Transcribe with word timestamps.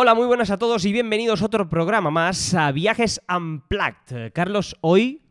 Hola, 0.00 0.14
muy 0.14 0.26
buenas 0.26 0.50
a 0.52 0.58
todos 0.58 0.84
y 0.84 0.92
bienvenidos 0.92 1.42
a 1.42 1.46
otro 1.46 1.68
programa 1.68 2.08
más 2.12 2.54
a 2.54 2.70
Viajes 2.70 3.20
Unplugged. 3.28 4.32
Carlos, 4.32 4.76
hoy, 4.80 5.22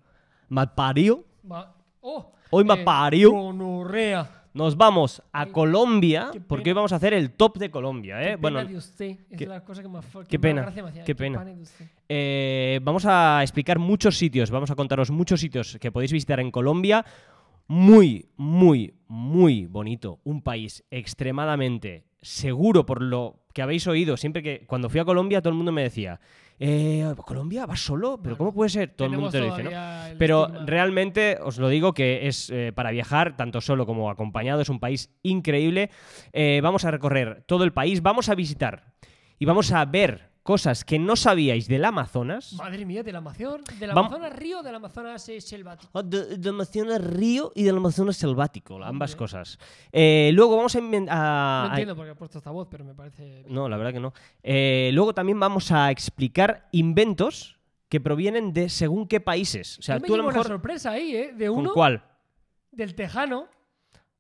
Malpario, 0.50 1.24
Ma- 1.44 1.74
oh, 2.02 2.34
Hoy 2.50 2.66
me 2.66 2.76
parió. 2.76 3.32
gonorrea. 3.32 4.30
nos 4.54 4.76
vamos 4.76 5.22
a 5.32 5.44
Ay, 5.44 5.52
Colombia 5.52 6.30
qué 6.34 6.42
porque 6.42 6.72
hoy 6.72 6.74
vamos 6.74 6.92
a 6.92 6.98
hacer 6.98 7.14
el 7.14 7.32
top 7.32 7.58
de 7.60 7.70
Colombia. 7.72 8.22
¿eh? 8.22 8.32
Qué 8.32 8.36
Bueno, 8.38 8.58
pena 8.60 8.70
de 8.72 8.76
usted. 8.78 9.18
Es 9.30 9.38
qué- 9.38 9.46
la 9.48 9.64
cosa 9.64 9.82
que 9.82 9.88
más 9.88 10.04
fu- 10.06 10.20
que 10.22 10.28
qué 10.28 10.38
más 10.38 10.42
pena, 10.42 10.62
gracia 10.64 10.84
me 10.84 10.90
hacía. 10.90 11.04
qué 11.06 11.16
pena. 11.16 11.38
pane 11.38 11.56
de 11.56 11.62
usted. 11.62 11.86
eh, 12.10 12.80
vamos 12.84 13.06
a 13.06 13.40
explicar 13.44 13.80
muchos 13.80 14.18
sitios, 14.18 14.52
vamos 14.52 14.70
a 14.72 14.76
contaros 14.76 15.12
muchos 15.12 15.40
sitios 15.40 15.78
que 15.80 15.92
podéis 15.94 16.12
visitar 16.12 16.40
en 16.42 16.52
Colombia. 16.52 17.06
Muy, 17.70 18.28
muy, 18.36 18.94
muy 19.08 19.66
bonito. 19.68 20.20
Un 20.24 20.42
país 20.42 20.84
extremadamente 20.90 22.07
seguro 22.22 22.86
por 22.86 23.02
lo 23.02 23.44
que 23.54 23.62
habéis 23.62 23.88
oído. 23.88 24.18
Siempre 24.18 24.44
que 24.44 24.66
cuando 24.68 24.90
fui 24.90 25.00
a 25.00 25.06
Colombia 25.06 25.42
todo 25.42 25.52
el 25.52 25.58
mundo 25.58 25.72
me 25.72 25.84
decía, 25.84 26.20
eh, 26.60 27.14
¿Colombia? 27.26 27.66
¿Vas 27.66 27.82
solo? 27.82 28.20
¿Pero 28.22 28.38
cómo 28.38 28.54
puede 28.54 28.70
ser? 28.70 28.94
Todo 28.96 29.08
el 29.08 29.14
mundo 29.14 29.30
te 29.30 29.40
lo 29.40 29.46
dice, 29.46 29.64
¿no? 29.64 29.70
Pero 30.18 30.46
estigma. 30.46 30.66
realmente 30.66 31.38
os 31.42 31.60
lo 31.60 31.70
digo 31.70 31.94
que 31.94 32.28
es 32.28 32.50
eh, 32.50 32.72
para 32.74 32.92
viajar, 32.92 33.38
tanto 33.38 33.62
solo 33.62 33.86
como 33.86 34.10
acompañado, 34.10 34.62
es 34.62 34.70
un 34.70 34.80
país 34.80 35.12
increíble. 35.22 35.92
Eh, 36.34 36.60
vamos 36.64 36.86
a 36.86 36.92
recorrer 36.92 37.44
todo 37.48 37.64
el 37.64 37.74
país, 37.74 38.02
vamos 38.02 38.30
a 38.30 38.36
visitar 38.36 38.94
y 39.38 39.46
vamos 39.46 39.72
a 39.72 39.86
ver 39.86 40.32
cosas 40.48 40.86
que 40.86 40.98
no 40.98 41.18
sabíais 41.18 41.68
del 41.68 41.84
Amazonas. 41.84 42.54
Madre 42.54 42.86
mía, 42.86 43.04
del 43.04 43.18
Amazonas, 43.18 43.66
del 43.78 43.90
Vam- 43.92 44.00
Amazonas 44.06 44.34
río, 44.34 44.64
del 44.64 44.76
Amazonas 44.76 45.28
eh, 45.28 45.42
selvático. 45.42 45.90
Oh, 45.92 46.02
de- 46.02 46.38
del 46.38 46.54
Amazonas 46.54 47.02
río 47.04 47.52
y 47.54 47.64
del 47.64 47.76
Amazonas 47.76 48.16
selvático, 48.16 48.82
ambas 48.82 49.14
cosas. 49.18 49.60
Eh, 49.92 50.32
luego 50.34 50.56
vamos 50.56 50.74
a, 50.76 50.80
a- 50.80 51.64
no 51.66 51.70
entiendo 51.72 51.96
por 51.98 52.06
qué 52.06 52.12
he 52.12 52.16
puesto 52.16 52.38
esta 52.38 52.52
voz, 52.52 52.70
pero 52.72 52.86
me 52.86 52.96
parece... 52.96 53.24
bien. 53.44 53.54
No, 53.54 53.68
la 53.68 53.76
verdad 53.76 53.92
que 53.92 54.00
no. 54.00 54.14
Eh, 54.42 54.90
luego 54.94 55.14
también 55.14 55.38
vamos 55.38 55.70
a 55.74 55.92
explicar 55.92 56.70
inventos 56.72 57.60
que 57.90 58.00
provienen 58.00 58.54
de 58.54 58.70
según 58.70 59.06
qué 59.06 59.20
países. 59.20 59.78
O 59.80 59.82
sea, 59.82 59.96
Yo 59.98 60.02
me 60.02 60.08
tú 60.08 60.14
a 60.14 60.18
lo 60.18 60.24
llevo 60.24 60.30
una 60.30 60.38
mejor... 60.40 60.48
sorpresa 60.48 60.92
ahí, 60.92 61.14
¿eh? 61.14 61.34
De 61.36 61.48
¿Con 61.50 61.58
uno, 61.60 61.74
cuál? 61.74 62.04
del 62.72 62.96
tejano, 62.96 63.48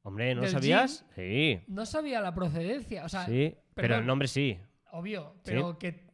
Hombre, 0.04 0.36
¿no 0.36 0.46
sabías? 0.48 1.06
Sí. 1.16 1.62
no 1.68 1.86
sabía 1.86 2.20
la 2.20 2.34
procedencia. 2.34 3.06
O 3.06 3.10
sea, 3.10 3.26
Sí, 3.26 3.56
pero 3.74 3.96
el 3.98 4.06
nombre 4.06 4.28
sí. 4.28 4.58
obvio, 4.92 5.36
pero 5.46 5.78
que 5.78 6.07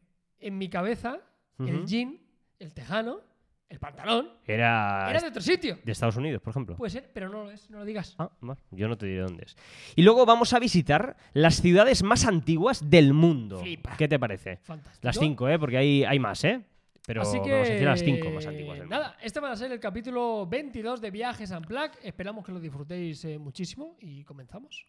en 0.44 0.58
mi 0.58 0.68
cabeza, 0.68 1.18
el 1.58 1.86
jean, 1.86 2.18
el 2.58 2.74
tejano, 2.74 3.20
el 3.68 3.78
pantalón, 3.80 4.28
Era, 4.46 5.08
era 5.10 5.20
de 5.20 5.28
otro 5.28 5.40
sitio. 5.42 5.78
de 5.82 5.90
Estados 5.90 6.16
Unidos, 6.16 6.40
por 6.42 6.50
ejemplo. 6.50 6.76
Puede 6.76 6.90
ser, 6.90 7.10
pero 7.12 7.28
no 7.28 7.44
lo 7.44 7.50
es, 7.50 7.70
no 7.70 7.78
lo 7.78 7.84
digas. 7.84 8.14
Ah, 8.18 8.30
bueno, 8.40 8.60
yo 8.70 8.86
no 8.86 8.96
te 8.96 9.06
diré 9.06 9.22
dónde 9.22 9.44
es. 9.46 9.56
Y 9.96 10.02
luego 10.02 10.26
vamos 10.26 10.52
a 10.52 10.58
visitar 10.58 11.16
las 11.32 11.60
ciudades 11.60 12.02
más 12.02 12.26
antiguas 12.26 12.88
del 12.88 13.14
mundo. 13.14 13.58
Flipa. 13.60 13.96
¿Qué 13.96 14.06
te 14.06 14.18
parece? 14.18 14.58
Fantástico. 14.58 15.00
Las 15.06 15.18
cinco, 15.18 15.48
¿eh? 15.48 15.58
Porque 15.58 15.78
hay, 15.78 16.04
hay 16.04 16.18
más, 16.18 16.44
¿eh? 16.44 16.62
Pero 17.06 17.22
Así 17.22 17.40
que, 17.42 17.50
vamos 17.50 17.68
a 17.68 17.72
decir 17.72 17.86
las 17.86 18.00
cinco 18.00 18.30
más 18.30 18.46
antiguas 18.46 18.78
del 18.78 18.86
mundo. 18.88 18.96
nada, 18.96 19.16
este 19.22 19.40
va 19.40 19.50
a 19.50 19.56
ser 19.56 19.72
el 19.72 19.80
capítulo 19.80 20.46
22 20.46 21.00
de 21.00 21.10
Viajes 21.10 21.50
Unplugged. 21.50 21.98
Esperamos 22.02 22.44
que 22.44 22.52
lo 22.52 22.60
disfrutéis 22.60 23.24
eh, 23.24 23.38
muchísimo 23.38 23.96
y 24.00 24.24
comenzamos. 24.24 24.86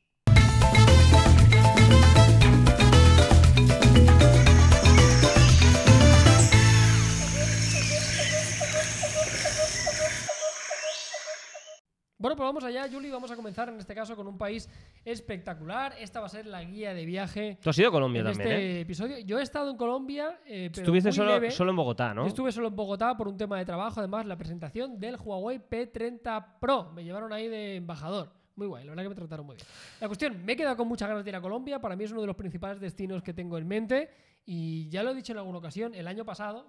Bueno, 12.36 12.52
pues 12.54 12.64
vamos 12.64 12.64
allá, 12.66 12.92
Juli. 12.94 13.10
Vamos 13.10 13.32
a 13.32 13.36
comenzar 13.38 13.70
en 13.70 13.80
este 13.80 13.96
caso 13.96 14.14
con 14.14 14.28
un 14.28 14.38
país 14.38 14.70
espectacular. 15.06 15.94
Esta 15.98 16.20
va 16.20 16.26
a 16.26 16.30
ser 16.30 16.46
la 16.46 16.62
guía 16.66 16.94
de 16.94 17.06
viaje 17.06 17.58
Tú 17.62 17.70
has 17.70 17.78
ido 17.80 17.88
a 17.88 17.92
Colombia 17.94 18.20
en 18.20 18.26
también, 18.28 18.52
este 18.52 18.78
¿eh? 18.78 18.80
episodio. 18.82 19.20
Yo 19.20 19.40
he 19.40 19.42
estado 19.42 19.72
en 19.72 19.78
Colombia, 19.78 20.42
eh, 20.46 20.70
pero 20.70 20.84
Estuviste 20.84 21.10
muy 21.10 21.16
solo, 21.16 21.32
leve. 21.32 21.52
solo 21.52 21.70
en 21.70 21.78
Bogotá, 21.78 22.14
¿no? 22.14 22.24
Yo 22.24 22.28
estuve 22.28 22.52
solo 22.52 22.68
en 22.68 22.76
Bogotá 22.76 23.16
por 23.16 23.30
un 23.30 23.38
tema 23.38 23.58
de 23.58 23.64
trabajo, 23.64 24.02
además 24.02 24.26
la 24.26 24.38
presentación 24.38 25.00
del 25.00 25.16
Huawei 25.16 25.60
P30 25.60 26.60
Pro. 26.60 26.92
Me 26.92 27.06
llevaron 27.06 27.32
ahí 27.32 27.48
de 27.48 27.78
embajador. 27.78 28.34
Muy 28.58 28.68
guay, 28.68 28.84
la 28.84 28.90
verdad 28.90 29.04
que 29.04 29.10
me 29.10 29.16
trataron 29.16 29.46
muy 29.46 29.56
bien. 29.56 29.68
La 30.02 30.08
cuestión, 30.08 30.44
me 30.44 30.54
he 30.54 30.56
quedado 30.58 30.76
con 30.76 30.90
muchas 30.90 31.08
ganas 31.08 31.24
de 31.24 31.30
ir 31.30 31.36
a 31.38 31.42
Colombia. 31.42 31.80
Para 31.80 31.96
mí 31.96 32.04
es 32.04 32.12
uno 32.12 32.20
de 32.20 32.28
los 32.28 32.36
principales 32.36 32.82
destinos 32.82 33.24
que 33.24 33.34
tengo 33.34 33.58
en 33.58 33.66
mente. 33.66 34.10
Y 34.46 34.90
ya 34.90 35.04
lo 35.04 35.12
he 35.12 35.16
dicho 35.16 35.32
en 35.32 35.38
alguna 35.38 35.60
ocasión, 35.60 35.96
el 35.96 36.06
año 36.06 36.26
pasado. 36.26 36.68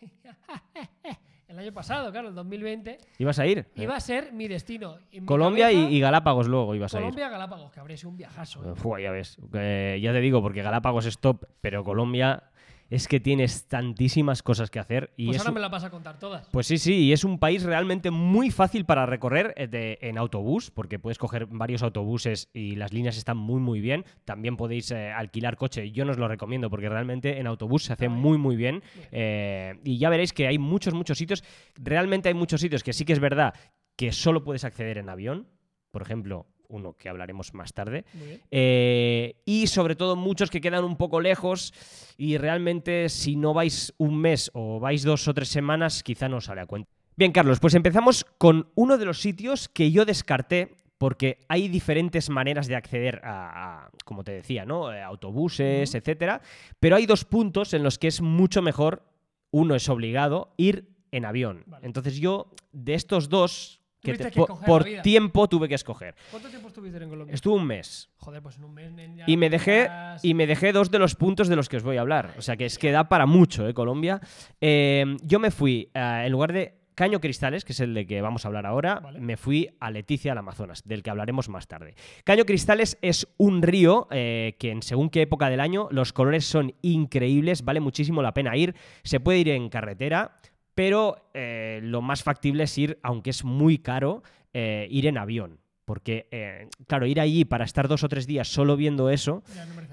el 1.54 1.60
año 1.60 1.72
pasado, 1.72 2.10
claro, 2.12 2.28
el 2.28 2.34
2020, 2.34 2.98
¿Ibas 3.18 3.38
a 3.38 3.46
ir? 3.46 3.66
iba 3.76 3.96
a 3.96 4.00
ser 4.00 4.32
mi 4.32 4.48
destino. 4.48 4.98
En 5.12 5.24
Colombia 5.26 5.70
y, 5.72 5.74
cabeza, 5.76 5.90
y 5.92 6.00
Galápagos 6.00 6.48
luego 6.48 6.74
ibas 6.74 6.94
a 6.94 6.98
ir. 6.98 7.02
Colombia, 7.02 7.28
Galápagos, 7.28 7.70
que 7.72 7.80
habría 7.80 7.96
sido 7.96 8.10
un 8.10 8.16
viajazo. 8.16 8.62
¿eh? 8.64 9.02
Ya 9.02 9.10
ves. 9.10 9.38
Eh, 9.54 9.98
ya 10.02 10.12
te 10.12 10.20
digo, 10.20 10.42
porque 10.42 10.62
Galápagos 10.62 11.06
es 11.06 11.18
top, 11.18 11.44
pero 11.60 11.84
Colombia 11.84 12.44
es 12.90 13.08
que 13.08 13.20
tienes 13.20 13.66
tantísimas 13.66 14.42
cosas 14.42 14.70
que 14.70 14.78
hacer. 14.78 15.12
Y 15.16 15.26
Pues 15.26 15.36
es 15.36 15.40
ahora 15.42 15.50
un- 15.50 15.54
me 15.54 15.60
la 15.60 15.68
vas 15.68 15.84
a 15.84 15.90
contar 15.90 16.18
todas. 16.18 16.46
Pues 16.50 16.66
sí, 16.66 16.78
sí, 16.78 16.94
y 17.06 17.12
es 17.12 17.24
un 17.24 17.38
país 17.38 17.62
realmente 17.62 18.10
muy 18.10 18.50
fácil 18.50 18.84
para 18.84 19.06
recorrer 19.06 19.54
eh, 19.56 19.66
de- 19.66 19.98
en 20.02 20.18
autobús, 20.18 20.70
porque 20.70 20.98
puedes 20.98 21.18
coger 21.18 21.46
varios 21.46 21.82
autobuses 21.82 22.48
y 22.52 22.76
las 22.76 22.92
líneas 22.92 23.16
están 23.16 23.36
muy, 23.36 23.60
muy 23.60 23.80
bien. 23.80 24.04
También 24.24 24.56
podéis 24.56 24.90
eh, 24.90 25.10
alquilar 25.10 25.56
coche, 25.56 25.90
yo 25.90 26.04
no 26.04 26.12
os 26.12 26.18
lo 26.18 26.28
recomiendo 26.28 26.70
porque 26.70 26.88
realmente 26.88 27.38
en 27.38 27.46
autobús 27.46 27.84
se 27.84 27.92
hace 27.92 28.08
muy, 28.08 28.38
muy 28.38 28.56
bien. 28.56 28.82
Bien. 28.94 29.08
Eh, 29.12 29.74
y 29.84 29.98
ya 29.98 30.10
veréis 30.10 30.32
que 30.32 30.46
hay 30.46 30.58
muchos, 30.58 30.94
muchos 30.94 31.18
sitios. 31.18 31.42
Realmente 31.74 32.28
hay 32.28 32.34
muchos 32.34 32.60
sitios 32.60 32.82
que 32.82 32.92
sí 32.92 33.04
que 33.04 33.12
es 33.12 33.20
verdad 33.20 33.54
que 33.96 34.12
solo 34.12 34.44
puedes 34.44 34.64
acceder 34.64 34.98
en 34.98 35.08
avión. 35.08 35.48
Por 35.90 36.02
ejemplo, 36.02 36.46
uno 36.74 36.94
que 36.94 37.08
hablaremos 37.08 37.54
más 37.54 37.72
tarde. 37.72 38.04
Eh, 38.50 39.36
y 39.44 39.66
sobre 39.68 39.96
todo 39.96 40.16
muchos 40.16 40.50
que 40.50 40.60
quedan 40.60 40.84
un 40.84 40.96
poco 40.96 41.20
lejos 41.20 41.72
y 42.18 42.36
realmente 42.36 43.08
si 43.08 43.36
no 43.36 43.54
vais 43.54 43.94
un 43.98 44.16
mes 44.18 44.50
o 44.54 44.80
vais 44.80 45.02
dos 45.02 45.26
o 45.28 45.34
tres 45.34 45.48
semanas 45.48 46.02
quizá 46.02 46.28
no 46.28 46.38
os 46.38 46.44
sale 46.46 46.60
a 46.60 46.66
cuenta. 46.66 46.90
Bien 47.16 47.32
Carlos, 47.32 47.60
pues 47.60 47.74
empezamos 47.74 48.24
con 48.38 48.68
uno 48.74 48.98
de 48.98 49.04
los 49.04 49.20
sitios 49.20 49.68
que 49.68 49.92
yo 49.92 50.04
descarté 50.04 50.74
porque 50.98 51.38
hay 51.48 51.68
diferentes 51.68 52.28
maneras 52.30 52.66
de 52.66 52.76
acceder 52.76 53.20
a, 53.24 53.84
a, 53.84 53.90
como 54.04 54.24
te 54.24 54.32
decía, 54.32 54.64
¿no? 54.64 54.92
Eh, 54.92 55.02
autobuses, 55.02 55.90
Ujú. 55.90 55.98
etcétera, 55.98 56.40
pero 56.80 56.96
hay 56.96 57.06
dos 57.06 57.24
puntos 57.24 57.74
en 57.74 57.82
los 57.82 57.98
que 57.98 58.08
es 58.08 58.20
mucho 58.20 58.62
mejor, 58.62 59.02
uno 59.50 59.74
es 59.74 59.88
obligado, 59.88 60.54
ir 60.56 60.88
en 61.12 61.24
avión. 61.24 61.62
Vale. 61.66 61.86
Entonces 61.86 62.16
yo 62.16 62.50
de 62.72 62.94
estos 62.94 63.28
dos 63.28 63.80
que 64.04 64.12
Tuviste 64.12 64.24
te- 64.24 64.30
que 64.30 64.36
po- 64.36 64.44
escoger 64.44 64.66
por 64.66 64.84
tiempo 65.02 65.48
tuve 65.48 65.68
que 65.68 65.74
escoger. 65.74 66.14
¿Cuánto 66.30 66.48
tiempo 66.48 66.68
estuviste 66.68 67.02
en 67.02 67.08
Colombia? 67.08 67.34
Estuve 67.34 67.54
un 67.54 67.66
mes. 67.66 68.08
Joder, 68.18 68.40
pues 68.42 68.56
en 68.58 68.64
un 68.64 68.74
mes. 68.74 68.92
ya 69.16 69.24
Y 69.26 69.36
me 69.36 69.50
dejé 69.50 69.88
y 70.22 70.34
me 70.34 70.46
dejé 70.46 70.72
dos 70.72 70.90
de 70.90 70.98
los 71.00 71.14
puntos 71.16 71.48
de 71.48 71.56
los 71.56 71.68
que 71.68 71.78
os 71.78 71.82
voy 71.82 71.96
a 71.96 72.02
hablar. 72.02 72.34
O 72.38 72.42
sea 72.42 72.56
que 72.56 72.66
es 72.66 72.78
que 72.78 72.92
da 72.92 73.08
para 73.08 73.26
mucho, 73.26 73.66
¿eh? 73.66 73.74
Colombia. 73.74 74.20
Eh, 74.60 75.16
yo 75.22 75.40
me 75.40 75.50
fui, 75.50 75.90
eh, 75.94 76.22
en 76.26 76.30
lugar 76.32 76.52
de 76.52 76.74
Caño 76.94 77.20
Cristales, 77.20 77.64
que 77.64 77.72
es 77.72 77.80
el 77.80 77.92
de 77.92 78.06
que 78.06 78.20
vamos 78.20 78.44
a 78.44 78.48
hablar 78.48 78.66
ahora, 78.66 79.00
Vale. 79.00 79.18
me 79.18 79.36
fui 79.36 79.68
a 79.80 79.90
Leticia, 79.90 80.30
al 80.30 80.38
Amazonas, 80.38 80.82
del 80.86 81.02
que 81.02 81.10
hablaremos 81.10 81.48
más 81.48 81.66
tarde. 81.66 81.96
Caño 82.22 82.44
Cristales 82.44 82.98
es 83.02 83.26
un 83.36 83.62
río 83.62 84.06
eh, 84.12 84.54
que 84.60 84.70
en 84.70 84.80
según 84.80 85.10
qué 85.10 85.22
época 85.22 85.50
del 85.50 85.58
año 85.58 85.88
los 85.90 86.12
colores 86.12 86.44
son 86.44 86.72
increíbles, 86.82 87.64
vale 87.64 87.80
muchísimo 87.80 88.22
la 88.22 88.32
pena 88.32 88.56
ir. 88.56 88.76
Se 89.02 89.18
puede 89.18 89.38
ir 89.40 89.48
en 89.48 89.70
carretera, 89.70 90.38
pero 90.74 91.16
eh, 91.34 91.80
lo 91.82 92.02
más 92.02 92.22
factible 92.22 92.64
es 92.64 92.78
ir, 92.78 92.98
aunque 93.02 93.30
es 93.30 93.44
muy 93.44 93.78
caro, 93.78 94.22
eh, 94.52 94.86
ir 94.90 95.06
en 95.06 95.18
avión. 95.18 95.58
Porque, 95.84 96.28
eh, 96.30 96.68
claro, 96.86 97.04
ir 97.04 97.20
allí 97.20 97.44
para 97.44 97.66
estar 97.66 97.88
dos 97.88 98.04
o 98.04 98.08
tres 98.08 98.26
días 98.26 98.48
solo 98.48 98.74
viendo 98.74 99.10
eso, 99.10 99.42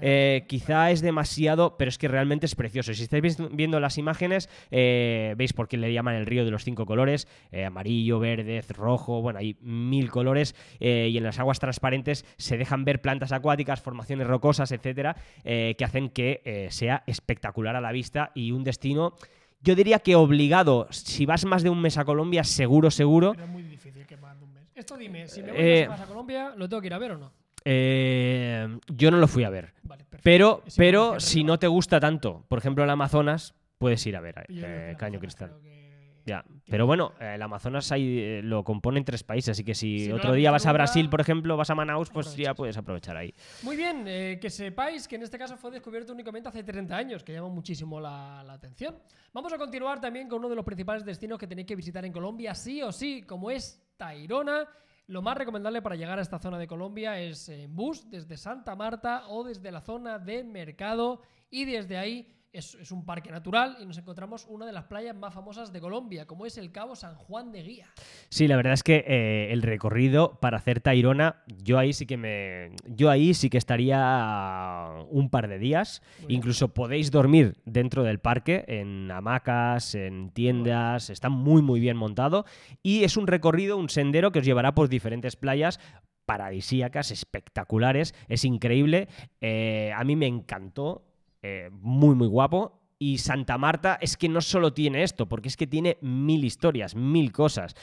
eh, 0.00 0.46
quizá 0.48 0.90
es 0.90 1.02
demasiado, 1.02 1.76
pero 1.76 1.90
es 1.90 1.98
que 1.98 2.08
realmente 2.08 2.46
es 2.46 2.54
precioso. 2.54 2.94
Si 2.94 3.02
estáis 3.02 3.36
viendo 3.52 3.78
las 3.78 3.98
imágenes, 3.98 4.48
eh, 4.70 5.34
veis 5.36 5.52
por 5.52 5.68
qué 5.68 5.76
le 5.76 5.92
llaman 5.92 6.14
el 6.14 6.24
río 6.24 6.46
de 6.46 6.50
los 6.50 6.64
cinco 6.64 6.86
colores: 6.86 7.28
amarillo, 7.66 8.18
verde, 8.20 8.62
rojo. 8.70 9.20
Bueno, 9.20 9.38
hay 9.40 9.58
mil 9.60 10.10
colores. 10.10 10.54
y 10.80 11.14
en 11.14 11.24
las 11.24 11.38
aguas 11.38 11.58
transparentes 11.58 12.24
se 12.38 12.56
dejan 12.56 12.86
ver 12.86 13.02
plantas 13.02 13.32
acuáticas, 13.32 13.82
formaciones 13.82 14.26
rocosas, 14.26 14.72
etcétera, 14.72 15.14
que 15.44 15.84
hacen 15.84 16.08
que 16.08 16.68
sea 16.70 17.02
espectacular 17.06 17.76
a 17.76 17.82
la 17.82 17.92
vista 17.92 18.32
y 18.34 18.52
un 18.52 18.64
destino. 18.64 19.14
Yo 19.62 19.74
diría 19.76 20.00
que 20.00 20.16
obligado, 20.16 20.88
si 20.90 21.24
vas 21.24 21.44
más 21.44 21.62
de 21.62 21.70
un 21.70 21.80
mes 21.80 21.96
a 21.98 22.04
Colombia, 22.04 22.42
seguro, 22.44 22.90
seguro. 22.90 23.32
Pero 23.32 23.44
es 23.44 23.50
muy 23.50 23.62
difícil 23.62 24.04
que 24.06 24.16
más 24.16 24.36
de 24.38 24.44
un 24.44 24.52
mes. 24.54 24.64
Esto 24.74 24.96
dime, 24.96 25.28
si 25.28 25.42
me 25.42 25.52
voy 25.52 25.60
Eh, 25.60 25.88
a 25.88 26.06
Colombia, 26.06 26.52
¿lo 26.56 26.68
tengo 26.68 26.80
que 26.80 26.88
ir 26.88 26.94
a 26.94 26.98
ver 26.98 27.12
o 27.12 27.18
no? 27.18 27.32
eh, 27.64 28.78
yo 28.88 29.10
no 29.12 29.18
lo 29.18 29.28
fui 29.28 29.44
a 29.44 29.50
ver. 29.50 29.72
Vale. 29.84 30.04
Pero, 30.22 30.62
pero 30.76 31.20
si 31.20 31.44
no 31.44 31.58
te 31.60 31.68
gusta 31.68 32.00
tanto, 32.00 32.44
por 32.48 32.58
ejemplo, 32.58 32.82
el 32.82 32.90
Amazonas, 32.90 33.54
puedes 33.78 34.04
ir 34.06 34.16
a 34.16 34.20
ver 34.20 34.46
eh, 34.48 34.96
Caño 34.98 35.20
Cristal. 35.20 35.54
que- 35.62 35.81
Ya, 36.24 36.44
pero 36.68 36.86
bueno, 36.86 37.12
eh, 37.20 37.32
el 37.34 37.42
Amazonas 37.42 37.90
hay, 37.90 38.18
eh, 38.18 38.40
lo 38.42 38.62
componen 38.64 39.04
tres 39.04 39.24
países, 39.24 39.52
así 39.52 39.64
que 39.64 39.74
si 39.74 40.10
otro 40.12 40.32
día 40.34 40.50
vas 40.50 40.66
a 40.66 40.72
Brasil, 40.72 41.08
por 41.10 41.20
ejemplo, 41.20 41.56
vas 41.56 41.70
a 41.70 41.74
Manaus, 41.74 42.10
pues 42.10 42.36
ya 42.36 42.54
puedes 42.54 42.76
aprovechar 42.76 43.16
ahí. 43.16 43.34
Muy 43.62 43.76
bien, 43.76 44.04
eh, 44.06 44.38
que 44.40 44.48
sepáis 44.48 45.08
que 45.08 45.16
en 45.16 45.22
este 45.22 45.38
caso 45.38 45.56
fue 45.56 45.70
descubierto 45.70 46.12
únicamente 46.12 46.48
hace 46.48 46.62
30 46.62 46.96
años, 46.96 47.24
que 47.24 47.32
llama 47.32 47.48
muchísimo 47.48 48.00
la, 48.00 48.42
la 48.44 48.52
atención. 48.52 48.96
Vamos 49.32 49.52
a 49.52 49.58
continuar 49.58 50.00
también 50.00 50.28
con 50.28 50.38
uno 50.38 50.48
de 50.48 50.56
los 50.56 50.64
principales 50.64 51.04
destinos 51.04 51.38
que 51.38 51.46
tenéis 51.46 51.66
que 51.66 51.76
visitar 51.76 52.04
en 52.04 52.12
Colombia, 52.12 52.54
sí 52.54 52.82
o 52.82 52.92
sí, 52.92 53.22
como 53.22 53.50
es 53.50 53.82
Tairona. 53.96 54.68
Lo 55.08 55.20
más 55.20 55.36
recomendable 55.36 55.82
para 55.82 55.96
llegar 55.96 56.18
a 56.18 56.22
esta 56.22 56.38
zona 56.38 56.58
de 56.58 56.68
Colombia 56.68 57.18
es 57.20 57.48
en 57.48 57.74
bus 57.74 58.08
desde 58.08 58.36
Santa 58.36 58.76
Marta 58.76 59.24
o 59.28 59.42
desde 59.42 59.72
la 59.72 59.80
zona 59.80 60.18
de 60.18 60.44
Mercado 60.44 61.20
y 61.50 61.64
desde 61.64 61.98
ahí 61.98 62.32
es, 62.52 62.74
es 62.74 62.92
un 62.92 63.04
parque 63.04 63.30
natural 63.30 63.76
y 63.80 63.86
nos 63.86 63.96
encontramos 63.98 64.46
una 64.48 64.66
de 64.66 64.72
las 64.72 64.84
playas 64.84 65.16
más 65.16 65.32
famosas 65.32 65.72
de 65.72 65.80
Colombia, 65.80 66.26
como 66.26 66.44
es 66.46 66.58
el 66.58 66.70
Cabo 66.70 66.94
San 66.94 67.14
Juan 67.14 67.50
de 67.50 67.62
Guía. 67.62 67.86
Sí, 68.28 68.46
la 68.46 68.56
verdad 68.56 68.74
es 68.74 68.82
que 68.82 69.04
eh, 69.06 69.52
el 69.52 69.62
recorrido 69.62 70.38
para 70.40 70.58
hacer 70.58 70.80
Tairona, 70.80 71.42
yo 71.46 71.78
ahí 71.78 71.92
sí 71.92 72.06
que 72.06 72.16
me. 72.16 72.72
Yo 72.86 73.10
ahí 73.10 73.34
sí 73.34 73.48
que 73.48 73.58
estaría 73.58 74.88
un 75.10 75.30
par 75.30 75.48
de 75.48 75.58
días. 75.58 76.02
Incluso 76.28 76.68
podéis 76.74 77.10
dormir 77.10 77.56
dentro 77.64 78.02
del 78.02 78.18
parque, 78.18 78.64
en 78.68 79.10
hamacas, 79.10 79.94
en 79.94 80.30
tiendas. 80.30 81.10
Está 81.10 81.28
muy, 81.28 81.62
muy 81.62 81.80
bien 81.80 81.96
montado. 81.96 82.44
Y 82.82 83.04
es 83.04 83.16
un 83.16 83.26
recorrido, 83.26 83.76
un 83.76 83.88
sendero 83.88 84.32
que 84.32 84.40
os 84.40 84.44
llevará 84.44 84.74
por 84.74 84.88
diferentes 84.88 85.36
playas 85.36 85.80
paradisíacas, 86.26 87.10
espectaculares. 87.10 88.14
Es 88.28 88.44
increíble. 88.44 89.08
Eh, 89.40 89.92
a 89.94 90.04
mí 90.04 90.16
me 90.16 90.26
encantó. 90.26 91.04
Eh, 91.42 91.70
muy, 91.72 92.14
muy 92.14 92.28
guapo. 92.28 92.80
Y 92.98 93.18
Santa 93.18 93.58
Marta 93.58 93.98
es 94.00 94.16
que 94.16 94.28
no 94.28 94.40
solo 94.40 94.72
tiene 94.72 95.02
esto, 95.02 95.28
porque 95.28 95.48
es 95.48 95.56
que 95.56 95.66
tiene 95.66 95.98
mil 96.02 96.44
historias, 96.44 96.94
mil 96.94 97.32
cosas. 97.32 97.74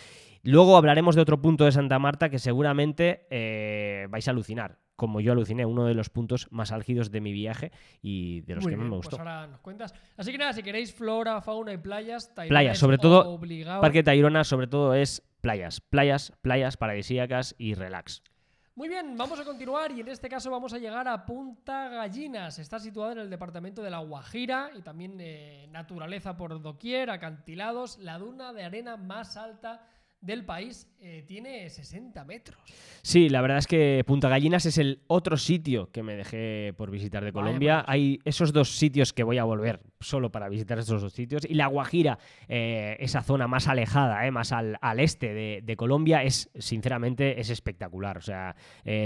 Luego 0.44 0.78
hablaremos 0.78 1.16
de 1.16 1.22
otro 1.22 1.42
punto 1.42 1.66
de 1.66 1.74
Santa 1.74 2.00
Marta 2.00 2.30
que 2.30 2.40
seguramente 2.40 3.28
eh, 3.30 4.08
vais 4.10 4.26
a 4.30 4.32
alucinar, 4.32 4.80
como 4.96 5.20
yo 5.20 5.34
aluciné, 5.34 5.66
uno 5.66 5.84
de 5.84 5.94
los 5.94 6.10
puntos 6.10 6.48
más 6.52 6.72
álgidos 6.72 7.12
de 7.12 7.20
mi 7.20 7.34
viaje 7.34 7.74
y 8.02 8.42
de 8.42 8.56
los 8.56 8.64
Muy 8.64 8.72
que 8.72 8.78
más 8.78 8.86
me 8.86 8.90
pues 8.92 9.08
gustó. 9.08 9.18
ahora 9.18 9.48
nos 9.48 9.60
cuentas. 9.60 9.94
Así 10.16 10.32
que 10.32 10.38
nada, 10.38 10.54
si 10.54 10.64
queréis 10.64 10.94
flora, 10.94 11.42
fauna 11.42 11.74
y 11.74 11.78
playas, 11.78 12.34
Tayrona 12.34 12.48
Playas, 12.60 12.74
es 12.74 12.80
sobre 12.80 12.98
todo, 12.98 13.30
obligado. 13.30 13.82
Parque 13.82 14.04
Tayrona 14.04 14.46
sobre 14.46 14.68
todo 14.68 14.94
es 14.94 15.22
playas, 15.42 15.82
playas, 15.82 16.32
playas 16.42 16.78
paradisíacas 16.78 17.56
y 17.58 17.74
relax. 17.74 18.24
Muy 18.80 18.88
bien, 18.88 19.18
vamos 19.18 19.38
a 19.38 19.44
continuar 19.44 19.92
y 19.92 20.00
en 20.00 20.08
este 20.08 20.30
caso 20.30 20.50
vamos 20.50 20.72
a 20.72 20.78
llegar 20.78 21.06
a 21.06 21.26
Punta 21.26 21.90
Gallinas. 21.90 22.60
Está 22.60 22.80
situada 22.80 23.12
en 23.12 23.18
el 23.18 23.30
departamento 23.30 23.84
de 23.84 23.90
La 23.90 23.98
Guajira 23.98 24.72
y 24.74 24.82
también 24.82 25.18
eh, 25.20 25.68
naturaleza 25.70 26.38
por 26.38 26.62
doquier, 26.62 27.10
acantilados. 27.10 27.98
La 27.98 28.18
duna 28.18 28.54
de 28.54 28.64
arena 28.64 28.96
más 28.96 29.36
alta 29.36 29.86
del 30.22 30.44
país 30.44 30.88
eh, 31.00 31.24
tiene 31.26 31.70
60 31.70 32.26
metros. 32.26 32.60
Sí, 33.02 33.30
la 33.30 33.42
verdad 33.42 33.60
es 33.60 33.68
que 33.68 34.04
Punta 34.06 34.28
Gallinas 34.28 34.66
es 34.66 34.78
el 34.78 35.02
otro 35.08 35.38
sitio 35.38 35.90
que 35.92 36.04
me 36.04 36.16
dejé 36.16 36.74
por 36.76 36.92
visitar 36.92 37.24
de 37.24 37.32
Colombia. 37.32 37.86
Hay 37.88 38.20
esos 38.26 38.52
dos 38.52 38.78
sitios 38.78 39.14
que 39.14 39.24
voy 39.24 39.38
a 39.38 39.46
volver 39.46 39.82
solo 40.02 40.32
para 40.32 40.50
visitar 40.50 40.78
esos 40.78 41.02
dos 41.02 41.14
sitios. 41.14 41.46
Y 41.46 41.54
La 41.54 41.68
Guajira, 41.68 42.20
eh, 42.50 42.98
esa 43.00 43.22
zona 43.22 43.48
más 43.48 43.68
alejada, 43.68 44.28
eh, 44.28 44.32
más 44.32 44.52
al, 44.52 44.78
al 44.82 45.00
este 45.00 45.34
de, 45.34 45.62
de 45.64 45.76
Colombia, 45.78 46.24
es 46.24 46.50
sinceramente 46.56 47.40
es 47.40 47.50
espectacular. 47.50 48.18
O 48.18 48.22
sea, 48.22 48.56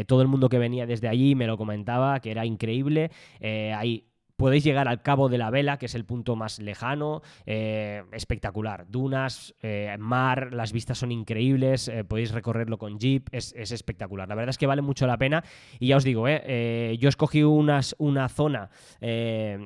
todo 0.08 0.22
el 0.22 0.28
mundo 0.28 0.50
que 0.50 0.58
venía 0.58 0.86
desde 0.86 1.08
allí 1.08 1.36
me 1.36 1.46
lo 1.46 1.58
comentaba, 1.58 2.20
que 2.20 2.32
era 2.32 2.46
increíble. 2.46 3.12
Hay 3.42 4.06
Podéis 4.44 4.66
llegar 4.66 4.90
al 4.90 5.02
Cabo 5.02 5.30
de 5.30 5.38
la 5.38 5.50
Vela, 5.52 5.78
que 5.78 5.86
es 5.86 5.96
el 5.96 6.04
punto 6.04 6.36
más 6.36 6.60
lejano, 6.60 7.22
eh, 7.46 8.04
espectacular. 8.12 8.86
Dunas, 8.90 9.56
eh, 9.62 9.96
mar, 9.98 10.54
las 10.54 10.74
vistas 10.74 10.98
son 10.98 11.14
increíbles, 11.14 11.88
eh, 11.88 12.04
podéis 12.04 12.32
recorrerlo 12.34 12.78
con 12.78 13.00
jeep, 13.00 13.30
es, 13.32 13.54
es 13.56 13.72
espectacular. 13.72 14.28
La 14.28 14.36
verdad 14.36 14.50
es 14.50 14.58
que 14.58 14.68
vale 14.68 14.82
mucho 14.82 15.08
la 15.08 15.18
pena 15.18 15.46
y 15.80 15.88
ya 15.88 15.96
os 15.96 16.04
digo, 16.04 16.28
eh, 16.28 16.42
eh, 16.46 16.98
yo 17.00 17.08
escogí 17.08 17.42
unas, 17.42 17.96
una 18.00 18.28
zona... 18.28 18.70
eh, 19.00 19.66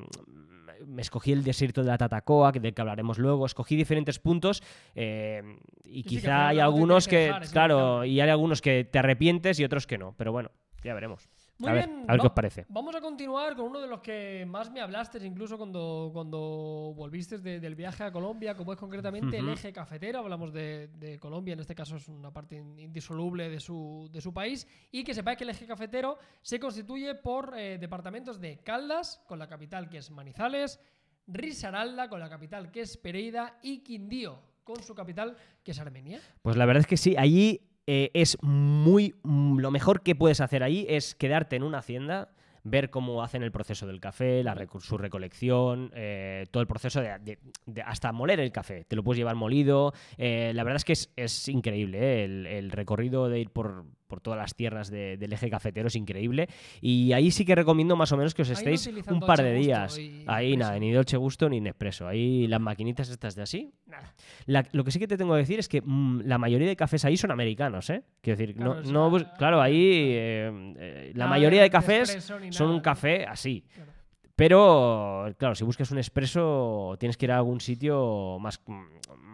me 0.86 1.02
escogí 1.02 1.32
el 1.32 1.42
desierto 1.42 1.82
de 1.82 1.88
la 1.88 1.98
Tatacoa, 1.98 2.52
del 2.52 2.72
que 2.72 2.80
hablaremos 2.80 3.18
luego. 3.18 3.46
Escogí 3.46 3.74
diferentes 3.74 4.20
puntos 4.20 4.62
eh, 4.94 5.42
y 5.84 6.04
Sí, 6.04 6.08
quizá 6.08 6.46
hay 6.48 6.60
algunos 6.60 7.08
que 7.08 7.16
que, 7.16 7.22
dejar, 7.24 7.42
es 7.42 7.50
claro, 7.50 8.04
y 8.04 8.20
hay 8.20 8.30
algunos 8.30 8.62
que 8.62 8.84
te 8.84 9.00
arrepientes 9.00 9.58
y 9.58 9.64
otros 9.64 9.88
que 9.88 9.98
no. 9.98 10.14
Pero 10.16 10.30
bueno, 10.30 10.52
ya 10.84 10.94
veremos. 10.94 11.28
Muy 11.60 11.70
a 11.70 11.72
ver, 11.74 11.88
bien, 11.88 12.04
a 12.06 12.12
ver 12.12 12.20
qué 12.20 12.26
os 12.28 12.32
parece. 12.32 12.66
Vamos 12.68 12.94
a 12.94 13.00
continuar 13.00 13.56
con 13.56 13.66
uno 13.66 13.80
de 13.80 13.88
los 13.88 14.00
que 14.00 14.44
más 14.48 14.70
me 14.70 14.80
hablaste, 14.80 15.18
incluso 15.26 15.58
cuando, 15.58 16.10
cuando 16.12 16.92
volviste 16.94 17.38
de- 17.38 17.58
del 17.58 17.74
viaje 17.74 18.04
a 18.04 18.12
Colombia, 18.12 18.54
como 18.56 18.72
es 18.72 18.78
concretamente 18.78 19.38
el 19.38 19.48
eje 19.48 19.72
cafetero. 19.72 20.20
Hablamos 20.20 20.52
de, 20.52 20.86
de 20.98 21.18
Colombia, 21.18 21.54
en 21.54 21.60
este 21.60 21.74
caso 21.74 21.96
es 21.96 22.06
una 22.08 22.32
parte 22.32 22.56
in- 22.56 22.78
indisoluble 22.78 23.48
de 23.48 23.58
su, 23.58 24.08
de 24.12 24.20
su 24.20 24.32
país. 24.32 24.68
Y 24.92 25.02
que 25.02 25.14
sepáis 25.14 25.36
que 25.36 25.44
el 25.44 25.50
eje 25.50 25.66
cafetero 25.66 26.18
se 26.42 26.60
constituye 26.60 27.16
por 27.16 27.54
eh, 27.58 27.78
departamentos 27.78 28.40
de 28.40 28.58
Caldas, 28.58 29.20
con 29.26 29.38
la 29.40 29.48
capital 29.48 29.88
que 29.88 29.98
es 29.98 30.10
Manizales, 30.12 30.78
Risaralda, 31.26 32.08
con 32.08 32.20
la 32.20 32.28
capital 32.30 32.70
que 32.70 32.80
es 32.82 32.96
Pereira, 32.96 33.58
y 33.62 33.78
Quindío, 33.80 34.38
con 34.64 34.82
su 34.82 34.94
capital 34.94 35.36
que 35.62 35.72
es 35.72 35.78
Armenia. 35.78 36.20
Pues 36.42 36.56
la 36.56 36.64
verdad 36.66 36.80
es 36.80 36.86
que 36.86 36.96
sí, 36.96 37.16
allí 37.18 37.67
eh, 37.90 38.10
es 38.12 38.36
muy... 38.42 39.14
mm, 39.22 39.60
Lo 39.60 39.70
mejor 39.70 40.02
que 40.02 40.14
puedes 40.14 40.42
hacer 40.42 40.62
ahí 40.62 40.84
es 40.90 41.14
quedarte 41.14 41.56
en 41.56 41.62
una 41.62 41.78
hacienda, 41.78 42.28
ver 42.62 42.90
cómo 42.90 43.22
hacen 43.22 43.42
el 43.42 43.50
proceso 43.50 43.86
del 43.86 43.98
café, 43.98 44.44
la 44.44 44.54
su 44.80 44.98
recolección, 44.98 45.90
eh, 45.94 46.44
todo 46.50 46.60
el 46.60 46.66
proceso 46.66 47.00
de, 47.00 47.38
hasta 47.86 48.12
moler 48.12 48.40
el 48.40 48.52
café. 48.52 48.84
Te 48.84 48.94
lo 48.94 49.02
puedes 49.02 49.16
llevar 49.16 49.36
molido. 49.36 49.94
eh, 50.18 50.52
la 50.54 50.64
verdad 50.64 50.76
es 50.76 50.84
que 50.84 51.22
es, 51.22 51.48
increíble, 51.48 52.24
el 52.24 52.70
recorrido 52.70 53.30
de 53.30 53.40
ir 53.40 53.48
por, 53.48 53.86
por 54.08 54.20
todas 54.20 54.38
las 54.38 54.54
tierras 54.56 54.90
de- 54.90 55.16
del 55.16 55.32
eje 55.32 55.48
cafetero 55.50 55.86
es 55.88 55.94
increíble. 55.96 56.48
Y 56.80 57.12
ahí 57.12 57.30
sí 57.30 57.44
que 57.44 57.54
recomiendo 57.54 57.94
más 57.94 58.10
o 58.10 58.16
menos 58.16 58.34
que 58.34 58.42
os 58.42 58.48
no 58.48 58.54
estéis 58.54 58.86
un 59.08 59.20
par 59.20 59.42
de 59.42 59.52
días. 59.54 59.96
Y 59.98 60.24
Ahí 60.26 60.56
nada, 60.56 60.78
ni 60.78 60.90
Dolce 60.90 61.16
Gusto 61.16 61.48
ni 61.48 61.60
Nespresso. 61.60 62.08
Ahí 62.08 62.46
las 62.48 62.60
maquinitas 62.60 63.08
estas 63.10 63.34
de 63.36 63.42
así, 63.42 63.70
Nada. 63.86 64.14
la- 64.46 64.66
lo 64.72 64.82
que 64.82 64.90
sí 64.90 64.98
que 64.98 65.06
te 65.06 65.16
tengo 65.16 65.34
que 65.34 65.38
decir 65.40 65.58
es 65.60 65.68
que 65.68 65.80
mm, 65.82 66.22
la 66.24 66.38
mayoría 66.38 66.66
de 66.66 66.74
cafés 66.76 67.04
ahí 67.04 67.16
son 67.16 67.30
americanos, 67.30 67.88
¿eh? 67.90 68.02
Quiero 68.20 68.36
decir, 68.38 68.56
Claro, 68.56 68.82
no, 68.82 69.10
no 69.10 69.34
claro, 69.36 69.60
ahí 69.60 69.76
eh, 69.92 70.74
eh, 70.78 71.12
la 71.14 71.24
Nada 71.26 71.30
mayoría 71.30 71.62
de 71.62 71.70
cafés 71.70 72.32
son 72.50 72.70
un 72.70 72.80
café 72.80 73.24
así. 73.26 73.64
Claro. 73.74 73.92
Pero, 74.36 75.34
claro, 75.36 75.56
si 75.56 75.64
buscas 75.64 75.90
un 75.90 75.98
expreso, 75.98 76.96
tienes 77.00 77.16
que 77.16 77.26
ir 77.26 77.32
a 77.32 77.38
algún 77.38 77.60
sitio 77.60 78.38
más, 78.38 78.60
mm, 78.66 78.82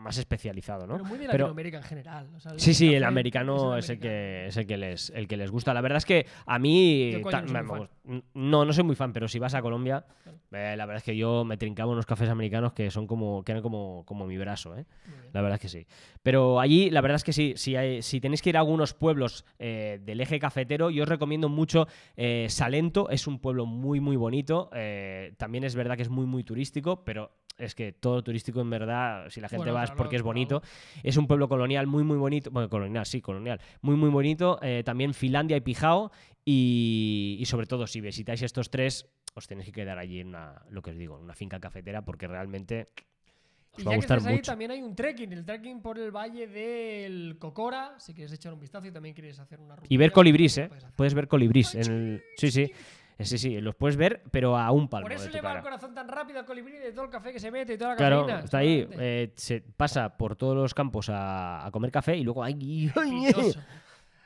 más 0.04 0.18
especializado, 0.18 0.86
¿no? 0.86 0.94
Pero 0.94 1.04
muy 1.06 1.18
de 1.18 1.26
Pero- 1.26 1.44
Latinoamérica 1.46 1.78
en 1.78 1.82
general. 1.82 2.28
o 2.36 2.40
sea, 2.40 2.52
Sí, 2.56 2.74
sí, 2.74 2.94
el 2.94 3.02
americano 3.04 3.76
es 3.76 3.88
el 3.90 3.98
que, 3.98 4.46
es 4.46 4.56
el 4.56 4.66
que, 4.66 4.76
les, 4.76 5.10
el 5.10 5.26
que 5.26 5.36
les 5.36 5.50
gusta. 5.50 5.74
La 5.74 5.80
verdad 5.80 5.96
es 5.98 6.04
que 6.04 6.26
a 6.46 6.58
mí... 6.58 7.16
Ta- 7.30 7.42
no 7.42 7.88
me- 8.04 8.22
no, 8.34 8.64
no 8.64 8.72
soy 8.72 8.84
muy 8.84 8.94
fan, 8.94 9.12
pero 9.12 9.26
si 9.28 9.38
vas 9.38 9.54
a 9.54 9.62
Colombia, 9.62 10.04
Claro. 10.22 10.38
eh, 10.52 10.76
la 10.76 10.84
verdad 10.86 10.98
es 10.98 11.02
que 11.04 11.16
yo 11.16 11.44
me 11.44 11.56
trincaba 11.56 11.90
unos 11.90 12.04
cafés 12.06 12.28
americanos 12.28 12.72
que 12.74 12.90
son 12.90 13.06
como, 13.06 13.42
que 13.42 13.52
eran 13.52 13.62
como, 13.62 14.04
como 14.06 14.26
mi 14.26 14.36
brazo, 14.36 14.76
¿eh? 14.76 14.84
La 15.32 15.40
verdad 15.40 15.54
es 15.56 15.60
que 15.62 15.68
sí. 15.68 15.86
Pero 16.22 16.60
allí, 16.60 16.90
la 16.90 17.00
verdad 17.00 17.16
es 17.16 17.24
que 17.24 17.32
sí, 17.32 17.54
si, 17.56 17.74
hay- 17.74 18.02
si 18.02 18.20
tenéis 18.20 18.42
que 18.42 18.50
ir 18.50 18.56
a 18.56 18.60
algunos 18.60 18.94
pueblos 18.94 19.44
eh, 19.58 20.00
del 20.04 20.20
eje 20.20 20.38
cafetero, 20.38 20.90
yo 20.90 21.02
os 21.04 21.08
recomiendo 21.08 21.48
mucho 21.48 21.88
eh, 22.16 22.46
Salento. 22.50 23.08
Es 23.10 23.26
un 23.26 23.38
pueblo 23.40 23.66
muy, 23.66 24.00
muy 24.00 24.16
bonito. 24.16 24.68
también 25.38 25.64
es 25.64 25.74
verdad 25.74 25.96
que 25.96 26.02
es 26.02 26.10
muy, 26.10 26.26
muy 26.26 26.44
turístico, 26.44 27.04
pero 27.04 27.30
es 27.58 27.74
que 27.74 27.92
todo 27.92 28.22
turístico 28.22 28.60
en 28.60 28.70
verdad, 28.70 29.28
si 29.30 29.40
la 29.40 29.48
gente 29.48 29.64
Bueno, 29.64 29.74
va 29.74 29.84
es 29.84 29.90
claro, 29.90 29.98
porque 29.98 30.16
es 30.16 30.22
bonito. 30.22 30.56
algo. 30.56 30.66
Es 31.02 31.16
un 31.16 31.26
pueblo 31.26 31.48
colonial 31.48 31.86
muy, 31.86 32.02
muy 32.04 32.16
bonito. 32.16 32.50
Bueno, 32.50 32.68
colonial, 32.68 33.06
sí, 33.06 33.20
colonial. 33.20 33.60
Muy, 33.80 33.96
muy 33.96 34.10
bonito. 34.10 34.58
Eh, 34.62 34.82
también 34.84 35.14
Finlandia 35.14 35.56
y 35.56 35.60
Pijao. 35.60 36.10
Y, 36.44 37.36
y 37.40 37.44
sobre 37.46 37.66
todo, 37.66 37.86
si 37.86 38.00
visitáis 38.00 38.42
estos 38.42 38.70
tres, 38.70 39.06
os 39.34 39.46
tenéis 39.46 39.66
que 39.66 39.72
quedar 39.72 39.98
allí 39.98 40.20
en 40.20 40.28
una, 40.28 40.62
lo 40.70 40.82
que 40.82 40.90
os 40.90 40.96
digo, 40.98 41.16
en 41.16 41.24
una 41.24 41.34
finca 41.34 41.58
cafetera, 41.58 42.04
porque 42.04 42.26
realmente 42.28 42.88
os 43.72 43.82
Y 43.82 43.84
va 43.84 43.90
a 43.92 43.94
ya 43.94 43.94
que 43.94 43.96
gustar 43.96 44.18
estés 44.18 44.30
ahí, 44.30 44.36
mucho. 44.36 44.52
también 44.52 44.70
hay 44.70 44.82
un 44.82 44.94
trekking, 44.94 45.32
el 45.32 45.44
trekking 45.44 45.80
por 45.80 45.98
el 45.98 46.10
valle 46.10 46.46
del 46.46 47.36
Cocora, 47.38 47.94
si 47.98 48.14
quieres 48.14 48.32
echar 48.32 48.52
un 48.52 48.60
vistazo 48.60 48.86
y 48.86 48.92
también 48.92 49.14
quieres 49.14 49.38
hacer 49.38 49.58
una 49.60 49.74
ruta. 49.74 49.86
Y 49.88 49.96
ver 49.96 50.12
colibrís, 50.12 50.58
¿eh? 50.58 50.70
Puedes 50.96 51.14
ver 51.14 51.28
colibrís. 51.28 51.74
En 51.74 51.90
el... 51.92 52.22
Sí, 52.36 52.50
sí. 52.50 52.70
Eh, 53.18 53.24
Sí, 53.24 53.38
sí, 53.38 53.60
los 53.60 53.74
puedes 53.76 53.96
ver, 53.96 54.22
pero 54.30 54.56
a 54.56 54.70
un 54.72 54.88
palmo 54.88 55.04
Por 55.04 55.12
eso 55.12 55.24
de 55.24 55.30
tu 55.30 55.36
le 55.36 55.40
va 55.42 55.56
el 55.56 55.62
corazón 55.62 55.94
tan 55.94 56.08
rápido 56.08 56.40
al 56.40 56.44
colibrí 56.46 56.72
de 56.78 56.92
todo 56.92 57.04
el 57.04 57.10
café 57.10 57.32
que 57.32 57.38
se 57.40 57.50
mete 57.50 57.74
y 57.74 57.78
toda 57.78 57.90
la 57.90 57.96
Claro, 57.96 58.20
cafeína. 58.26 58.44
está 58.44 58.58
ahí, 58.58 58.88
eh, 58.92 59.32
se 59.36 59.60
pasa 59.60 60.16
por 60.16 60.34
todos 60.36 60.56
los 60.56 60.74
campos 60.74 61.08
a, 61.10 61.64
a 61.64 61.70
comer 61.70 61.90
café 61.92 62.16
y 62.16 62.24
luego 62.24 62.42
¡ay! 62.42 62.54
Pitoso. 62.54 63.48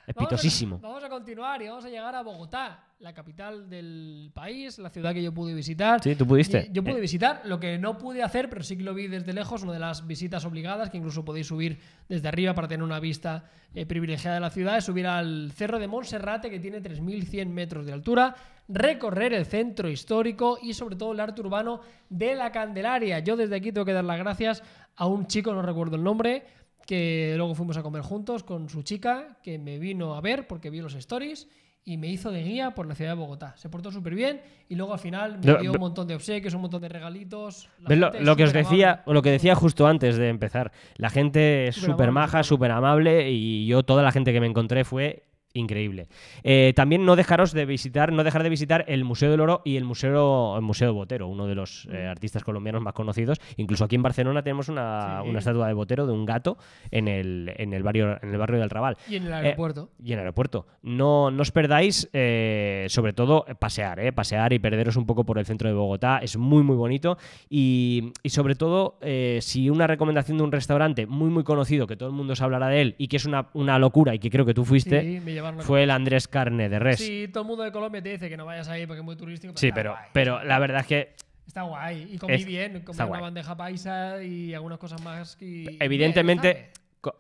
es 0.07 0.15
Vamos 0.15 0.17
a- 0.17 0.19
pitosísimo. 0.37 0.79
Vamos 0.83 1.05
a 1.05 1.09
continuar 1.11 1.61
y 1.61 1.69
vamos 1.69 1.85
a 1.85 1.91
llegar 1.91 2.15
a 2.15 2.23
Bogotá, 2.23 2.83
la 3.01 3.13
capital 3.13 3.69
del 3.69 4.31
país, 4.33 4.79
la 4.79 4.89
ciudad 4.89 5.13
que 5.13 5.23
yo 5.23 5.35
pude 5.35 5.53
visitar. 5.53 6.03
Sí, 6.03 6.15
tú 6.17 6.27
pudiste. 6.27 6.71
Yo 6.73 6.83
pude 6.83 6.97
Eh, 6.97 7.01
visitar, 7.01 7.43
lo 7.45 7.61
que 7.61 7.77
no 7.77 7.99
pude 7.99 8.23
hacer, 8.23 8.49
pero 8.49 8.63
sí 8.65 8.79
que 8.79 8.85
lo 8.85 8.95
vi 8.95 9.07
desde 9.07 9.35
lejos, 9.35 9.63
una 9.63 9.75
de 9.75 9.79
las 9.81 10.07
visitas 10.07 10.47
obligadas, 10.47 10.89
que 10.89 10.97
incluso 10.97 11.27
podéis 11.27 11.47
subir 11.49 11.79
desde 12.09 12.27
arriba 12.27 12.55
para 12.55 12.67
tener 12.69 12.83
una 12.83 13.01
vista 13.01 13.45
eh, 13.75 13.85
privilegiada 13.85 14.37
de 14.37 14.41
la 14.41 14.49
ciudad, 14.51 14.79
es 14.79 14.85
subir 14.85 15.07
al 15.07 15.53
Cerro 15.55 15.79
de 15.79 15.89
Monserrate, 15.89 16.49
que 16.49 16.59
tiene 16.59 16.81
3.100 16.83 17.47
metros 17.51 17.85
de 17.85 17.93
altura, 17.93 18.35
recorrer 18.69 19.33
el 19.33 19.47
centro 19.47 19.89
histórico 19.89 20.59
y 20.63 20.75
sobre 20.75 20.97
todo 20.97 21.13
el 21.13 21.21
arte 21.21 21.41
urbano 21.41 21.81
de 22.09 22.35
la 22.35 22.53
Candelaria. 22.53 23.19
Yo 23.21 23.37
desde 23.37 23.57
aquí 23.57 23.73
tengo 23.73 23.85
que 23.85 23.93
dar 23.93 24.05
las 24.05 24.19
gracias 24.19 24.63
a 24.97 25.07
un 25.07 25.27
chico, 25.27 25.53
no 25.53 25.63
recuerdo 25.63 25.97
el 25.97 26.05
nombre, 26.05 26.45
que 26.87 27.35
luego 27.37 27.55
fuimos 27.55 27.77
a 27.77 27.83
comer 27.83 28.03
juntos 28.03 28.45
con 28.45 28.69
su 28.69 28.83
chica, 28.83 29.39
que 29.43 29.59
me 29.59 29.79
vino 29.79 30.15
a 30.15 30.21
ver 30.21 30.47
porque 30.47 30.71
vio 30.71 30.83
los 30.83 30.95
stories 30.95 31.49
y 31.85 31.97
me 31.97 32.09
hizo 32.09 32.31
de 32.31 32.43
guía 32.43 32.75
por 32.75 32.87
la 32.87 32.95
ciudad 32.95 33.13
de 33.13 33.17
Bogotá. 33.17 33.55
Se 33.57 33.71
portó 33.71 33.91
súper 33.91 34.15
bien 34.15 34.43
y 34.69 34.75
luego 34.75 34.93
al 34.93 34.99
final 34.99 35.39
me 35.43 35.59
dio 35.59 35.73
un 35.73 35.81
montón 35.81 36.07
de 36.07 36.15
obsequios, 36.15 36.53
un 36.53 36.61
montón 36.61 36.83
de 36.83 36.91
regalitos. 36.91 37.71
La 37.81 37.89
¿Ves 37.89 37.99
lo, 37.99 38.13
lo 38.21 38.37
que 38.37 38.45
os 38.45 38.53
decía, 38.53 38.91
amable. 38.91 39.15
lo 39.15 39.23
que 39.23 39.31
decía 39.31 39.55
justo 39.55 39.87
antes 39.87 40.19
de 40.19 40.29
empezar? 40.29 40.71
La 40.97 41.09
gente 41.09 41.69
es 41.69 41.77
Súper 41.77 42.13
maja, 42.13 42.43
súper 42.43 42.73
amable 42.73 43.31
y 43.31 43.67
yo, 43.67 43.85
toda 43.85 44.03
la 44.03 44.13
gente 44.13 44.35
que 44.35 44.41
me 44.41 44.47
encontré 44.47 44.85
fue 44.85 45.28
increíble. 45.55 46.07
Eh, 46.45 46.73
también 46.77 47.05
no 47.05 47.17
dejaros 47.17 47.53
de 47.53 47.65
visitar, 47.67 48.13
no 48.13 48.23
dejar 48.23 48.43
de 48.43 48.49
visitar 48.49 48.85
el 48.89 49.05
Museo 49.05 49.31
del 49.31 49.41
Oro 49.41 49.63
y 49.65 49.77
el 49.77 49.85
Museo, 49.85 50.57
el 50.57 50.63
Museo 50.63 50.93
Botero, 50.95 51.27
uno 51.29 51.47
de 51.47 51.55
los 51.55 51.87
eh, 51.91 52.05
Mm. 52.07 52.11
artistas 52.11 52.45
colombianos 52.45 52.83
más 52.83 52.93
conocidos. 52.95 53.39
Incluso 53.57 53.85
aquí 53.85 53.97
en 53.97 54.03
Barcelona 54.03 54.43
tenemos 54.43 54.69
una, 54.69 55.21
Sí. 55.23 55.29
una 55.31 55.39
estatua 55.41 55.67
de 55.69 55.75
Botero, 55.75 56.07
de 56.07 56.13
un 56.13 56.25
gato, 56.27 56.59
en 56.91 57.09
el, 57.09 57.53
en 57.57 57.73
el 57.73 57.83
barrio, 57.83 58.19
en 58.23 58.31
el 58.31 58.39
barrio 58.39 58.61
del 58.61 58.71
Raval. 58.71 58.97
Y 59.09 59.17
en 59.17 59.25
el 59.27 59.33
Eh, 59.33 59.35
aeropuerto. 59.37 59.91
Y 60.03 60.09
en 60.09 60.13
el 60.15 60.19
aeropuerto. 60.21 60.67
No, 60.83 61.31
no 61.31 61.43
os 61.43 61.51
perdáis, 61.51 62.09
eh, 62.13 62.87
sobre 62.89 63.13
todo, 63.13 63.45
pasear, 63.59 64.01
¿eh? 64.01 64.13
pasear 64.13 64.53
y 64.53 64.59
perderos 64.59 64.97
un 64.97 65.07
poco 65.07 65.25
por 65.25 65.39
el 65.39 65.47
centro 65.47 65.69
de 65.69 65.75
Bogotá. 65.75 66.19
Es 66.19 66.37
muy, 66.37 66.63
muy 66.63 66.77
bonito. 66.77 67.19
Y, 67.49 68.13
y 68.23 68.29
sobre 68.31 68.55
todo, 68.55 68.99
eh, 69.01 69.39
si 69.43 69.71
una 69.71 69.87
recomendación 69.87 70.39
de 70.39 70.45
un 70.45 70.53
restaurante 70.53 71.07
muy, 71.07 71.31
muy 71.31 71.43
conocido, 71.45 71.87
que 71.87 71.97
todo 71.97 72.09
el 72.11 72.15
mundo 72.15 72.37
se 72.37 72.45
hablará 72.45 72.69
de 72.69 72.81
él 72.83 72.95
y 72.99 73.09
que 73.09 73.17
es 73.17 73.25
una, 73.25 73.49
una 73.55 73.79
locura 73.79 74.15
y 74.15 74.19
que 74.19 74.31
creo 74.31 74.45
que 74.45 74.55
tú 74.55 74.65
fuiste, 74.65 75.01
sí, 75.03 75.21
fue 75.61 75.83
el 75.85 75.91
Andrés 75.91 76.29
Carne 76.29 76.69
de 76.69 76.79
Res. 76.79 76.99
Sí, 76.99 77.29
todo 77.33 77.43
el 77.43 77.49
mundo 77.49 77.63
de 77.65 77.73
Colombia 77.73 78.03
te 78.03 78.11
dice 78.11 78.29
que 78.29 78.37
no 78.37 78.45
vayas 78.47 78.69
ahí 78.69 78.87
porque 78.87 79.01
es 79.01 79.05
muy 79.05 79.17
turístico. 79.17 79.53
Sí, 79.57 79.71
pero, 79.73 79.93
guay. 79.93 80.05
pero 80.13 80.43
la 80.45 80.59
verdad 80.59 80.81
es 80.81 80.87
que 80.87 81.15
Está 81.47 81.63
guay. 81.63 82.11
Y 82.13 82.19
comí 82.19 82.35
Es- 82.35 82.45
bien. 82.45 82.73
Comí 82.73 82.91
está 82.91 83.05
una 83.05 83.09
guay. 83.09 83.21
bandeja 83.23 83.57
paisa 83.57 84.23
y 84.23 84.53
algunas 84.53 84.79
cosas 84.79 85.03
más. 85.03 85.37
Y, 85.41 85.83
Evidentemente, 85.83 86.71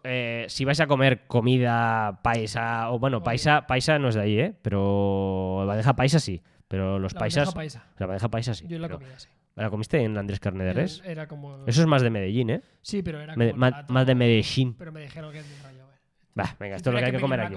eh, 0.04 0.44
si 0.48 0.64
vais 0.66 0.78
a 0.80 0.86
comer 0.86 1.26
comida 1.26 2.20
paisa, 2.22 2.90
o 2.90 2.98
bueno, 2.98 3.22
paisa, 3.22 3.66
paisa 3.66 3.98
no 3.98 4.08
es 4.10 4.14
de 4.16 4.20
ahí, 4.20 4.38
¿eh? 4.38 4.54
Pero 4.60 5.64
bandeja 5.66 5.94
paisa 5.96 6.18
sí. 6.20 6.42
Pero 6.68 6.98
los 6.98 7.14
La 7.14 7.20
paisas. 7.20 7.54
paisa. 7.54 7.86
La 7.96 8.04
bandeja 8.06 8.28
paisa 8.28 8.52
sí. 8.52 8.66
Yo 8.68 8.78
la 8.78 8.88
comí 8.90 9.06
así. 9.14 9.28
¿La 9.56 9.70
comiste 9.70 10.00
en 10.04 10.16
Andrés 10.18 10.38
Carne 10.40 10.62
de 10.64 10.72
Res? 10.74 11.02
Era 11.04 11.26
como. 11.26 11.64
Eso 11.66 11.80
es 11.80 11.86
más 11.86 12.02
de 12.02 12.10
Medellín, 12.10 12.50
¿eh? 12.50 12.60
Sí, 12.82 13.02
pero 13.02 13.20
era 13.20 13.34
como. 13.34 13.54
más, 13.88 14.06
de 14.06 14.14
Medellín. 14.14 14.74
Pero 14.74 14.92
me 14.92 15.00
dijeron 15.00 15.32
que 15.32 15.38
es. 15.40 15.46
Va, 16.38 16.56
venga, 16.58 16.76
esto 16.76 16.90
es 16.90 16.94
lo 16.94 17.00
que 17.00 17.06
hay 17.06 17.12
que 17.12 17.20
comer 17.20 17.40
aquí. 17.40 17.54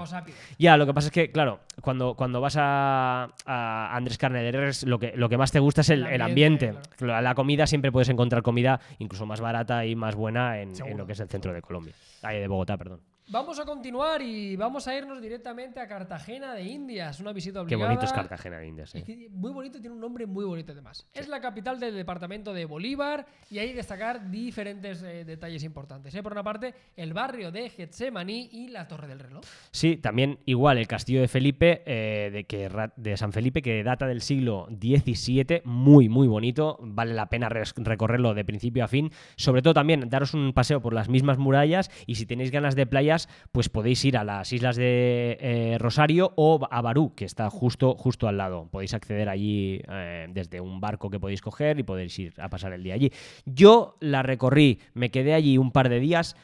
Ya, 0.58 0.78
lo 0.78 0.86
que 0.86 0.94
pasa 0.94 1.08
es 1.08 1.12
que, 1.12 1.32
claro, 1.32 1.60
cuando, 1.82 2.16
cuando 2.16 2.42
vas 2.42 2.56
a, 2.58 3.30
a 3.46 3.96
Andrés 3.96 4.18
Carne 4.18 4.42
de 4.42 4.52
Res, 4.52 4.84
lo 4.84 5.00
que, 5.00 5.14
lo 5.16 5.30
que 5.30 5.38
más 5.38 5.52
te 5.52 5.60
gusta 5.60 5.82
es 5.82 5.90
el, 5.90 6.06
El 6.06 6.14
el 6.14 6.22
ambiente. 6.22 6.74
La, 7.00 7.36
comida 7.36 7.68
siempre 7.68 7.92
puedes 7.92 8.10
encontrar 8.10 8.42
comida 8.42 8.80
incluso 9.00 9.26
más 9.26 9.42
barata 9.42 9.86
y 9.86 9.96
más 9.96 10.16
buena 10.16 10.60
en, 10.60 10.74
lo 10.98 11.06
que 11.06 11.14
es 11.14 11.20
el 11.20 11.30
centro 11.30 11.54
de 11.54 11.62
Colombia. 11.62 11.94
Ay, 12.22 12.40
de 12.40 12.48
Bogotá, 12.48 12.78
perdón. 12.78 13.00
Vamos 13.30 13.60
a 13.60 13.66
continuar 13.66 14.22
y 14.22 14.58
vamos 14.58 14.88
a 14.88 14.98
irnos 14.98 15.22
directamente 15.22 15.80
a 15.80 15.88
Cartagena 15.88 16.54
de 16.54 16.64
Indias. 16.64 17.20
Una 17.22 17.32
visita 17.32 17.60
Qué 17.60 17.76
obligada. 17.76 17.86
bonito 17.86 18.06
es 18.06 18.12
Cartagena 18.12 18.58
de 18.60 18.68
Indias. 18.68 18.94
Eh. 18.94 19.30
muy 19.32 19.52
bonito, 19.52 19.80
tiene 19.80 19.96
un 19.96 20.02
nombre 20.02 20.26
muy 20.26 20.44
bonito 20.44 20.74
además. 20.74 21.08
Es 21.14 21.30
la 21.30 21.40
capital 21.40 21.80
del 21.80 21.96
departamento 21.96 22.54
de 22.54 22.66
Bolívar 22.66 23.26
y 23.50 23.60
hay 23.60 23.70
que 23.70 23.76
destacar 23.76 24.30
diferentes 24.30 25.02
eh, 25.04 25.24
detalles 25.24 25.64
importantes. 25.64 26.14
¿eh? 26.14 26.22
Por 26.22 26.34
una 26.34 26.44
parte, 26.44 26.74
el 26.98 27.14
barrio 27.14 27.52
de 27.52 27.70
Getsemaní 27.70 28.50
y 28.52 28.68
la 28.68 28.88
Torre 28.88 29.08
del 29.08 29.20
Reloj. 29.20 29.46
Sí, 29.72 29.96
también 29.98 30.40
igual 30.46 30.78
el 30.78 30.88
castillo 30.88 31.22
de 31.22 31.30
Felipe, 31.30 31.84
eh, 31.86 32.32
de, 32.32 32.44
que, 32.44 32.70
de 32.98 33.18
San 33.18 33.32
Felipe, 33.32 33.62
que 33.62 33.84
data 33.84 34.08
del 34.08 34.22
siglo 34.22 34.68
XVII, 34.70 35.62
muy, 35.64 36.10
muy 36.10 36.28
bonito. 36.28 36.78
Vale 36.82 37.14
la 37.14 37.30
pena 37.30 37.48
recorrerlo 37.50 38.34
de 38.34 38.44
principio 38.44 38.84
a 38.84 38.88
fin. 38.88 39.12
Sobre 39.38 39.62
todo 39.62 39.74
también 39.74 40.10
daros 40.10 40.34
un 40.34 40.52
paseo 40.54 40.82
por 40.82 40.94
las 40.94 41.08
mismas 41.08 41.38
murallas 41.38 41.90
y 42.06 42.16
si 42.16 42.26
tenéis 42.26 42.52
ganas 42.52 42.76
de 42.76 42.86
playas, 42.86 43.21
pues 43.52 43.70
podéis 43.70 44.04
ir 44.06 44.18
a 44.18 44.24
las 44.24 44.52
islas 44.54 44.76
de 44.76 45.38
eh, 45.40 45.78
Rosario 45.80 46.34
o 46.36 46.68
a 46.70 46.82
Barú, 46.82 47.14
que 47.16 47.26
está 47.26 47.50
justo, 47.50 47.96
justo 47.96 48.28
al 48.28 48.38
lado. 48.38 48.68
Podéis 48.72 48.94
acceder 48.94 49.30
allí 49.30 49.82
eh, 49.88 50.28
desde 50.30 50.62
un 50.62 50.80
barco 50.80 51.10
que 51.10 51.20
podéis 51.20 51.42
coger 51.42 51.80
y 51.80 51.84
podéis 51.84 52.18
ir 52.20 52.34
a 52.40 52.50
pasar 52.50 52.74
el 52.74 52.84
día 52.84 52.96
allí. 52.96 53.12
Yo 53.46 53.98
la 54.00 54.24
recorrí, 54.24 54.80
me 54.94 55.12
quedé 55.12 55.34
allí 55.34 55.58
un 55.58 55.72
par 55.72 55.90
de 55.90 56.00
días. 56.00 56.36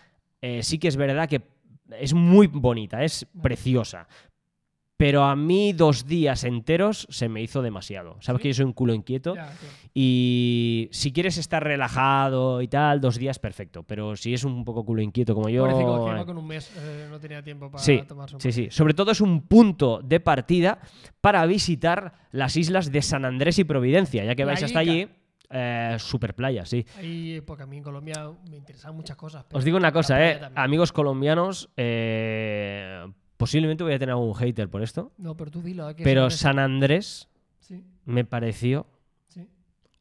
Eh, 0.41 0.63
sí 0.63 0.79
que 0.79 0.87
es 0.87 0.97
verdad 0.97 1.29
que 1.29 1.41
es 1.99 2.13
muy 2.13 2.47
bonita, 2.47 3.03
es 3.03 3.27
preciosa. 3.41 4.07
Pero 4.97 5.23
a 5.25 5.35
mí 5.35 5.73
dos 5.73 6.07
días 6.07 6.43
enteros 6.43 7.05
se 7.11 7.29
me 7.29 7.41
hizo 7.43 7.61
demasiado. 7.61 8.17
Sabes 8.19 8.39
¿Sí? 8.39 8.43
que 8.43 8.47
yo 8.49 8.53
soy 8.55 8.65
un 8.65 8.73
culo 8.73 8.95
inquieto. 8.95 9.35
Ya. 9.35 9.53
Y 9.93 10.89
si 10.91 11.13
quieres 11.13 11.37
estar 11.37 11.63
relajado 11.63 12.63
y 12.63 12.67
tal, 12.67 12.99
dos 12.99 13.17
días 13.17 13.37
perfecto. 13.37 13.83
Pero 13.83 14.15
si 14.15 14.33
es 14.33 14.43
un 14.43 14.65
poco 14.65 14.83
culo 14.83 15.03
inquieto 15.03 15.35
como 15.35 15.49
yo. 15.49 15.61
Pobrecito, 15.61 16.05
que 16.15 16.21
eh, 16.21 16.25
con 16.25 16.37
un 16.39 16.47
mes, 16.47 16.71
eh, 16.77 17.07
no 17.11 17.19
tenía 17.19 17.43
tiempo 17.43 17.69
para 17.69 17.83
Sí, 17.83 18.01
tomarse 18.07 18.35
un 18.35 18.41
Sí, 18.41 18.51
sí. 18.51 18.69
Sobre 18.71 18.95
todo 18.95 19.11
es 19.11 19.21
un 19.21 19.41
punto 19.41 20.01
de 20.03 20.19
partida 20.19 20.79
para 21.21 21.45
visitar 21.45 22.13
las 22.31 22.57
islas 22.57 22.91
de 22.91 23.01
San 23.03 23.23
Andrés 23.23 23.59
y 23.59 23.63
Providencia, 23.65 24.23
ya 24.25 24.33
que 24.35 24.45
vais 24.45 24.63
hasta 24.63 24.79
allí. 24.79 25.07
Eh, 25.49 25.95
super 25.99 26.35
playa, 26.35 26.65
sí. 26.65 26.85
Ahí, 26.97 27.39
porque 27.45 27.63
a 27.63 27.65
mí 27.67 27.77
en 27.77 27.83
Colombia 27.83 28.31
me 28.49 28.57
interesan 28.57 28.95
muchas 28.95 29.15
cosas. 29.15 29.45
pero 29.47 29.59
Os 29.59 29.63
digo 29.63 29.77
una 29.77 29.91
cosa, 29.91 30.25
eh. 30.27 30.41
Amigos 30.55 30.91
colombianos, 30.91 31.69
eh, 31.77 33.05
posiblemente 33.37 33.83
voy 33.83 33.93
a 33.93 33.99
tener 33.99 34.13
algún 34.13 34.33
hater 34.35 34.69
por 34.69 34.81
esto. 34.83 35.11
No, 35.17 35.35
pero 35.37 35.51
tú 35.51 35.61
dilo. 35.61 35.95
que 35.95 36.03
Pero 36.03 36.29
San 36.29 36.59
Andrés 36.59 37.29
Sí, 37.59 37.83
me 38.05 38.23
pareció 38.25 38.87
sí. 39.27 39.47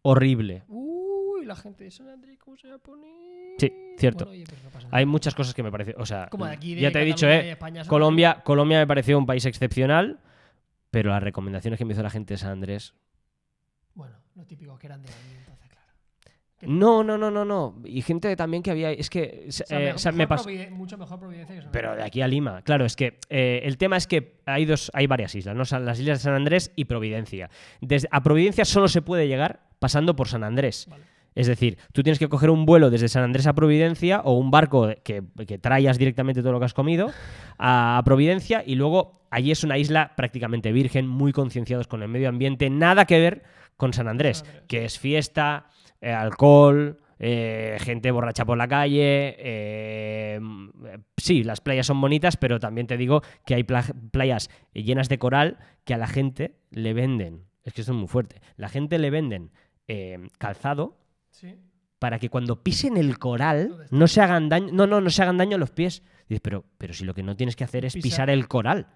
horrible. 0.03 0.63
Uy, 0.69 1.45
la 1.45 1.57
gente 1.57 1.85
de 1.85 1.91
San 1.91 2.09
Andrés, 2.09 2.39
¿cómo 2.39 2.57
se 2.57 2.69
va 2.69 2.77
a 2.77 2.79
poner? 2.79 3.11
Sí, 3.59 3.73
cierto. 3.99 4.27
Bueno, 4.27 4.37
oye, 4.39 4.45
pero 4.49 4.63
no 4.65 4.71
pasa 4.71 4.87
nada. 4.87 4.97
Hay 4.99 5.07
muchas 5.07 5.35
cosas 5.35 5.55
que 5.55 5.63
me 5.63 5.71
parecen. 5.71 5.95
O 5.99 6.07
sea, 6.07 6.29
Como 6.29 6.47
de 6.47 6.53
aquí, 6.53 6.75
de 6.75 6.81
ya 6.83 6.91
te 6.93 7.01
he 7.01 7.05
dicho, 7.05 7.27
eh. 7.29 7.53
España 7.53 7.85
Colombia, 7.87 8.43
Colombia 8.45 8.79
me 8.79 8.87
pareció 8.87 9.19
un 9.19 9.27
país 9.27 9.45
excepcional, 9.47 10.21
pero 10.91 11.11
las 11.11 11.23
recomendaciones 11.23 11.79
que 11.79 11.85
me 11.85 11.93
hizo 11.95 12.03
la 12.03 12.11
gente 12.11 12.35
de 12.35 12.39
San 12.39 12.51
Andrés. 12.53 12.95
Bueno, 13.95 14.17
lo 14.35 14.45
típico 14.45 14.79
que 14.79 14.87
eran 14.87 15.03
de 15.03 15.09
No, 16.67 17.03
no, 17.05 17.17
no, 17.17 17.31
no, 17.31 17.45
no. 17.45 17.77
Y 17.85 18.03
gente 18.03 18.35
también 18.37 18.63
que 18.63 18.71
había. 18.71 18.91
Es 18.91 19.09
que. 19.11 19.47
o 19.49 19.53
sea, 19.53 19.67
eh, 19.71 19.81
mejor- 19.81 19.95
o 19.95 19.99
sea, 19.99 20.13
me 20.13 20.27
pasó. 20.27 20.49
Mucho 20.71 20.99
mejor 20.99 21.19
Providencia 21.19 21.55
que 21.57 21.63
San 21.63 21.71
Pero 21.73 21.95
de 21.97 22.03
aquí 22.03 22.23
a 22.23 22.29
Lima. 22.29 22.63
Claro, 22.63 22.85
es 22.85 22.97
que 22.97 23.19
eh, 23.31 23.61
el 23.65 23.79
tema 23.79 23.97
es 23.97 24.07
que 24.07 24.41
hay 24.47 24.65
dos, 24.65 24.91
hay 24.95 25.07
varias 25.07 25.35
islas, 25.35 25.55
¿no? 25.57 25.65
San- 25.65 25.85
Las 25.85 25.99
islas 26.01 26.19
de 26.19 26.23
San 26.25 26.35
Andrés 26.35 26.73
y 26.77 26.85
Providencia. 26.87 27.51
Desde, 27.81 28.09
a 28.11 28.23
Providencia 28.23 28.65
solo 28.65 28.89
se 28.89 29.03
puede 29.03 29.29
llegar 29.29 29.61
pasando 29.79 30.17
por 30.17 30.29
San 30.29 30.45
Andrés. 30.45 30.87
Vale. 30.91 31.05
Es 31.35 31.47
decir, 31.47 31.77
tú 31.93 32.03
tienes 32.03 32.19
que 32.19 32.29
coger 32.31 32.49
un 32.49 32.65
vuelo 32.65 32.89
desde 32.89 33.09
San 33.09 33.23
Andrés 33.23 33.47
a 33.47 33.53
Providencia 33.53 34.21
o 34.25 34.39
un 34.39 34.51
barco 34.51 34.89
que, 35.05 35.23
que 35.47 35.59
traigas 35.59 35.99
directamente 35.99 36.41
todo 36.41 36.53
lo 36.53 36.59
que 36.59 36.65
has 36.65 36.73
comido 36.73 37.11
a 37.59 38.01
Providencia 38.07 38.63
y 38.67 38.75
luego 38.75 39.21
allí 39.31 39.51
es 39.51 39.63
una 39.63 39.77
isla 39.77 40.13
prácticamente 40.17 40.73
virgen, 40.73 41.07
muy 41.07 41.33
concienciados 41.33 41.89
con 41.89 42.03
el 42.03 42.09
medio 42.09 42.31
ambiente, 42.31 42.71
nada 42.71 43.05
que 43.05 43.19
ver 43.21 43.43
con 43.77 43.93
San 43.93 44.09
Andrés, 44.09 44.39
San 44.39 44.47
Andrés. 44.49 44.65
que 44.67 44.85
es 44.87 44.99
fiesta, 44.99 45.67
eh, 46.01 46.13
alcohol, 46.13 46.99
eh, 47.19 47.77
gente 47.81 48.11
borracha 48.11 48.45
por 48.45 48.59
la 48.59 48.69
calle. 48.69 49.35
eh, 49.39 50.41
sí, 51.17 51.43
las 51.45 51.61
playas 51.61 51.87
son 51.87 52.01
bonitas, 52.01 52.37
pero 52.37 52.59
también 52.61 52.87
te 52.87 52.97
digo 52.97 53.23
que 53.45 53.55
hay 53.55 53.65
pla- 53.65 53.85
playas 54.11 54.51
llenas 54.73 55.09
de 55.09 55.19
coral 55.19 55.59
que 55.85 55.95
a 55.95 55.99
la 55.99 56.07
gente 56.07 56.57
le 56.71 56.93
venden. 56.93 57.45
Es 57.65 57.73
que 57.73 57.81
esto 57.81 57.93
es 57.93 57.99
muy 57.99 58.09
fuerte. 58.09 58.41
La 58.57 58.69
gente 58.69 58.99
le 58.99 59.11
venden 59.11 59.51
eh, 59.89 60.19
calzado 60.39 60.99
Sí. 61.31 61.55
para 61.99 62.19
que 62.19 62.29
cuando 62.31 62.63
pisen 62.63 62.97
el 62.97 63.19
coral 63.19 63.87
no 63.91 64.07
se 64.09 64.21
hagan 64.21 64.49
daño, 64.49 64.69
no, 64.73 64.87
no, 64.87 65.01
no 65.01 65.11
se 65.11 65.23
hagan 65.23 65.37
daño 65.39 65.59
los 65.59 65.71
pies. 65.71 66.03
Dices, 66.29 66.41
pero, 66.43 66.65
pero 66.79 66.93
si 66.95 67.05
lo 67.05 67.15
que 67.15 67.23
no 67.23 67.37
tienes 67.37 67.57
que 67.57 67.65
hacer 67.65 67.85
es 67.85 67.95
Pisar. 67.95 68.03
pisar 68.11 68.31
el 68.31 68.49
coral. 68.49 68.87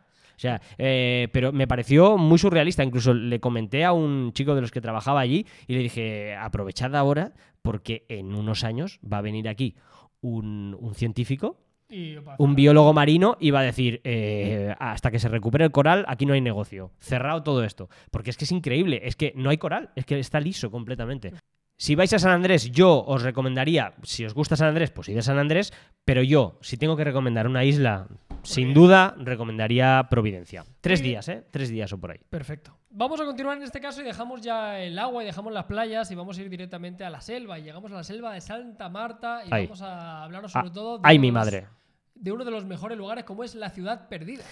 O 0.40 0.42
sea, 0.42 0.62
eh, 0.78 1.28
pero 1.32 1.52
me 1.52 1.66
pareció 1.66 2.16
muy 2.16 2.38
surrealista. 2.38 2.82
Incluso 2.82 3.12
le 3.12 3.40
comenté 3.40 3.84
a 3.84 3.92
un 3.92 4.32
chico 4.32 4.54
de 4.54 4.62
los 4.62 4.70
que 4.70 4.80
trabajaba 4.80 5.20
allí 5.20 5.44
y 5.66 5.74
le 5.74 5.80
dije, 5.80 6.34
aprovechad 6.34 6.96
ahora 6.96 7.34
porque 7.60 8.06
en 8.08 8.34
unos 8.34 8.64
años 8.64 9.00
va 9.04 9.18
a 9.18 9.20
venir 9.20 9.50
aquí 9.50 9.76
un, 10.22 10.74
un 10.80 10.94
científico, 10.94 11.58
Y 11.90 12.16
un 12.38 12.54
biólogo 12.54 12.94
marino 12.94 13.36
y 13.38 13.50
va 13.50 13.60
a 13.60 13.64
decir, 13.64 14.00
eh, 14.02 14.74
hasta 14.78 15.10
que 15.10 15.18
se 15.18 15.28
recupere 15.28 15.66
el 15.66 15.72
coral, 15.72 16.06
aquí 16.08 16.24
no 16.24 16.32
hay 16.32 16.40
negocio. 16.40 16.90
Cerrado 17.00 17.42
todo 17.42 17.62
esto. 17.62 17.90
Porque 18.10 18.30
es 18.30 18.38
que 18.38 18.46
es 18.46 18.52
increíble, 18.52 19.02
es 19.04 19.16
que 19.16 19.34
no 19.36 19.50
hay 19.50 19.58
coral, 19.58 19.90
es 19.94 20.06
que 20.06 20.18
está 20.18 20.40
liso 20.40 20.70
completamente. 20.70 21.34
Si 21.76 21.96
vais 21.96 22.14
a 22.14 22.18
San 22.18 22.32
Andrés, 22.32 22.70
yo 22.72 23.04
os 23.04 23.22
recomendaría, 23.22 23.92
si 24.04 24.24
os 24.24 24.32
gusta 24.32 24.56
San 24.56 24.68
Andrés, 24.68 24.90
pues 24.90 25.10
id 25.10 25.18
a 25.18 25.22
San 25.22 25.38
Andrés, 25.38 25.74
pero 26.06 26.22
yo, 26.22 26.58
si 26.62 26.78
tengo 26.78 26.96
que 26.96 27.04
recomendar 27.04 27.46
una 27.46 27.62
isla, 27.64 28.06
sin 28.42 28.74
duda, 28.74 29.14
recomendaría 29.18 30.06
Providencia. 30.10 30.64
Tres 30.80 31.02
días, 31.02 31.28
¿eh? 31.28 31.44
Tres 31.50 31.68
días 31.70 31.92
o 31.92 31.98
por 32.00 32.10
ahí. 32.12 32.18
Perfecto. 32.28 32.76
Vamos 32.90 33.20
a 33.20 33.24
continuar 33.24 33.56
en 33.56 33.62
este 33.62 33.80
caso 33.80 34.00
y 34.00 34.04
dejamos 34.04 34.40
ya 34.40 34.80
el 34.80 34.98
agua 34.98 35.22
y 35.22 35.26
dejamos 35.26 35.52
las 35.52 35.64
playas 35.64 36.10
y 36.10 36.14
vamos 36.14 36.36
a 36.38 36.42
ir 36.42 36.50
directamente 36.50 37.04
a 37.04 37.10
la 37.10 37.20
selva. 37.20 37.58
Y 37.58 37.62
llegamos 37.62 37.92
a 37.92 37.96
la 37.96 38.04
selva 38.04 38.32
de 38.34 38.40
Santa 38.40 38.88
Marta 38.88 39.42
y 39.46 39.50
vamos 39.50 39.82
a 39.82 40.24
hablaros 40.24 40.54
Ah, 40.56 40.60
sobre 40.60 40.72
todo 40.74 40.98
de 40.98 41.02
Ay, 41.04 41.18
mi 41.18 41.30
madre. 41.30 41.66
de 42.14 42.32
uno 42.32 42.44
de 42.44 42.50
los 42.50 42.64
mejores 42.64 42.98
lugares 42.98 43.24
como 43.24 43.44
es 43.44 43.54
la 43.54 43.70
ciudad 43.70 44.08
perdida. 44.08 44.42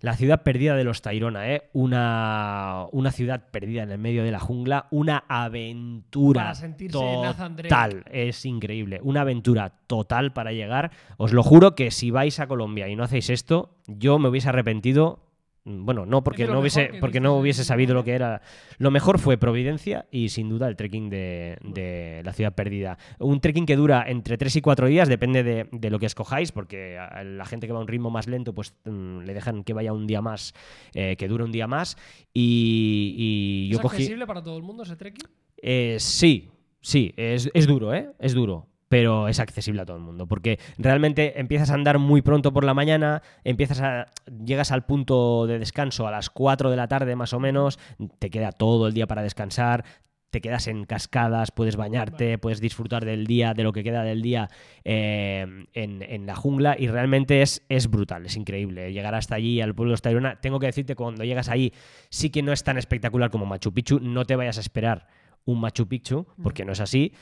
La 0.00 0.14
ciudad 0.14 0.44
perdida 0.44 0.76
de 0.76 0.84
los 0.84 1.02
Tairona, 1.02 1.52
¿eh? 1.52 1.68
Una, 1.72 2.86
una 2.92 3.10
ciudad 3.10 3.50
perdida 3.50 3.82
en 3.82 3.90
el 3.90 3.98
medio 3.98 4.22
de 4.22 4.30
la 4.30 4.38
jungla, 4.38 4.86
una 4.92 5.24
aventura 5.26 6.54
total. 6.90 8.04
Es 8.12 8.44
increíble. 8.44 9.00
Una 9.02 9.22
aventura 9.22 9.70
total 9.88 10.32
para 10.32 10.52
llegar. 10.52 10.92
Os 11.16 11.32
lo 11.32 11.42
juro 11.42 11.74
que 11.74 11.90
si 11.90 12.12
vais 12.12 12.38
a 12.38 12.46
Colombia 12.46 12.88
y 12.88 12.94
no 12.94 13.02
hacéis 13.02 13.28
esto, 13.28 13.74
yo 13.88 14.20
me 14.20 14.28
hubiese 14.28 14.50
arrepentido 14.50 15.27
Bueno, 15.68 16.06
no 16.06 16.24
porque 16.24 16.46
no 16.46 16.60
hubiese, 16.60 16.88
que 16.88 16.98
porque 16.98 17.20
no 17.20 17.36
hubiese 17.36 17.62
sabido 17.62 17.94
lo 17.94 18.02
que 18.02 18.12
era. 18.12 18.40
Lo 18.78 18.90
mejor 18.90 19.18
fue 19.18 19.36
Providencia 19.36 20.06
y 20.10 20.30
sin 20.30 20.48
duda 20.48 20.66
el 20.68 20.76
trekking 20.76 21.10
de, 21.10 21.58
de 21.62 22.22
la 22.24 22.32
ciudad 22.32 22.54
perdida. 22.54 22.96
Un 23.18 23.40
trekking 23.40 23.66
que 23.66 23.76
dura 23.76 24.04
entre 24.08 24.38
3 24.38 24.56
y 24.56 24.60
4 24.62 24.86
días, 24.86 25.08
depende 25.08 25.42
de, 25.42 25.68
de 25.70 25.90
lo 25.90 25.98
que 25.98 26.06
escojáis, 26.06 26.52
porque 26.52 26.96
a 26.98 27.22
la 27.22 27.44
gente 27.44 27.66
que 27.66 27.72
va 27.72 27.78
a 27.78 27.82
un 27.82 27.88
ritmo 27.88 28.10
más 28.10 28.26
lento, 28.26 28.54
pues 28.54 28.74
mm, 28.84 29.20
le 29.20 29.34
dejan 29.34 29.62
que 29.62 29.74
vaya 29.74 29.92
un 29.92 30.06
día 30.06 30.22
más, 30.22 30.54
eh, 30.94 31.16
que 31.16 31.28
dure 31.28 31.44
un 31.44 31.52
día 31.52 31.66
más. 31.66 31.96
Y, 32.32 33.14
y 33.18 33.68
yo 33.68 33.76
¿Es 33.76 33.82
cogí. 33.82 33.96
accesible 33.96 34.26
para 34.26 34.42
todo 34.42 34.56
el 34.56 34.62
mundo 34.62 34.84
ese 34.84 34.96
trekking? 34.96 35.28
Eh, 35.60 35.96
sí, 35.98 36.48
sí, 36.80 37.12
es, 37.16 37.50
es 37.52 37.66
duro, 37.66 37.92
¿eh? 37.92 38.10
Es 38.18 38.32
duro. 38.32 38.66
Pero 38.88 39.28
es 39.28 39.38
accesible 39.40 39.82
a 39.82 39.86
todo 39.86 39.96
el 39.96 40.02
mundo. 40.02 40.26
Porque 40.26 40.58
realmente 40.78 41.38
empiezas 41.40 41.70
a 41.70 41.74
andar 41.74 41.98
muy 41.98 42.22
pronto 42.22 42.52
por 42.52 42.64
la 42.64 42.74
mañana, 42.74 43.22
empiezas 43.44 43.80
a. 43.80 44.06
llegas 44.44 44.72
al 44.72 44.84
punto 44.84 45.46
de 45.46 45.58
descanso 45.58 46.06
a 46.06 46.10
las 46.10 46.30
4 46.30 46.70
de 46.70 46.76
la 46.76 46.88
tarde, 46.88 47.16
más 47.16 47.32
o 47.32 47.40
menos. 47.40 47.78
Te 48.18 48.30
queda 48.30 48.52
todo 48.52 48.86
el 48.88 48.94
día 48.94 49.06
para 49.06 49.22
descansar. 49.22 49.84
Te 50.30 50.42
quedas 50.42 50.66
en 50.66 50.84
cascadas, 50.84 51.52
puedes 51.52 51.76
bañarte, 51.76 52.36
puedes 52.36 52.60
disfrutar 52.60 53.06
del 53.06 53.26
día, 53.26 53.54
de 53.54 53.62
lo 53.62 53.72
que 53.72 53.82
queda 53.82 54.02
del 54.02 54.20
día 54.20 54.50
eh, 54.84 55.64
en, 55.72 56.02
en 56.02 56.26
la 56.26 56.36
jungla. 56.36 56.76
Y 56.78 56.88
realmente 56.88 57.40
es, 57.40 57.64
es 57.70 57.88
brutal, 57.88 58.26
es 58.26 58.36
increíble. 58.36 58.92
Llegar 58.92 59.14
hasta 59.14 59.36
allí, 59.36 59.62
al 59.62 59.74
pueblo 59.74 59.94
de 59.94 60.00
Tayrona. 60.02 60.38
Tengo 60.38 60.58
que 60.58 60.66
decirte, 60.66 60.94
cuando 60.96 61.24
llegas 61.24 61.48
ahí, 61.48 61.72
sí 62.10 62.28
que 62.28 62.42
no 62.42 62.52
es 62.52 62.62
tan 62.62 62.76
espectacular 62.76 63.30
como 63.30 63.46
Machu 63.46 63.72
Picchu. 63.72 64.00
No 64.00 64.26
te 64.26 64.36
vayas 64.36 64.58
a 64.58 64.60
esperar 64.60 65.06
un 65.46 65.60
Machu 65.60 65.88
Picchu, 65.88 66.26
porque 66.42 66.66
no 66.66 66.72
es 66.72 66.80
así, 66.80 67.14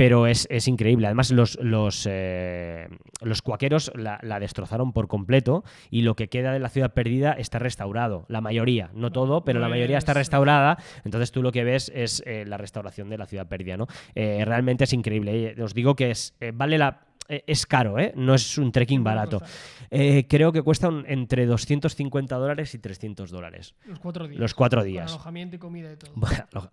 pero 0.00 0.26
es, 0.26 0.46
es 0.50 0.66
increíble. 0.66 1.06
Además, 1.06 1.30
los, 1.30 1.58
los, 1.60 2.06
eh, 2.10 2.88
los 3.20 3.42
cuaqueros 3.42 3.92
la, 3.94 4.18
la 4.22 4.40
destrozaron 4.40 4.92
por 4.94 5.08
completo 5.08 5.62
y 5.90 6.00
lo 6.02 6.16
que 6.16 6.28
queda 6.28 6.52
de 6.54 6.58
la 6.58 6.70
ciudad 6.70 6.94
perdida 6.94 7.32
está 7.32 7.58
restaurado. 7.58 8.24
La 8.28 8.40
mayoría, 8.40 8.90
no 8.94 9.12
todo, 9.12 9.44
pero 9.44 9.60
la 9.60 9.68
mayoría 9.68 9.98
está 9.98 10.12
eso. 10.12 10.20
restaurada. 10.20 10.78
Entonces 11.04 11.32
tú 11.32 11.42
lo 11.42 11.52
que 11.52 11.64
ves 11.64 11.92
es 11.94 12.22
eh, 12.24 12.44
la 12.46 12.56
restauración 12.56 13.10
de 13.10 13.18
la 13.18 13.26
ciudad 13.26 13.46
perdida. 13.46 13.76
¿no? 13.76 13.88
Eh, 14.14 14.42
realmente 14.46 14.84
es 14.84 14.92
increíble. 14.94 15.54
Os 15.62 15.74
digo 15.74 15.94
que 15.94 16.10
es, 16.12 16.34
vale 16.54 16.78
la... 16.78 17.00
Es 17.28 17.64
caro, 17.64 17.98
¿eh? 18.00 18.12
No 18.16 18.34
es 18.34 18.58
un 18.58 18.72
trekking 18.72 19.04
¿Cuánto 19.04 19.38
barato. 19.38 19.52
Eh, 19.90 20.26
creo 20.28 20.50
que 20.50 20.62
cuesta 20.62 20.88
un- 20.88 21.04
entre 21.06 21.46
250 21.46 22.34
dólares 22.36 22.74
y 22.74 22.78
300 22.80 23.30
dólares. 23.30 23.76
Los 23.86 24.00
cuatro 24.00 24.26
días. 24.26 24.40
Los 24.40 24.54
cuatro 24.54 24.80
Con 24.80 24.88
días. 24.88 25.12
alojamiento 25.12 25.54
y 25.54 25.58
comida 25.60 25.92
y 25.92 25.96
todo. 25.96 26.10
Bueno, 26.16 26.70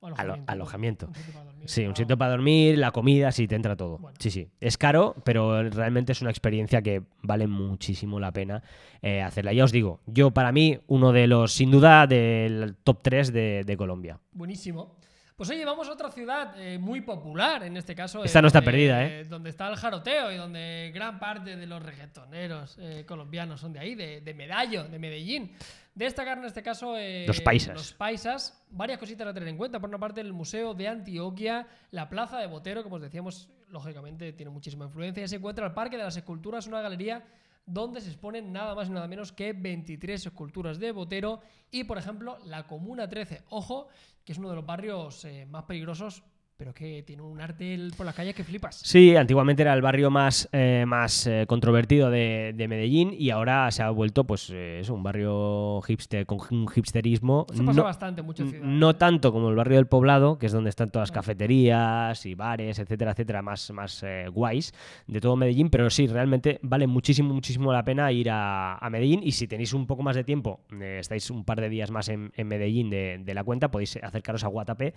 alo- 0.00 0.44
alojamiento. 0.46 1.06
Un 1.06 1.14
sitio 1.14 1.32
para 1.32 1.44
dormir. 1.46 1.68
Sí, 1.68 1.84
un 1.86 1.96
sitio 1.96 2.16
para 2.18 2.30
dormir, 2.32 2.78
la 2.78 2.90
comida, 2.90 3.32
sí, 3.32 3.46
te 3.48 3.54
entra 3.56 3.76
todo. 3.76 3.98
Bueno. 3.98 4.16
Sí, 4.20 4.30
sí. 4.30 4.48
Es 4.60 4.78
caro, 4.78 5.14
pero 5.24 5.62
realmente 5.68 6.12
es 6.12 6.20
una 6.22 6.30
experiencia 6.30 6.82
que 6.82 7.02
vale 7.22 7.46
muchísimo 7.46 8.20
la 8.20 8.32
pena 8.32 8.62
eh, 9.02 9.22
hacerla. 9.22 9.52
Ya 9.52 9.64
os 9.64 9.72
digo, 9.72 10.00
yo 10.06 10.30
para 10.30 10.52
mí, 10.52 10.78
uno 10.86 11.12
de 11.12 11.26
los, 11.26 11.52
sin 11.52 11.70
duda, 11.70 12.06
del 12.06 12.76
top 12.84 13.00
3 13.02 13.32
de, 13.32 13.62
de 13.64 13.76
Colombia. 13.76 14.18
Buenísimo. 14.32 14.96
Pues 15.36 15.50
oye, 15.50 15.66
vamos 15.66 15.86
a 15.86 15.92
otra 15.92 16.10
ciudad 16.10 16.54
eh, 16.58 16.78
muy 16.78 17.02
popular, 17.02 17.62
en 17.62 17.76
este 17.76 17.94
caso. 17.94 18.24
Esta 18.24 18.40
no 18.40 18.46
está 18.46 18.60
donde- 18.60 18.70
perdida, 18.72 19.04
¿eh? 19.04 19.24
Donde 19.24 19.50
está 19.50 19.68
el 19.68 19.76
jaroteo 19.76 20.32
y 20.32 20.36
donde 20.36 20.90
gran 20.94 21.18
parte 21.18 21.56
de 21.56 21.66
los 21.66 21.82
reggaetoneros 21.82 22.78
eh, 22.80 23.04
colombianos 23.06 23.60
son 23.60 23.74
de 23.74 23.78
ahí, 23.80 23.94
de, 23.94 24.22
de 24.22 24.32
Medallo, 24.32 24.84
de 24.84 24.98
Medellín. 24.98 25.52
Destacar 25.96 26.36
en 26.38 26.44
este 26.44 26.62
caso. 26.62 26.96
eh, 26.96 27.24
Los 27.26 27.40
paisas. 27.40 27.74
Los 27.74 27.92
paisas. 27.94 28.62
Varias 28.70 28.98
cositas 28.98 29.26
a 29.26 29.32
tener 29.34 29.48
en 29.48 29.56
cuenta. 29.56 29.80
Por 29.80 29.88
una 29.88 29.98
parte, 29.98 30.20
el 30.20 30.32
Museo 30.34 30.74
de 30.74 30.86
Antioquia, 30.88 31.66
la 31.90 32.08
Plaza 32.08 32.38
de 32.38 32.46
Botero, 32.46 32.82
como 32.82 32.96
os 32.96 33.02
decíamos, 33.02 33.48
lógicamente 33.70 34.32
tiene 34.34 34.50
muchísima 34.50 34.84
influencia. 34.84 35.24
Y 35.24 35.28
se 35.28 35.36
encuentra 35.36 35.66
el 35.66 35.72
Parque 35.72 35.96
de 35.96 36.04
las 36.04 36.14
Esculturas, 36.16 36.66
una 36.66 36.82
galería 36.82 37.24
donde 37.64 38.00
se 38.02 38.10
exponen 38.10 38.52
nada 38.52 38.74
más 38.74 38.88
y 38.88 38.92
nada 38.92 39.08
menos 39.08 39.32
que 39.32 39.52
23 39.54 40.26
esculturas 40.26 40.78
de 40.78 40.92
Botero 40.92 41.40
y, 41.70 41.84
por 41.84 41.98
ejemplo, 41.98 42.38
la 42.44 42.66
Comuna 42.66 43.08
13, 43.08 43.42
ojo, 43.48 43.88
que 44.24 44.32
es 44.32 44.38
uno 44.38 44.50
de 44.50 44.56
los 44.56 44.66
barrios 44.66 45.24
eh, 45.24 45.46
más 45.46 45.64
peligrosos, 45.64 46.22
pero 46.56 46.72
que 46.72 47.02
tiene 47.02 47.22
un 47.22 47.40
arte 47.40 47.78
por 47.96 48.06
las 48.06 48.14
calles 48.14 48.34
que 48.34 48.42
flipas. 48.42 48.76
Sí, 48.76 49.14
antiguamente 49.14 49.62
era 49.62 49.74
el 49.74 49.82
barrio 49.82 50.10
más, 50.10 50.48
eh, 50.52 50.84
más 50.86 51.26
eh, 51.26 51.44
controvertido 51.46 52.10
de, 52.10 52.54
de 52.56 52.68
Medellín 52.68 53.14
y 53.16 53.30
ahora 53.30 53.70
se 53.70 53.82
ha 53.82 53.90
vuelto, 53.90 54.24
pues, 54.24 54.50
eh, 54.50 54.80
es 54.80 54.88
un 54.88 55.02
barrio 55.02 55.82
hipster, 55.82 56.24
con 56.24 56.38
un 56.50 56.66
hipsterismo. 56.74 57.46
Eso 57.52 57.64
pasa 57.64 57.78
no, 57.78 57.84
bastante 57.84 58.20
en 58.20 58.26
muchas 58.26 58.48
ciudades. 58.48 58.74
no 58.74 58.96
tanto 58.96 59.32
como 59.32 59.50
el 59.50 59.56
barrio 59.56 59.76
del 59.76 59.86
Poblado, 59.86 60.38
que 60.38 60.46
es 60.46 60.52
donde 60.52 60.70
están 60.70 60.90
todas 60.90 61.10
las 61.10 61.14
cafeterías 61.14 62.24
y 62.24 62.34
bares, 62.34 62.78
etcétera, 62.78 63.10
etcétera, 63.12 63.42
más, 63.42 63.70
más 63.72 64.02
eh, 64.02 64.26
guays 64.32 64.72
de 65.06 65.20
todo 65.20 65.36
Medellín, 65.36 65.68
pero 65.68 65.90
sí, 65.90 66.06
realmente 66.06 66.58
vale 66.62 66.86
muchísimo, 66.86 67.34
muchísimo 67.34 67.72
la 67.72 67.84
pena 67.84 68.10
ir 68.12 68.30
a, 68.30 68.76
a 68.78 68.90
Medellín 68.90 69.20
y 69.22 69.32
si 69.32 69.46
tenéis 69.46 69.74
un 69.74 69.86
poco 69.86 70.02
más 70.02 70.16
de 70.16 70.24
tiempo, 70.24 70.60
eh, 70.80 70.98
estáis 71.00 71.30
un 71.30 71.44
par 71.44 71.60
de 71.60 71.68
días 71.68 71.90
más 71.90 72.08
en, 72.08 72.32
en 72.34 72.48
Medellín 72.48 72.88
de, 72.88 73.20
de 73.22 73.34
la 73.34 73.44
cuenta, 73.44 73.70
podéis 73.70 73.98
acercaros 74.02 74.42
a 74.44 74.48
Guatapé, 74.48 74.94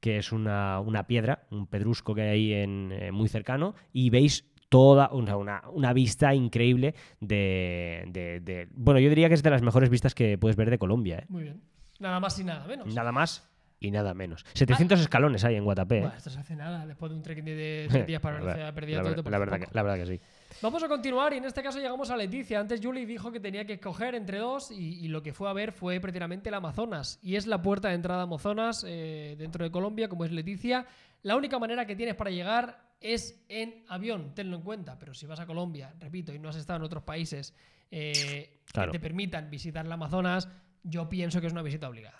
que 0.00 0.18
es 0.18 0.30
una, 0.30 0.78
una 0.80 0.95
piedra, 1.04 1.46
un 1.50 1.66
pedrusco 1.66 2.14
que 2.14 2.22
hay 2.22 2.28
ahí 2.28 2.52
en, 2.62 2.92
eh, 2.92 3.12
muy 3.12 3.28
cercano, 3.28 3.74
y 3.92 4.10
veis 4.10 4.44
toda 4.68 5.10
una, 5.12 5.36
una, 5.36 5.62
una 5.72 5.92
vista 5.92 6.34
increíble 6.34 6.94
de, 7.20 8.04
de- 8.08 8.40
de- 8.40 8.68
Bueno, 8.72 8.98
yo 9.00 9.08
diría 9.08 9.28
que 9.28 9.34
es 9.34 9.42
de 9.42 9.50
las 9.50 9.62
mejores 9.62 9.90
vistas 9.90 10.14
que 10.14 10.38
puedes 10.38 10.56
ver 10.56 10.70
de 10.70 10.78
Colombia, 10.78 11.18
¿eh? 11.20 11.26
Muy 11.28 11.44
bien. 11.44 11.60
Nada 12.00 12.20
más 12.20 12.38
y 12.38 12.44
nada 12.44 12.66
menos. 12.66 12.92
Nada 12.94 13.12
más 13.12 13.48
y 13.78 13.90
nada 13.90 14.12
menos. 14.14 14.44
700 14.54 15.00
escalones 15.00 15.44
hay 15.44 15.54
en 15.56 15.64
Guatapé. 15.64 15.98
¿eh? 15.98 16.00
Bueno, 16.00 16.16
esto 16.16 16.30
se 16.30 16.38
hace 16.40 16.56
nada 16.56 16.86
después 16.86 17.10
de 17.10 17.16
un 17.16 17.22
trekking 17.22 17.44
de, 17.44 17.54
de 17.54 17.86
tres 17.88 18.06
días 18.06 18.20
para 18.20 18.38
La 18.38 18.44
una 18.44 18.56
la 18.56 18.72
todo 18.74 18.74
verdad- 18.74 19.22
te 19.24 19.30
la 19.30 19.38
verdad 19.38 19.60
que- 19.60 19.68
la 19.72 19.82
verdad 19.82 19.98
que 19.98 20.06
sí. 20.06 20.20
Vamos 20.62 20.82
a 20.82 20.88
continuar 20.88 21.34
y 21.34 21.36
en 21.36 21.44
este 21.44 21.62
caso 21.62 21.78
llegamos 21.78 22.10
a 22.10 22.16
Leticia. 22.16 22.58
Antes 22.58 22.80
Julie 22.82 23.04
dijo 23.06 23.30
que 23.30 23.40
tenía 23.40 23.66
que 23.66 23.74
escoger 23.74 24.14
entre 24.14 24.38
dos 24.38 24.70
y, 24.70 25.04
y 25.04 25.08
lo 25.08 25.22
que 25.22 25.32
fue 25.32 25.48
a 25.50 25.52
ver 25.52 25.70
fue 25.72 26.00
precisamente 26.00 26.48
el 26.48 26.54
Amazonas. 26.54 27.18
Y 27.22 27.36
es 27.36 27.46
la 27.46 27.60
puerta 27.60 27.88
de 27.88 27.94
entrada 27.94 28.20
a 28.20 28.24
Amazonas 28.24 28.84
eh, 28.86 29.36
dentro 29.38 29.64
de 29.64 29.70
Colombia, 29.70 30.08
como 30.08 30.24
es 30.24 30.32
Leticia. 30.32 30.86
La 31.22 31.36
única 31.36 31.58
manera 31.58 31.86
que 31.86 31.94
tienes 31.94 32.14
para 32.14 32.30
llegar 32.30 32.90
es 33.00 33.44
en 33.48 33.84
avión, 33.88 34.34
tenlo 34.34 34.56
en 34.56 34.62
cuenta. 34.62 34.98
Pero 34.98 35.12
si 35.14 35.26
vas 35.26 35.40
a 35.40 35.46
Colombia, 35.46 35.94
repito, 36.00 36.32
y 36.32 36.38
no 36.38 36.48
has 36.48 36.56
estado 36.56 36.78
en 36.78 36.82
otros 36.84 37.02
países 37.02 37.54
eh, 37.90 38.60
Claro. 38.72 38.90
que 38.92 38.98
te 38.98 39.02
permitan 39.02 39.50
visitar 39.50 39.84
el 39.84 39.92
Amazonas, 39.92 40.48
yo 40.82 41.08
pienso 41.08 41.40
que 41.40 41.48
es 41.48 41.52
una 41.52 41.62
visita 41.62 41.88
obligada. 41.88 42.16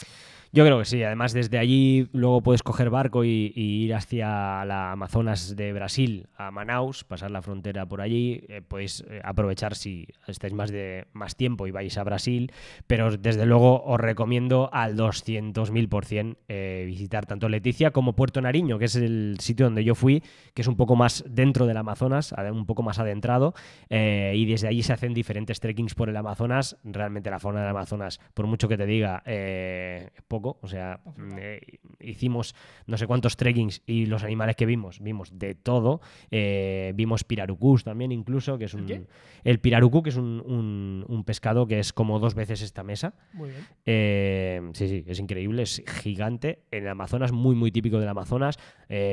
Yo 0.56 0.64
creo 0.64 0.78
que 0.78 0.86
sí. 0.86 1.02
Además, 1.02 1.34
desde 1.34 1.58
allí 1.58 2.08
luego 2.12 2.40
puedes 2.40 2.62
coger 2.62 2.88
barco 2.88 3.24
y, 3.24 3.52
ir 3.54 3.94
hacia 3.94 4.64
la 4.64 4.92
Amazonas 4.92 5.54
de 5.54 5.74
Brasil, 5.74 6.28
a 6.34 6.50
Manaus, 6.50 7.04
pasar 7.04 7.30
la 7.30 7.42
frontera 7.42 7.84
por 7.84 8.00
allí. 8.00 8.42
Eh, 8.48 8.62
podéis 8.66 9.04
eh, 9.06 9.20
aprovechar 9.22 9.74
si 9.74 10.08
estáis 10.26 10.54
más, 10.54 10.70
de, 10.70 11.08
más 11.12 11.36
tiempo 11.36 11.66
y 11.66 11.72
vais 11.72 11.98
a 11.98 12.04
Brasil. 12.04 12.52
Pero 12.86 13.18
desde 13.18 13.44
luego 13.44 13.84
os 13.84 14.00
recomiendo 14.00 14.70
al 14.72 14.96
200.000% 14.96 16.36
eh, 16.48 16.84
visitar 16.86 17.26
tanto 17.26 17.50
Leticia 17.50 17.90
como 17.90 18.14
Puerto 18.14 18.40
Nariño, 18.40 18.78
que 18.78 18.86
es 18.86 18.96
el 18.96 19.36
sitio 19.40 19.66
donde 19.66 19.84
yo 19.84 19.94
fui, 19.94 20.22
que 20.54 20.62
es 20.62 20.68
un 20.68 20.76
poco 20.76 20.96
más 20.96 21.22
dentro 21.28 21.66
del 21.66 21.76
Amazonas, 21.76 22.34
un 22.50 22.64
poco 22.64 22.82
más 22.82 22.98
adentrado. 22.98 23.52
eh, 23.90 24.32
y 24.34 24.46
desde 24.46 24.68
allí 24.68 24.82
se 24.82 24.94
hacen 24.94 25.12
diferentes 25.12 25.60
trekkings 25.60 25.94
por 25.94 26.08
el 26.08 26.16
Amazonas. 26.16 26.78
Realmente 26.82 27.28
la 27.28 27.40
fauna 27.40 27.60
del 27.60 27.68
Amazonas, 27.68 28.20
por 28.32 28.46
mucho 28.46 28.68
que 28.68 28.78
te 28.78 28.86
diga, 28.86 29.22
eh, 29.26 30.12
poco. 30.54 30.58
O 30.66 30.68
sea, 30.68 31.00
flipar. 31.14 31.38
eh, 31.40 31.60
hicimos 32.00 32.54
no 32.86 32.96
sé 32.96 33.06
cuántos 33.06 33.36
trekkings 33.36 33.82
y 33.86 34.06
los 34.06 34.22
animales 34.24 34.56
que 34.56 34.66
vimos, 34.66 35.00
vimos 35.00 35.38
de 35.38 35.54
todo. 35.54 36.00
Eh, 36.30 36.92
vimos 36.94 37.24
pirarucús 37.24 37.84
también 37.84 38.12
incluso, 38.12 38.58
que 38.58 38.64
es 38.66 38.74
¿El 38.74 38.80
un... 38.80 38.86
qué? 38.86 39.06
El 39.44 39.60
pirarucú, 39.60 40.02
que 40.02 40.10
es 40.10 40.16
un, 40.16 40.42
un- 40.44 41.04
un 41.08 41.24
pescado 41.24 41.66
que 41.66 41.78
es 41.78 41.92
como 41.92 42.18
dos 42.18 42.34
veces 42.34 42.62
esta 42.62 42.82
mesa. 42.82 43.14
Muy 43.32 43.50
bien. 43.50 43.62
Eh, 43.84 44.70
sí, 44.74 44.88
sí, 44.88 45.04
es 45.06 45.20
increíble, 45.20 45.62
es 45.62 45.82
gigante. 46.02 46.62
En 46.70 46.82
el 46.84 46.88
Amazonas, 46.88 47.32
muy, 47.32 47.54
muy 47.54 47.70
típico 47.70 47.98
del 48.00 48.08
Amazonas. 48.08 48.58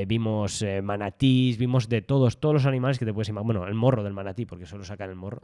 Vimos 0.07 0.63
manatís, 0.83 1.57
vimos 1.57 1.89
de 1.89 2.01
todos, 2.01 2.39
todos 2.39 2.53
los 2.53 2.65
animales 2.65 2.99
que 2.99 3.05
te 3.05 3.13
puedes 3.13 3.29
imaginar. 3.29 3.45
Bueno, 3.55 3.67
el 3.67 3.73
morro 3.75 4.03
del 4.03 4.13
manatí, 4.13 4.45
porque 4.45 4.65
solo 4.65 4.83
sacan 4.83 5.09
el 5.09 5.15
morro. 5.15 5.41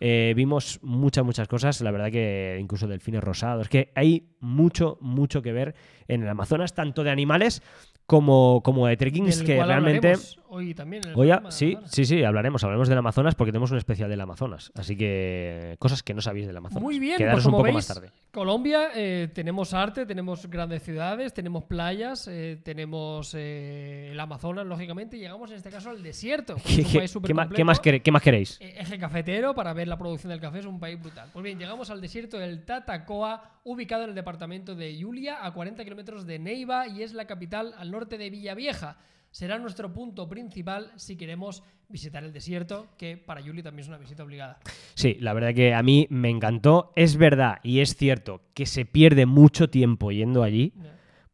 Vimos 0.00 0.80
muchas, 0.82 1.24
muchas 1.24 1.48
cosas. 1.48 1.80
La 1.80 1.90
verdad 1.90 2.10
que 2.10 2.58
incluso 2.60 2.86
delfines 2.86 3.22
rosados. 3.22 3.62
Es 3.62 3.68
que 3.68 3.92
hay 3.94 4.28
mucho, 4.40 4.98
mucho 5.00 5.17
que 5.42 5.52
ver 5.52 5.74
en 6.06 6.22
el 6.22 6.28
Amazonas, 6.28 6.74
tanto 6.74 7.04
de 7.04 7.10
animales 7.10 7.62
como, 8.06 8.62
como 8.64 8.86
de 8.86 8.96
trekkings 8.96 9.42
que 9.42 9.62
realmente. 9.62 10.08
hablaremos 10.08 10.38
hoy 10.50 10.74
también. 10.74 11.02
en 11.04 11.10
el 11.10 11.14
programa 11.14 11.50
sí, 11.50 11.76
sí, 11.86 12.04
sí, 12.04 12.24
hablaremos, 12.24 12.62
hablaremos 12.64 12.88
del 12.88 12.98
Amazonas 12.98 13.34
porque 13.34 13.52
tenemos 13.52 13.70
un 13.70 13.78
especial 13.78 14.08
del 14.10 14.20
Amazonas. 14.20 14.72
Así 14.74 14.96
que 14.96 15.76
cosas 15.78 16.02
que 16.02 16.14
no 16.14 16.20
sabéis 16.20 16.46
del 16.46 16.56
Amazonas. 16.56 16.82
Muy 16.82 16.98
bien, 16.98 17.16
Quedaros 17.18 17.36
pues 17.36 17.46
un 17.46 17.50
como 17.52 17.58
poco 17.58 17.64
veis, 17.64 17.74
más 17.76 17.86
tarde. 17.88 18.10
Colombia, 18.32 18.90
eh, 18.94 19.28
tenemos 19.34 19.74
arte, 19.74 20.06
tenemos 20.06 20.46
grandes 20.48 20.82
ciudades, 20.82 21.32
tenemos 21.34 21.64
playas, 21.64 22.28
eh, 22.28 22.60
tenemos 22.62 23.34
eh, 23.36 24.10
el 24.12 24.20
Amazonas, 24.20 24.66
lógicamente, 24.66 25.16
y 25.16 25.20
llegamos 25.20 25.50
en 25.50 25.56
este 25.56 25.70
caso 25.70 25.90
al 25.90 26.02
desierto. 26.02 26.56
¿Qué, 26.66 26.82
es 27.04 27.16
un 27.16 27.22
país 27.22 27.48
qué 27.54 27.64
más, 27.64 27.80
quere- 27.82 28.02
qué 28.02 28.12
más 28.12 28.22
queréis? 28.22 28.58
Eh, 28.60 28.76
Eje 28.78 28.98
cafetero 28.98 29.54
para 29.54 29.72
ver 29.72 29.88
la 29.88 29.98
producción 29.98 30.30
del 30.30 30.40
café 30.40 30.58
es 30.60 30.66
un 30.66 30.78
país 30.78 31.00
brutal. 31.00 31.30
Pues 31.32 31.42
bien, 31.42 31.58
llegamos 31.58 31.90
al 31.90 32.00
desierto 32.00 32.38
del 32.38 32.64
Tatacoa, 32.64 33.60
ubicado 33.64 34.04
en 34.04 34.10
el 34.10 34.14
departamento 34.14 34.74
de 34.74 34.96
Julia, 35.00 35.44
a 35.44 35.52
40 35.52 35.82
kilómetros 35.84 36.26
de 36.26 36.38
Neiva 36.38 36.86
y 36.86 37.02
es 37.02 37.12
la 37.14 37.26
capital 37.26 37.74
al 37.78 37.90
norte 37.90 38.18
de 38.18 38.30
Villavieja. 38.30 38.96
Será 39.30 39.58
nuestro 39.58 39.92
punto 39.92 40.28
principal 40.28 40.90
si 40.96 41.16
queremos 41.16 41.62
visitar 41.88 42.22
el 42.24 42.32
desierto, 42.32 42.86
que 42.98 43.16
para 43.16 43.40
Yuli 43.40 43.62
también 43.62 43.82
es 43.84 43.88
una 43.88 43.98
visita 43.98 44.22
obligada. 44.24 44.58
Sí, 44.94 45.16
la 45.20 45.32
verdad 45.32 45.54
que 45.54 45.74
a 45.74 45.82
mí 45.82 46.06
me 46.10 46.28
encantó. 46.28 46.92
Es 46.96 47.16
verdad 47.16 47.58
y 47.62 47.80
es 47.80 47.96
cierto 47.96 48.42
que 48.54 48.66
se 48.66 48.84
pierde 48.84 49.26
mucho 49.26 49.70
tiempo 49.70 50.10
yendo 50.12 50.42
allí 50.42 50.72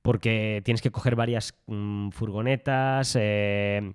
porque 0.03 0.61
tienes 0.65 0.83
que 0.83 0.91
coger 0.91 1.17
varias 1.17 1.55
mm, 1.67 2.11
furgonetas. 2.11 3.17
eh, 3.19 3.93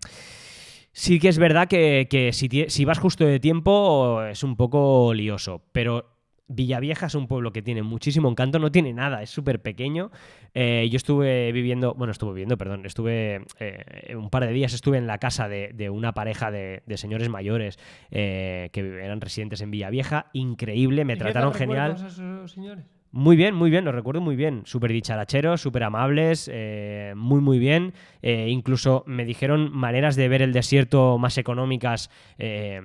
Sí 0.92 1.20
que 1.20 1.30
es 1.30 1.38
verdad 1.38 1.68
que, 1.68 2.08
que 2.10 2.34
si, 2.34 2.50
tie- 2.50 2.68
si 2.70 2.84
vas 2.84 2.98
justo 3.00 3.24
de 3.26 3.40
tiempo 3.40 4.22
es 4.24 4.44
un 4.44 4.56
poco 4.58 5.14
lioso, 5.14 5.62
pero 5.72 6.19
Villavieja 6.50 7.06
es 7.06 7.16
un 7.16 7.28
pueblo 7.28 7.54
que 7.54 7.62
tiene 7.62 7.84
muchísimo 7.84 8.30
encanto, 8.30 8.60
no 8.60 8.72
tiene 8.72 8.92
nada, 8.92 9.22
es 9.22 9.30
súper 9.30 9.62
pequeño. 9.62 10.12
Eh, 10.54 10.90
yo 10.92 10.98
estuve 10.98 11.52
viviendo, 11.52 11.94
bueno, 11.94 12.12
estuve 12.12 12.32
viviendo, 12.34 12.58
perdón, 12.58 12.86
estuve 12.86 13.46
eh, 13.60 14.16
un 14.16 14.30
par 14.30 14.46
de 14.46 14.52
días, 14.52 14.74
estuve 14.74 14.98
en 14.98 15.08
la 15.08 15.20
casa 15.20 15.48
de, 15.48 15.72
de 15.74 15.90
una 15.90 16.14
pareja 16.14 16.50
de, 16.52 16.82
de 16.86 16.98
señores 16.98 17.30
mayores 17.30 17.78
eh, 18.12 18.70
que 18.74 18.82
eran 18.82 19.22
residentes 19.22 19.62
en 19.62 19.72
Villavieja, 19.72 20.26
increíble, 20.34 21.06
me 21.06 21.14
¿Y 21.14 21.16
qué 21.18 21.24
tal 21.24 21.32
trataron 21.34 21.54
genial. 21.54 21.92
recuerdos 21.92 22.14
esos 22.14 22.52
señores? 22.52 22.86
Muy 23.12 23.36
bien, 23.36 23.56
muy 23.56 23.72
bien, 23.72 23.86
lo 23.86 23.92
recuerdo 23.92 24.22
muy 24.22 24.36
bien. 24.36 24.62
Súper 24.66 24.92
dicharacheros, 24.92 25.62
súper 25.62 25.84
amables, 25.84 26.48
eh, 26.54 27.14
muy, 27.16 27.42
muy 27.42 27.58
bien. 27.58 27.94
Eh, 28.22 28.50
incluso 28.50 29.04
me 29.08 29.26
dijeron 29.26 29.72
maneras 29.76 30.16
de 30.16 30.28
ver 30.28 30.44
el 30.44 30.54
desierto 30.54 31.18
más 31.18 31.40
económicas 31.40 32.12
eh, 32.38 32.82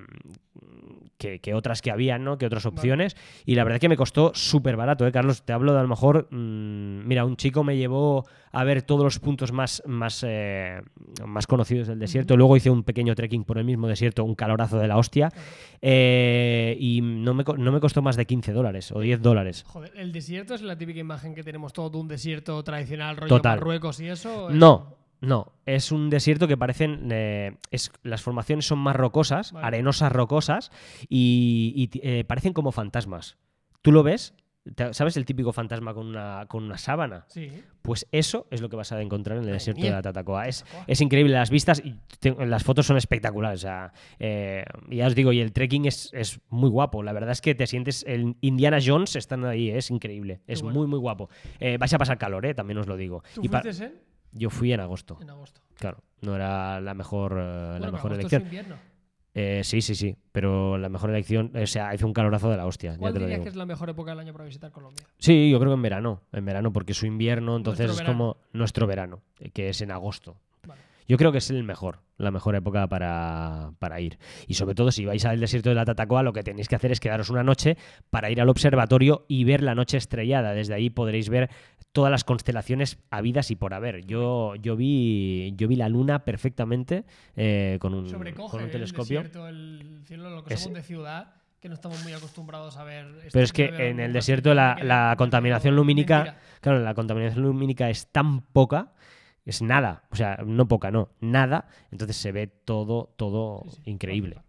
que, 1.19 1.38
que 1.40 1.55
otras 1.55 1.81
que 1.83 1.90
había, 1.90 2.19
¿no? 2.19 2.38
Que 2.38 2.47
otras 2.47 2.67
opciones. 2.67 3.17
Y 3.47 3.55
la 3.55 3.64
verdad 3.64 3.79
que 3.81 3.88
me 3.88 3.97
costó 3.97 4.33
súper 4.35 4.77
barato, 4.77 5.07
¿eh, 5.07 5.12
Carlos? 5.12 5.43
Te 5.43 5.53
hablo 5.53 5.73
de 5.73 5.79
a 5.79 5.83
lo 5.83 5.88
mejor. 5.88 6.29
mm, 6.31 7.07
mira, 7.07 7.25
un 7.25 7.37
chico 7.37 7.64
me 7.64 7.77
llevó 7.77 8.25
a 8.53 8.62
ver 8.64 8.83
todos 8.83 9.03
los 9.05 9.19
puntos 9.19 9.51
más, 9.53 9.83
más, 9.87 10.25
eh, 10.27 10.81
más 11.27 11.47
conocidos 11.47 11.88
del 11.88 11.99
desierto. 11.99 12.37
Luego 12.37 12.57
hice 12.57 12.71
un 12.71 12.83
pequeño 12.85 13.14
trekking 13.14 13.45
por 13.45 13.59
el 13.59 13.64
mismo 13.64 13.88
desierto, 13.88 14.25
un 14.25 14.35
calorazo 14.35 14.79
de 14.79 14.88
la 14.88 14.97
hostia. 14.97 15.31
Eh, 15.81 16.77
y 16.79 17.01
no 17.01 17.35
me, 17.35 17.45
no 17.59 17.73
me 17.73 17.81
costó 17.81 18.01
más 18.03 18.17
de 18.17 18.27
15 18.27 18.53
dólares 18.53 18.90
o 18.93 19.01
10 19.01 19.21
dólares. 19.23 19.64
Joder, 19.67 19.93
el 19.97 20.12
desierto 20.12 20.55
es 20.55 20.62
la 20.62 20.77
típica 20.79 21.01
imagen 21.01 21.35
que 21.35 21.43
tenemos 21.43 21.73
todo 21.73 21.90
de 21.90 21.99
un 21.99 22.09
desierto 22.09 22.62
tradicional, 22.64 23.17
rollo 23.17 23.29
Total. 23.37 23.59
Marruecos 23.59 24.01
y 24.01 24.09
eso. 24.09 24.51
es- 24.51 24.57
No, 24.57 24.97
no. 25.25 25.53
Es 25.67 25.93
un 25.93 26.11
desierto 26.11 26.47
que 26.49 26.57
parecen. 26.57 27.09
eh, 27.11 27.57
es, 27.71 27.91
las 28.03 28.23
formaciones 28.23 28.67
son 28.67 28.79
más 28.79 28.97
rocosas, 28.97 29.53
Vale. 29.53 29.67
arenosas 29.67 30.13
rocosas, 30.13 30.71
y, 31.09 31.91
eh, 32.03 32.25
parecen 32.25 32.53
como 32.53 32.73
fantasmas. 32.73 33.37
¿Tú 33.83 33.93
lo 33.93 34.03
ves? 34.03 34.35
¿Sabes 34.93 35.19
el 35.19 35.27
típico 35.27 35.53
fantasma 35.53 35.93
con 35.93 36.07
una, 36.07 36.47
con 36.49 36.65
una 36.65 36.79
sábana? 36.79 37.27
Sí. 37.29 37.51
Pues 37.83 38.07
eso 38.13 38.47
es 38.51 38.63
lo 38.63 38.71
que 38.71 38.77
vas 38.77 38.93
a 38.93 39.03
encontrar 39.03 39.37
en 39.37 39.45
el 39.45 39.53
desierto 39.53 39.83
mía. 39.83 39.91
de 39.91 39.97
la 39.97 40.01
Tatacoa. 40.03 40.49
Es, 40.49 40.65
es 40.87 41.03
increíble 41.03 41.35
las 41.35 41.51
vistas 41.51 41.83
y 41.85 41.97
te- 42.19 42.35
las 42.47 42.65
fotos 42.65 42.87
son 42.87 42.97
espectaculares. 42.97 43.61
O 43.61 43.67
sea, 43.67 43.93
eh, 44.19 44.65
ya 44.89 45.07
os 45.07 45.15
digo, 45.15 45.33
y 45.35 45.41
el 45.41 45.53
trekking 45.53 45.85
es, 45.85 46.09
es 46.15 46.41
muy 46.49 46.71
guapo. 46.71 47.03
La 47.03 47.13
verdad 47.13 47.33
es 47.33 47.43
que 47.43 47.55
te 47.55 47.67
sientes. 47.67 48.07
El 48.09 48.37
Indiana 48.41 48.79
Jones 48.83 49.17
están 49.17 49.45
ahí, 49.45 49.69
es 49.69 49.91
increíble. 49.91 50.41
Es 50.47 50.63
bueno. 50.63 50.79
muy, 50.79 50.87
muy 50.87 50.99
guapo. 50.99 51.29
Eh, 51.61 51.77
vais 51.77 51.93
a 51.93 51.99
pasar 51.99 52.17
calor, 52.17 52.47
eh, 52.47 52.55
también 52.55 52.79
os 52.79 52.87
lo 52.87 52.97
digo. 52.97 53.23
¿Tú 53.35 53.43
Y 53.45 53.49
fuiste 53.49 53.69
en? 53.85 54.13
Yo 54.35 54.51
fui 54.51 54.73
en 54.73 54.81
agosto. 54.81 55.16
En 55.23 55.31
agosto. 55.31 55.62
Claro, 55.79 55.99
no 56.20 56.35
era 56.37 56.81
la 56.81 56.92
mejor, 56.94 57.33
eh, 57.33 57.35
Bueno, 57.37 57.79
la 57.87 57.92
mejor 57.92 58.12
agosto 58.12 58.12
es 58.12 58.18
elección. 58.20 58.42
invierno. 58.42 58.77
Eh, 59.37 59.62
sí, 59.64 59.81
sí, 59.83 59.97
sí, 59.97 60.14
pero 60.31 60.79
la 60.79 60.88
mejor 60.88 61.11
elección, 61.11 61.51
o 61.57 61.66
sea, 61.66 61.92
hizo 61.92 62.07
un 62.07 62.12
calorazo 62.12 62.51
de 62.51 62.57
la 62.57 62.66
hostia, 62.66 62.92
ya 62.92 62.99
¿Cuál 62.99 63.14
te 63.14 63.18
lo 63.18 63.25
dirías 63.27 63.38
digo. 63.38 63.44
que 63.44 63.49
es 63.51 63.57
la 63.57 63.66
mejor 63.66 63.90
época 63.90 64.12
del 64.12 64.20
año 64.20 64.33
para 64.33 64.44
visitar 64.44 64.70
Colombia? 64.70 65.05
Sí, 65.18 65.51
yo 65.51 65.59
creo 65.59 65.73
que 65.73 65.75
en 65.75 65.83
verano, 65.83 66.20
en 66.33 66.44
verano, 66.44 66.73
porque 66.73 66.94
su 66.94 67.07
invierno, 67.07 67.57
entonces 67.57 67.90
es 67.90 68.03
como 68.03 68.37
nuestro 68.53 68.87
verano, 68.87 69.23
eh, 69.40 69.51
que 69.51 69.70
es 69.70 69.81
en 69.81 69.90
agosto. 69.90 70.37
Vale. 70.64 70.81
Yo 71.09 71.18
creo 71.18 71.33
que 71.33 71.38
es 71.38 71.51
el 71.51 71.64
mejor, 71.64 71.99
la 72.16 72.31
mejor 72.31 72.55
época 72.55 72.87
para, 72.87 73.73
para 73.81 74.01
ir. 74.01 74.18
Y 74.47 74.55
sobre 74.55 74.77
todo, 74.77 74.92
si 74.92 75.05
vais 75.05 75.25
al 75.27 75.40
desierto 75.40 75.68
de 75.68 75.75
la 75.75 75.85
Tatacoa, 75.85 76.23
lo 76.23 76.33
que 76.33 76.42
tenéis 76.44 76.68
que 76.68 76.77
hacer 76.77 76.92
es 76.92 77.01
quedaros 77.01 77.29
una 77.29 77.42
noche 77.42 77.77
para 78.11 78.31
ir 78.31 78.40
al 78.40 78.49
observatorio 78.49 79.25
y 79.29 79.42
ver 79.44 79.62
la 79.64 79.75
noche 79.75 79.97
estrellada. 79.97 80.55
Desde 80.55 80.75
ahí 80.75 80.90
podréis 80.90 81.29
ver 81.29 81.51
todas 81.94 82.11
las 82.11 82.24
constelaciones 82.24 82.98
habidas 83.09 83.50
y 83.52 83.57
por 83.57 83.72
haber. 83.72 84.04
Yo, 84.04 84.57
yo, 84.57 84.74
vi, 84.76 85.54
yo 85.57 85.68
vi 85.68 85.76
la 85.76 85.88
luna 85.88 86.24
perfectamente 86.24 87.04
eh, 87.37 87.78
con, 87.80 87.94
un, 87.94 88.11
con 88.11 88.20
un 88.59 88.64
el 88.64 88.70
telescopio. 88.70 89.20
desierto, 89.22 89.46
el 89.48 90.02
cielo, 90.04 90.28
lo 90.28 90.42
que 90.44 90.52
Es- 90.54 90.61
somos 90.61 90.74
de 90.74 90.83
ciudad, 90.83 91.35
que 91.61 91.68
no 91.68 91.74
estamos 91.74 92.02
muy 92.02 92.12
acostumbrados 92.12 92.76
a 92.76 92.85
ver. 92.85 93.07
este 93.18 93.30
Pero 93.30 93.44
es 93.44 93.52
que 93.52 93.66
en 93.90 94.00
el 94.00 94.12
desierto 94.12 94.52
la, 94.54 94.76
la 94.83 95.14
contaminación 95.16 95.76
lumínica, 95.76 96.16
mentira. 96.24 96.40
claro, 96.61 96.80
la 96.80 96.94
contaminación 96.94 97.44
lumínica 97.44 97.88
es 97.88 98.09
tan 98.09 98.40
poca, 98.42 98.92
es 99.46 99.62
nada, 99.62 100.02
o 100.11 100.16
sea, 100.16 100.38
no 100.44 100.66
poca, 100.66 100.90
no, 100.90 101.11
nada, 101.20 101.68
entonces 101.92 102.16
se 102.16 102.33
ve 102.33 102.48
todo, 102.48 103.14
todo 103.16 103.62
Sí, 103.66 103.70
sí, 103.76 103.90
increíble. 103.90 104.42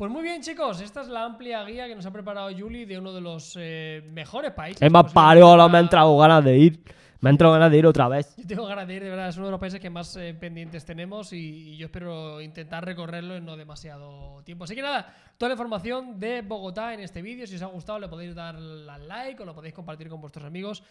Pues 0.00 0.10
muy 0.10 0.22
bien, 0.22 0.40
chicos, 0.40 0.80
esta 0.80 1.02
es 1.02 1.08
la 1.08 1.26
amplia 1.26 1.62
guía 1.62 1.86
que 1.86 1.94
nos 1.94 2.06
ha 2.06 2.10
preparado 2.10 2.48
Julie 2.58 2.86
de 2.86 2.98
uno 2.98 3.12
de 3.12 3.20
los 3.20 3.54
eh, 3.60 4.02
mejores 4.10 4.52
países. 4.52 4.80
Es 4.80 4.90
más 4.90 5.12
parió, 5.12 5.48
ahora 5.48 5.68
me 5.68 5.76
ha 5.76 5.82
entrado 5.82 6.16
ganas 6.16 6.42
de 6.42 6.56
ir. 6.56 6.82
Me 7.20 7.28
ha 7.28 7.32
entrado 7.32 7.52
ganas 7.52 7.70
de 7.70 7.76
ir 7.76 7.86
otra 7.86 8.08
vez. 8.08 8.34
Yo 8.38 8.46
tengo 8.46 8.64
ganas 8.64 8.88
de 8.88 8.94
ir, 8.94 9.02
de 9.02 9.10
verdad, 9.10 9.28
es 9.28 9.36
uno 9.36 9.44
de 9.44 9.50
los 9.50 9.60
países 9.60 9.78
que 9.78 9.90
más 9.90 10.16
eh, 10.16 10.32
pendientes 10.32 10.86
tenemos 10.86 11.34
y, 11.34 11.72
y 11.72 11.76
yo 11.76 11.88
espero 11.88 12.40
intentar 12.40 12.82
recorrerlo 12.82 13.36
en 13.36 13.44
no 13.44 13.58
demasiado 13.58 14.42
tiempo. 14.42 14.64
Así 14.64 14.74
que 14.74 14.80
nada, 14.80 15.14
toda 15.36 15.50
la 15.50 15.52
información 15.52 16.18
de 16.18 16.40
Bogotá 16.40 16.94
en 16.94 17.00
este 17.00 17.20
vídeo. 17.20 17.46
Si 17.46 17.56
os 17.56 17.62
ha 17.62 17.66
gustado, 17.66 17.98
le 17.98 18.08
podéis 18.08 18.34
dar 18.34 18.56
al 18.56 19.06
like 19.06 19.42
o 19.42 19.44
lo 19.44 19.54
podéis 19.54 19.74
compartir 19.74 20.08
con 20.08 20.18
vuestros 20.22 20.46
amigos 20.46 20.82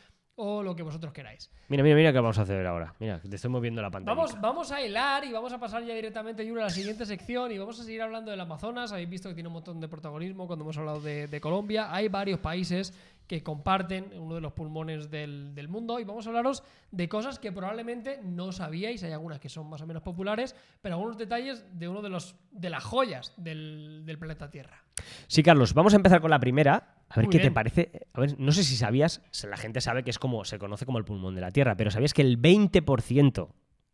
o 0.42 0.64
lo 0.64 0.74
que 0.74 0.84
vosotros 0.84 1.12
queráis. 1.12 1.52
Mira, 1.68 1.84
mira, 1.84 1.96
mira 1.98 2.14
qué 2.14 2.20
vamos 2.20 2.40
a 2.40 2.44
hacer 2.44 2.66
ahora. 2.66 2.96
Mira, 3.00 3.20
te 3.20 3.36
estoy 3.36 3.52
moviendo 3.52 3.82
la 3.82 3.92
pantalla. 3.92 4.16
Vamos, 4.16 4.40
vamos 4.40 4.72
a 4.72 4.82
hilar 4.82 5.26
y 5.26 5.34
vamos 5.34 5.52
a 5.52 5.60
pasar 5.60 5.84
ya 5.84 5.94
directamente 5.94 6.46
Yuri, 6.46 6.62
a 6.62 6.66
la 6.66 6.70
siguiente 6.70 7.06
sección 7.06 7.52
y 7.52 7.58
vamos 7.58 7.78
a 7.80 7.84
seguir 7.84 8.02
hablando 8.02 8.32
del 8.32 8.40
Amazonas. 8.40 8.94
Habéis 8.94 9.10
visto 9.10 9.28
que 9.28 9.36
tiene 9.36 9.48
un 9.48 9.54
montón 9.54 9.82
de 9.82 9.90
protagonismo 9.90 10.48
cuando 10.48 10.64
hemos 10.64 10.78
hablado 10.78 11.02
de, 11.02 11.28
de 11.28 11.42
Colombia. 11.42 11.94
Hay 11.94 12.08
varios 12.08 12.40
países 12.40 12.94
que 13.30 13.44
comparten 13.44 14.12
uno 14.20 14.34
de 14.34 14.42
los 14.42 14.54
pulmones 14.54 15.12
del, 15.12 15.54
del 15.54 15.68
mundo 15.68 16.00
y 16.00 16.04
vamos 16.04 16.26
a 16.26 16.30
hablaros 16.30 16.64
de 16.90 17.08
cosas 17.08 17.38
que 17.38 17.52
probablemente 17.52 18.20
no 18.24 18.52
sabíais. 18.52 19.04
Hay 19.04 19.12
algunas 19.12 19.40
que 19.40 19.50
son 19.50 19.70
más 19.70 19.82
o 19.82 19.86
menos 19.86 20.02
populares, 20.02 20.56
pero 20.82 20.96
algunos 20.96 21.16
detalles 21.16 21.64
de 21.78 21.88
uno 21.88 22.02
de 22.02 22.10
los 22.10 22.36
de 22.50 22.72
las 22.72 22.84
joyas 22.84 23.36
del, 23.38 24.02
del 24.04 24.18
planeta 24.18 24.50
Tierra. 24.50 24.84
Sí, 25.28 25.44
Carlos, 25.44 25.76
vamos 25.76 25.94
a 25.94 25.98
empezar 25.98 26.22
con 26.22 26.32
la 26.32 26.40
primera. 26.40 26.96
A 27.08 27.18
ver 27.18 27.26
Muy 27.26 27.32
qué 27.32 27.40
te 27.40 27.52
parece. 27.52 28.08
A 28.14 28.20
ver, 28.22 28.40
no 28.40 28.52
sé 28.52 28.64
si 28.64 28.76
sabías, 28.76 29.22
la 29.48 29.58
gente 29.58 29.80
sabe 29.80 30.02
que 30.04 30.10
es 30.10 30.18
como, 30.18 30.44
se 30.44 30.58
conoce 30.58 30.88
como 30.88 30.98
el 30.98 31.06
pulmón 31.06 31.36
de 31.36 31.42
la 31.42 31.52
Tierra, 31.52 31.78
pero 31.78 31.92
¿sabías 31.92 32.16
que 32.16 32.24
el 32.24 32.42
20%, 32.42 33.48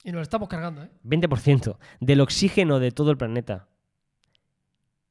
Y 0.06 0.12
nos 0.12 0.16
lo 0.16 0.22
estamos 0.22 0.48
cargando, 0.48 0.82
¿eh? 0.82 0.90
20% 1.04 1.78
del 2.00 2.22
oxígeno 2.22 2.80
de 2.80 2.92
todo 2.92 3.12
el 3.12 3.18
planeta 3.18 3.68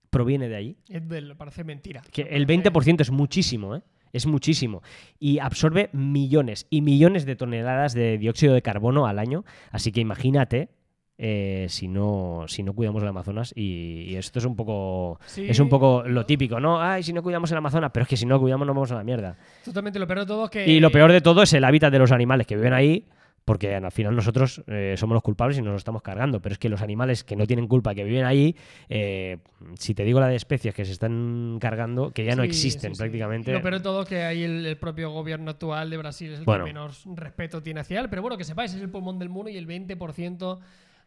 proviene 0.09 0.49
de 0.49 0.57
allí? 0.57 0.79
Es 0.89 1.07
del- 1.09 1.37
parece 1.37 1.65
mentira. 1.65 2.01
Que 2.11 2.23
el 2.23 2.47
parece- 2.47 2.71
20% 2.71 3.01
es 3.03 3.11
muchísimo, 3.11 3.77
¿eh? 3.77 3.83
Es 4.15 4.27
muchísimo. 4.27 4.83
Y 5.19 5.41
absorbe 5.41 5.91
millones 5.93 6.67
y 6.71 6.81
millones 6.81 7.27
de 7.27 7.37
toneladas 7.37 7.93
de 7.95 8.17
dióxido 8.17 8.55
de 8.55 8.63
carbono 8.63 9.07
al 9.07 9.19
año. 9.19 9.45
Así 9.71 9.93
que 9.93 10.01
imagínate 10.01 10.71
eh, 11.19 11.67
si, 11.69 11.87
no, 11.87 12.45
si 12.47 12.63
no 12.63 12.75
cuidamos 12.75 13.03
el 13.03 13.09
Amazonas. 13.09 13.53
Y, 13.57 14.05
y 14.09 14.17
esto 14.17 14.39
es 14.39 14.45
un 14.45 14.57
poco. 14.57 15.19
Sí, 15.27 15.47
Es 15.49 15.59
un 15.61 15.69
poco 15.69 16.05
lo 16.07 16.25
típico, 16.27 16.61
¿no? 16.61 16.81
Ay, 16.81 17.03
si 17.03 17.13
no 17.13 17.23
cuidamos 17.23 17.51
el 17.51 17.59
Amazonas, 17.59 17.91
pero 17.93 18.05
es 18.05 18.09
que 18.09 18.17
si 18.17 18.25
no 18.25 18.41
cuidamos 18.41 18.67
nos 18.67 18.75
vamos 18.75 18.93
a 18.93 18.97
la 18.97 19.05
mierda. 19.05 19.37
Totalmente 19.65 19.99
lo 19.99 20.07
peor 20.07 20.21
de 20.21 20.27
todo 20.27 20.45
es 20.45 20.51
que. 20.51 20.67
Y 20.67 20.81
lo 20.81 20.91
peor 20.91 21.13
de 21.13 21.21
todo 21.21 21.43
es 21.43 21.53
el 21.53 21.65
hábitat 21.65 21.93
de 21.93 21.99
los 21.99 22.13
animales 22.13 22.47
que 22.47 22.57
viven 22.57 22.73
ahí, 22.73 23.07
porque 23.45 23.75
al 23.75 23.93
final 23.93 24.17
nosotros 24.17 24.63
eh, 24.67 24.95
somos 24.97 25.15
los 25.15 25.23
culpables 25.23 25.59
y 25.59 25.63
nos 25.63 25.73
lo 25.73 25.77
estamos 25.77 26.03
cargando. 26.03 26.41
Pero 26.41 26.55
es 26.55 26.59
que 26.59 26.69
los 26.69 26.81
animales 26.81 27.25
que 27.25 27.37
no 27.37 27.47
tienen 27.47 27.67
culpa, 27.69 27.95
que 27.95 28.05
viven 28.05 28.25
ahí, 28.25 28.57
eh, 28.89 29.39
si 29.79 29.95
te 29.95 30.05
digo 30.05 30.21
la 30.21 30.29
de 30.29 30.37
especies 30.37 30.75
que 30.75 30.85
se 30.85 30.93
están 30.93 31.59
cargando, 31.61 32.11
que 32.13 32.25
ya 32.25 32.35
no 32.37 32.43
existen 32.43 32.93
sí, 32.93 32.95
sí. 32.97 33.03
prácticamente. 33.03 33.53
Lo 33.53 33.61
peor 33.61 33.75
de 33.75 33.81
todo 33.81 34.03
es 34.03 34.09
que 34.09 34.23
ahí 34.23 34.43
el, 34.45 34.65
el 34.65 34.77
propio 34.79 35.11
gobierno 35.11 35.51
actual 35.51 35.91
de 35.91 35.97
Brasil 35.99 36.33
es 36.33 36.39
el 36.39 36.45
Bueno. 36.47 36.65
que 36.65 36.73
menos 36.73 37.05
respeto 37.15 37.63
tiene 37.63 37.81
hacia 37.81 38.01
él. 38.01 38.09
Pero 38.09 38.23
bueno, 38.23 38.39
que 38.39 38.45
sepáis, 38.45 38.73
es 38.75 38.81
el 38.81 38.91
pulmón 38.91 39.19
del 39.19 39.29
mundo 39.29 39.51
y 39.51 39.57
el 39.57 39.67
20% 39.67 40.59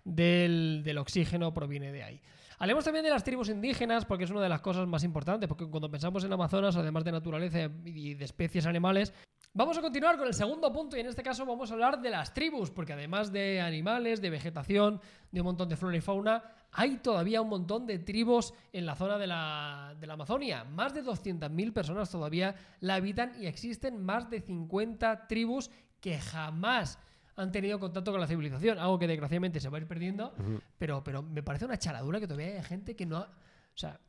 del, 0.05 0.81
del 0.83 0.97
oxígeno 0.99 1.53
proviene 1.53 1.91
de 1.91 2.03
ahí. 2.03 2.21
Hablemos 2.59 2.83
también 2.83 3.03
de 3.03 3.11
las 3.11 3.23
tribus 3.23 3.49
indígenas, 3.49 4.05
porque 4.05 4.23
es 4.23 4.31
una 4.31 4.41
de 4.41 4.49
las 4.49 4.61
cosas 4.61 4.87
más 4.87 5.03
importantes, 5.03 5.47
porque 5.47 5.67
cuando 5.67 5.91
pensamos 5.91 6.23
en 6.23 6.33
Amazonas, 6.33 6.75
además 6.75 7.03
de 7.03 7.11
naturaleza 7.11 7.69
y 7.85 8.15
de 8.15 8.25
especies 8.25 8.65
animales, 8.65 9.13
vamos 9.53 9.77
a 9.77 9.81
continuar 9.81 10.17
con 10.17 10.27
el 10.27 10.33
segundo 10.33 10.71
punto 10.71 10.97
y 10.97 10.99
en 10.99 11.07
este 11.07 11.23
caso 11.23 11.45
vamos 11.45 11.69
a 11.69 11.73
hablar 11.73 12.01
de 12.01 12.09
las 12.09 12.33
tribus, 12.33 12.71
porque 12.71 12.93
además 12.93 13.31
de 13.31 13.61
animales, 13.61 14.21
de 14.21 14.29
vegetación, 14.29 15.01
de 15.31 15.41
un 15.41 15.45
montón 15.45 15.69
de 15.69 15.77
flora 15.77 15.97
y 15.97 16.01
fauna, 16.01 16.43
hay 16.71 16.97
todavía 16.97 17.41
un 17.41 17.49
montón 17.49 17.85
de 17.85 17.99
tribus 17.99 18.53
en 18.71 18.85
la 18.85 18.95
zona 18.95 19.17
de 19.17 19.27
la, 19.27 19.95
de 19.99 20.07
la 20.07 20.13
Amazonia. 20.13 20.63
Más 20.63 20.93
de 20.93 21.03
200.000 21.03 21.73
personas 21.73 22.09
todavía 22.09 22.55
la 22.81 22.95
habitan 22.95 23.33
y 23.41 23.47
existen 23.47 24.03
más 24.03 24.29
de 24.29 24.41
50 24.41 25.27
tribus 25.27 25.71
que 25.99 26.19
jamás 26.19 26.99
han 27.35 27.51
tenido 27.51 27.79
contacto 27.79 28.11
con 28.11 28.19
la 28.19 28.27
civilización, 28.27 28.79
algo 28.79 28.97
que 28.97 29.07
desgraciadamente 29.07 29.59
se 29.59 29.69
va 29.69 29.77
a 29.77 29.81
ir 29.81 29.87
perdiendo, 29.87 30.33
pero, 30.77 31.03
pero 31.03 31.21
me 31.21 31.43
parece 31.43 31.65
una 31.65 31.77
charadura 31.77 32.19
que 32.19 32.27
todavía 32.27 32.55
hay 32.55 32.63
gente 32.63 32.95
que 32.95 33.05
no 33.05 33.17
ha... 33.17 33.21
O 33.21 33.77
sea, 33.77 33.99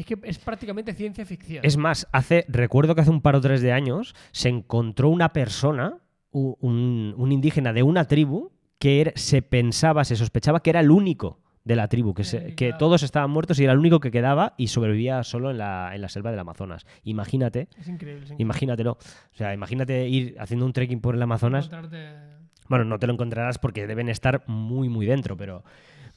es 0.00 0.06
que 0.06 0.16
es 0.22 0.38
prácticamente 0.38 0.92
ciencia 0.94 1.24
ficción. 1.26 1.64
Es 1.64 1.76
más, 1.76 2.06
hace, 2.12 2.44
recuerdo 2.48 2.94
que 2.94 3.00
hace 3.02 3.10
un 3.10 3.20
par 3.22 3.36
o 3.36 3.40
tres 3.40 3.60
de 3.62 3.72
años 3.72 4.14
se 4.32 4.48
encontró 4.48 5.08
una 5.08 5.32
persona, 5.32 5.98
un, 6.30 7.14
un 7.16 7.32
indígena 7.32 7.72
de 7.72 7.82
una 7.82 8.04
tribu, 8.06 8.52
que 8.78 9.00
era- 9.00 9.12
se 9.16 9.42
pensaba, 9.42 10.04
se 10.04 10.14
sospechaba 10.16 10.60
que 10.60 10.70
era 10.70 10.80
el 10.80 10.90
único 10.90 11.40
de 11.64 11.76
la 11.76 11.88
tribu, 11.88 12.14
que, 12.14 12.24
se- 12.24 12.54
todos 12.78 13.02
estaban 13.02 13.30
muertos 13.30 13.58
y 13.60 13.64
era 13.64 13.72
el 13.74 13.78
único 13.78 14.00
que 14.00 14.10
quedaba 14.10 14.54
y 14.56 14.68
sobrevivía 14.68 15.22
solo 15.22 15.50
en 15.50 15.58
la, 15.58 15.90
en 15.94 16.00
la 16.00 16.08
selva 16.08 16.30
del 16.30 16.40
Amazonas. 16.40 16.86
Imagínate, 17.02 17.68
Es 17.78 17.88
increíble. 17.88 17.88
es 17.88 17.96
increíble. 18.30 18.36
imagínatelo. 18.38 18.92
O 18.92 19.36
sea, 19.36 19.52
imagínate 19.52 20.08
ir 20.08 20.36
haciendo 20.38 20.64
un 20.64 20.72
trekking 20.72 21.00
por 21.00 21.14
el 21.14 21.22
Amazonas. 21.22 21.66
Encontrarte- 21.70 22.38
Bueno, 22.68 22.84
no 22.84 22.98
te 22.98 23.06
lo 23.06 23.12
encontrarás 23.14 23.58
porque 23.58 23.86
deben 23.86 24.08
estar 24.08 24.44
muy, 24.46 24.88
muy 24.88 25.04
dentro, 25.06 25.36
pero, 25.36 25.64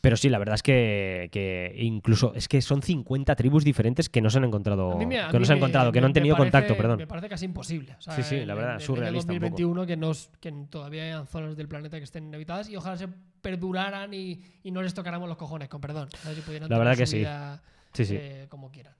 pero 0.02 0.18
sí, 0.18 0.28
la 0.30 0.40
verdad 0.40 0.56
es 0.56 0.64
que, 0.64 1.30
que 1.32 1.74
incluso 1.78 2.34
es 2.36 2.48
que 2.48 2.62
son 2.62 2.82
50 2.82 3.36
tribus 3.36 3.64
diferentes 3.64 4.10
que 4.10 4.20
no 4.22 4.30
se 4.30 4.40
han 4.40 4.44
encontrado, 4.46 4.98
me- 4.98 5.06
que 5.30 5.40
no 5.40 5.46
se 5.46 5.54
han 5.54 5.60
me- 5.60 5.66
encontrado, 5.66 5.92
que 5.92 5.98
me- 5.98 6.02
no 6.02 6.08
han 6.08 6.14
tenido 6.14 6.36
parece- 6.36 6.52
contacto, 6.52 6.76
perdón. 6.78 6.98
Me 6.98 7.08
parece 7.08 7.30
casi 7.30 7.46
imposible. 7.46 7.96
O 7.98 8.02
sea, 8.02 8.14
Sí, 8.16 8.24
sí, 8.24 8.46
la 8.46 8.56
verdad, 8.56 8.72
en- 8.76 8.80
en 8.82 8.86
surrealista 8.86 9.32
un 9.32 9.36
el 9.36 9.42
poco. 9.42 9.50
2021 9.52 9.86
que, 9.86 9.98
nos, 9.98 10.30
que 10.40 10.52
todavía 10.70 11.04
hayan 11.04 11.28
zonas 11.28 11.56
del 11.56 11.68
planeta 11.68 11.98
que 11.98 12.04
estén 12.04 12.26
inhabitadas 12.26 12.68
y 12.70 12.76
ojalá 12.76 12.98
se 12.98 13.08
perduraran 13.42 14.14
y, 14.14 14.40
y 14.64 14.72
no 14.72 14.82
les 14.82 14.94
tocáramos 14.94 15.28
los 15.28 15.38
cojones, 15.38 15.68
con 15.70 15.82
perdón. 15.82 16.10
pudieran 16.46 16.70
La 16.70 16.78
verdad 16.78 16.96
que 16.98 17.06
sí. 17.08 17.18
vida, 17.20 17.62
Sí, 17.94 18.06
sí. 18.06 18.16
eh, 18.18 18.46
como 18.50 18.72
quieran. 18.72 18.94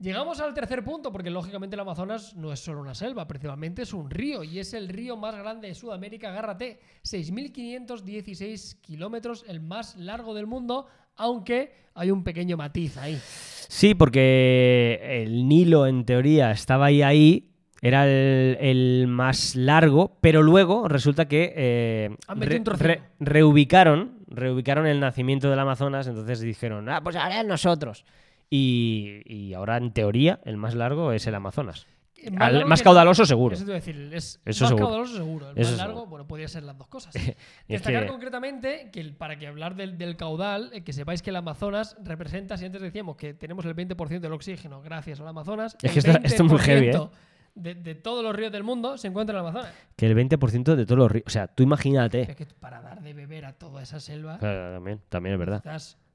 Llegamos 0.00 0.40
al 0.40 0.54
tercer 0.54 0.82
punto, 0.82 1.12
porque 1.12 1.28
lógicamente 1.28 1.76
el 1.76 1.80
Amazonas 1.80 2.34
no 2.34 2.54
es 2.54 2.60
solo 2.60 2.80
una 2.80 2.94
selva, 2.94 3.28
principalmente 3.28 3.82
es 3.82 3.92
un 3.92 4.08
río, 4.08 4.42
y 4.42 4.58
es 4.58 4.72
el 4.72 4.88
río 4.88 5.14
más 5.18 5.36
grande 5.36 5.68
de 5.68 5.74
Sudamérica, 5.74 6.30
agárrate, 6.30 6.80
6.516 7.04 8.80
kilómetros, 8.80 9.44
el 9.46 9.60
más 9.60 9.96
largo 9.96 10.32
del 10.32 10.46
mundo, 10.46 10.86
aunque 11.16 11.74
hay 11.94 12.10
un 12.10 12.24
pequeño 12.24 12.56
matiz 12.56 12.96
ahí. 12.96 13.20
Sí, 13.22 13.94
porque 13.94 15.22
el 15.22 15.46
Nilo, 15.46 15.86
en 15.86 16.06
teoría, 16.06 16.50
estaba 16.50 16.86
ahí, 16.86 17.02
ahí 17.02 17.50
era 17.82 18.06
el, 18.06 18.56
el 18.58 19.06
más 19.06 19.54
largo, 19.54 20.16
pero 20.22 20.42
luego 20.42 20.88
resulta 20.88 21.28
que 21.28 21.52
eh, 21.54 22.16
reubicaron, 23.18 24.24
reubicaron 24.28 24.86
el 24.86 24.98
nacimiento 24.98 25.50
del 25.50 25.58
Amazonas, 25.58 26.06
entonces 26.06 26.40
dijeron, 26.40 26.88
ah, 26.88 27.02
pues 27.02 27.16
ahora 27.16 27.42
es 27.42 27.46
nosotros. 27.46 28.06
Y, 28.50 29.22
y 29.26 29.54
ahora, 29.54 29.76
en 29.76 29.92
teoría, 29.92 30.40
el 30.44 30.56
más 30.56 30.74
largo 30.74 31.12
es 31.12 31.26
el 31.26 31.34
Amazonas. 31.36 31.86
Más 32.32 32.48
Al- 32.48 32.52
largo 32.54 32.68
más 32.68 32.80
que- 32.80 32.84
caudaloso, 32.84 33.24
seguro. 33.24 33.54
Eso 33.54 33.64
te 33.64 33.72
decir, 33.72 34.10
es 34.12 34.38
Eso 34.44 34.64
más 34.64 34.68
seguro. 34.68 34.86
caudaloso 34.88 35.16
seguro. 35.16 35.50
El 35.52 35.58
Eso 35.58 35.70
más 35.70 35.78
seguro. 35.78 35.94
largo, 35.94 36.06
bueno, 36.06 36.26
podría 36.26 36.48
ser 36.48 36.64
las 36.64 36.76
dos 36.76 36.88
cosas. 36.88 37.14
Es 37.16 37.36
Destacar 37.68 38.02
que- 38.02 38.08
concretamente 38.10 38.90
que 38.92 39.00
el- 39.00 39.14
para 39.14 39.38
que 39.38 39.46
hablar 39.46 39.74
del, 39.76 39.96
del 39.96 40.16
caudal, 40.16 40.68
eh, 40.74 40.82
que 40.82 40.92
sepáis 40.92 41.22
que 41.22 41.30
el 41.30 41.36
Amazonas 41.36 41.96
representa, 42.04 42.58
si 42.58 42.66
antes 42.66 42.82
decíamos 42.82 43.16
que 43.16 43.32
tenemos 43.32 43.64
el 43.64 43.74
20% 43.74 44.20
del 44.20 44.32
oxígeno 44.32 44.82
gracias 44.82 45.18
al 45.20 45.28
Amazonas, 45.28 45.76
Es 45.80 45.92
que 45.92 45.98
esto- 46.00 46.10
esto 46.22 46.42
es 46.44 46.50
muy 46.50 46.58
heavy, 46.58 46.88
¿eh? 46.88 46.92
20% 46.92 47.10
de, 47.54 47.74
de 47.74 47.94
todos 47.96 48.22
los 48.22 48.34
ríos 48.36 48.52
del 48.52 48.62
mundo 48.64 48.96
se 48.98 49.08
encuentra 49.08 49.34
en 49.38 49.42
el 49.42 49.48
Amazonas. 49.48 49.74
Que 49.96 50.06
el 50.06 50.14
20% 50.16 50.76
de 50.76 50.84
todos 50.86 50.98
los 50.98 51.10
ríos. 51.10 51.24
O 51.26 51.30
sea, 51.30 51.46
tú 51.48 51.62
imagínate. 51.62 52.22
Es 52.22 52.36
que 52.36 52.46
para 52.46 52.80
dar 52.82 53.00
de 53.00 53.12
beber 53.14 53.44
a 53.46 53.54
toda 53.54 53.82
esa 53.82 53.98
selva, 53.98 54.38
Claro, 54.38 54.74
también, 54.74 55.00
también 55.08 55.32
es 55.34 55.38
verdad. 55.38 55.62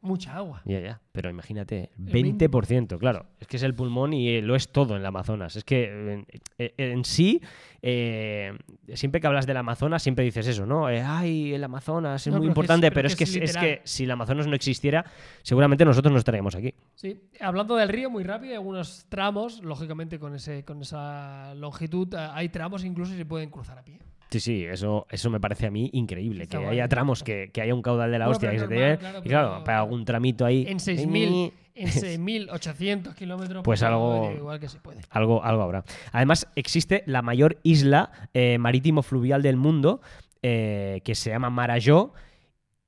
Mucha 0.06 0.36
agua. 0.36 0.62
Ya, 0.66 0.80
ya. 0.80 1.02
Pero 1.12 1.30
imagínate, 1.30 1.92
El 1.98 2.14
20%, 2.14 2.98
claro. 2.98 3.26
Es 3.40 3.48
que 3.48 3.58
es 3.58 3.64
el 3.64 3.74
pulmón 3.74 4.14
y 4.14 4.30
eh, 4.30 4.42
lo 4.42 4.56
es 4.56 4.70
todo 4.72 4.96
en 4.96 5.02
el 5.02 5.06
Amazonas. 5.06 5.56
Es 5.56 5.64
que 5.64 5.86
en, 6.14 6.28
en- 6.58 6.72
en 6.78 7.06
sí, 7.06 7.42
eh, 7.82 8.58
siempre 8.94 9.22
que 9.22 9.28
hablas 9.28 9.46
del 9.46 9.58
Amazonas, 9.58 10.02
siempre 10.04 10.26
dices 10.26 10.48
eso, 10.48 10.66
¿no? 10.66 10.90
Eh, 10.90 11.02
Ay, 11.02 11.54
el 11.54 11.64
Amazonas 11.64 12.26
es 12.26 12.32
No, 12.34 12.40
muy 12.40 12.48
es 12.48 12.52
importante, 12.52 12.92
pero 12.92 13.08
es 13.08 13.16
que 13.16 13.24
es 13.26 13.36
es, 13.36 13.58
que 13.58 13.82
si 13.84 14.04
el 14.06 14.12
Amazonas 14.12 14.48
no 14.48 14.56
existiera, 14.56 15.06
seguramente 15.42 15.86
nosotros 15.86 16.12
no 16.12 16.18
estaríamos 16.20 16.56
aquí. 16.56 16.74
Sí, 16.96 17.20
hablando 17.40 17.76
del 17.76 17.90
río 17.90 18.10
muy 18.10 18.24
rápido, 18.24 18.52
hay 18.52 18.56
algunos 18.58 19.06
tramos, 19.10 19.62
lógicamente 19.64 20.20
con 20.20 20.36
ese 20.36 20.64
con 20.66 20.82
esa 20.82 21.54
longitud, 21.56 22.14
eh, 22.14 22.18
hay 22.34 22.50
tramos 22.50 22.84
incluso 22.84 23.12
que 23.12 23.18
se 23.18 23.26
pueden 23.26 23.50
cruzar 23.50 23.78
a 23.78 23.84
pie. 23.84 24.00
Sí, 24.32 24.40
sí, 24.40 24.66
eso, 24.66 25.06
eso 25.10 25.30
me 25.30 25.40
parece 25.40 25.68
a 25.68 25.72
mí 25.72 25.90
increíble. 25.94 26.44
Está 26.44 26.58
que 26.58 26.64
guay, 26.66 26.80
haya 26.80 26.88
tramos, 26.90 27.24
que, 27.24 27.52
que 27.54 27.62
haya 27.62 27.74
un 27.74 27.82
caudal 27.82 28.12
de 28.12 28.20
la 28.20 28.26
Bueno, 28.26 28.36
hostia 28.36 28.52
que 28.52 28.60
se 28.60 28.68
te 28.68 28.76
lleve. 28.76 28.98
claro, 28.98 29.20
y 29.24 29.30
claro, 29.30 29.64
para 29.64 29.80
algún 29.80 30.04
tramito 30.04 30.46
ahí. 30.46 30.66
En 30.68 30.80
6.000 30.80 31.54
en 31.76 31.88
6.800 31.90 33.14
kilómetros. 33.16 33.64
Pues 33.64 33.84
algo- 33.84 34.32
Igual 34.36 34.60
que 34.60 34.68
se 34.70 34.80
puede. 34.80 35.02
Algo, 35.10 35.44
algo 35.44 35.62
habrá. 35.62 35.84
Además, 36.12 36.48
existe 36.56 37.04
la 37.06 37.22
mayor 37.22 37.60
isla 37.64 38.12
eh, 38.34 38.58
marítimo 38.58 39.04
fluvial 39.04 39.42
del 39.42 39.58
mundo, 39.58 40.02
eh, 40.42 41.02
que 41.06 41.16
se 41.16 41.30
llama 41.30 41.50
Marajó, 41.50 42.14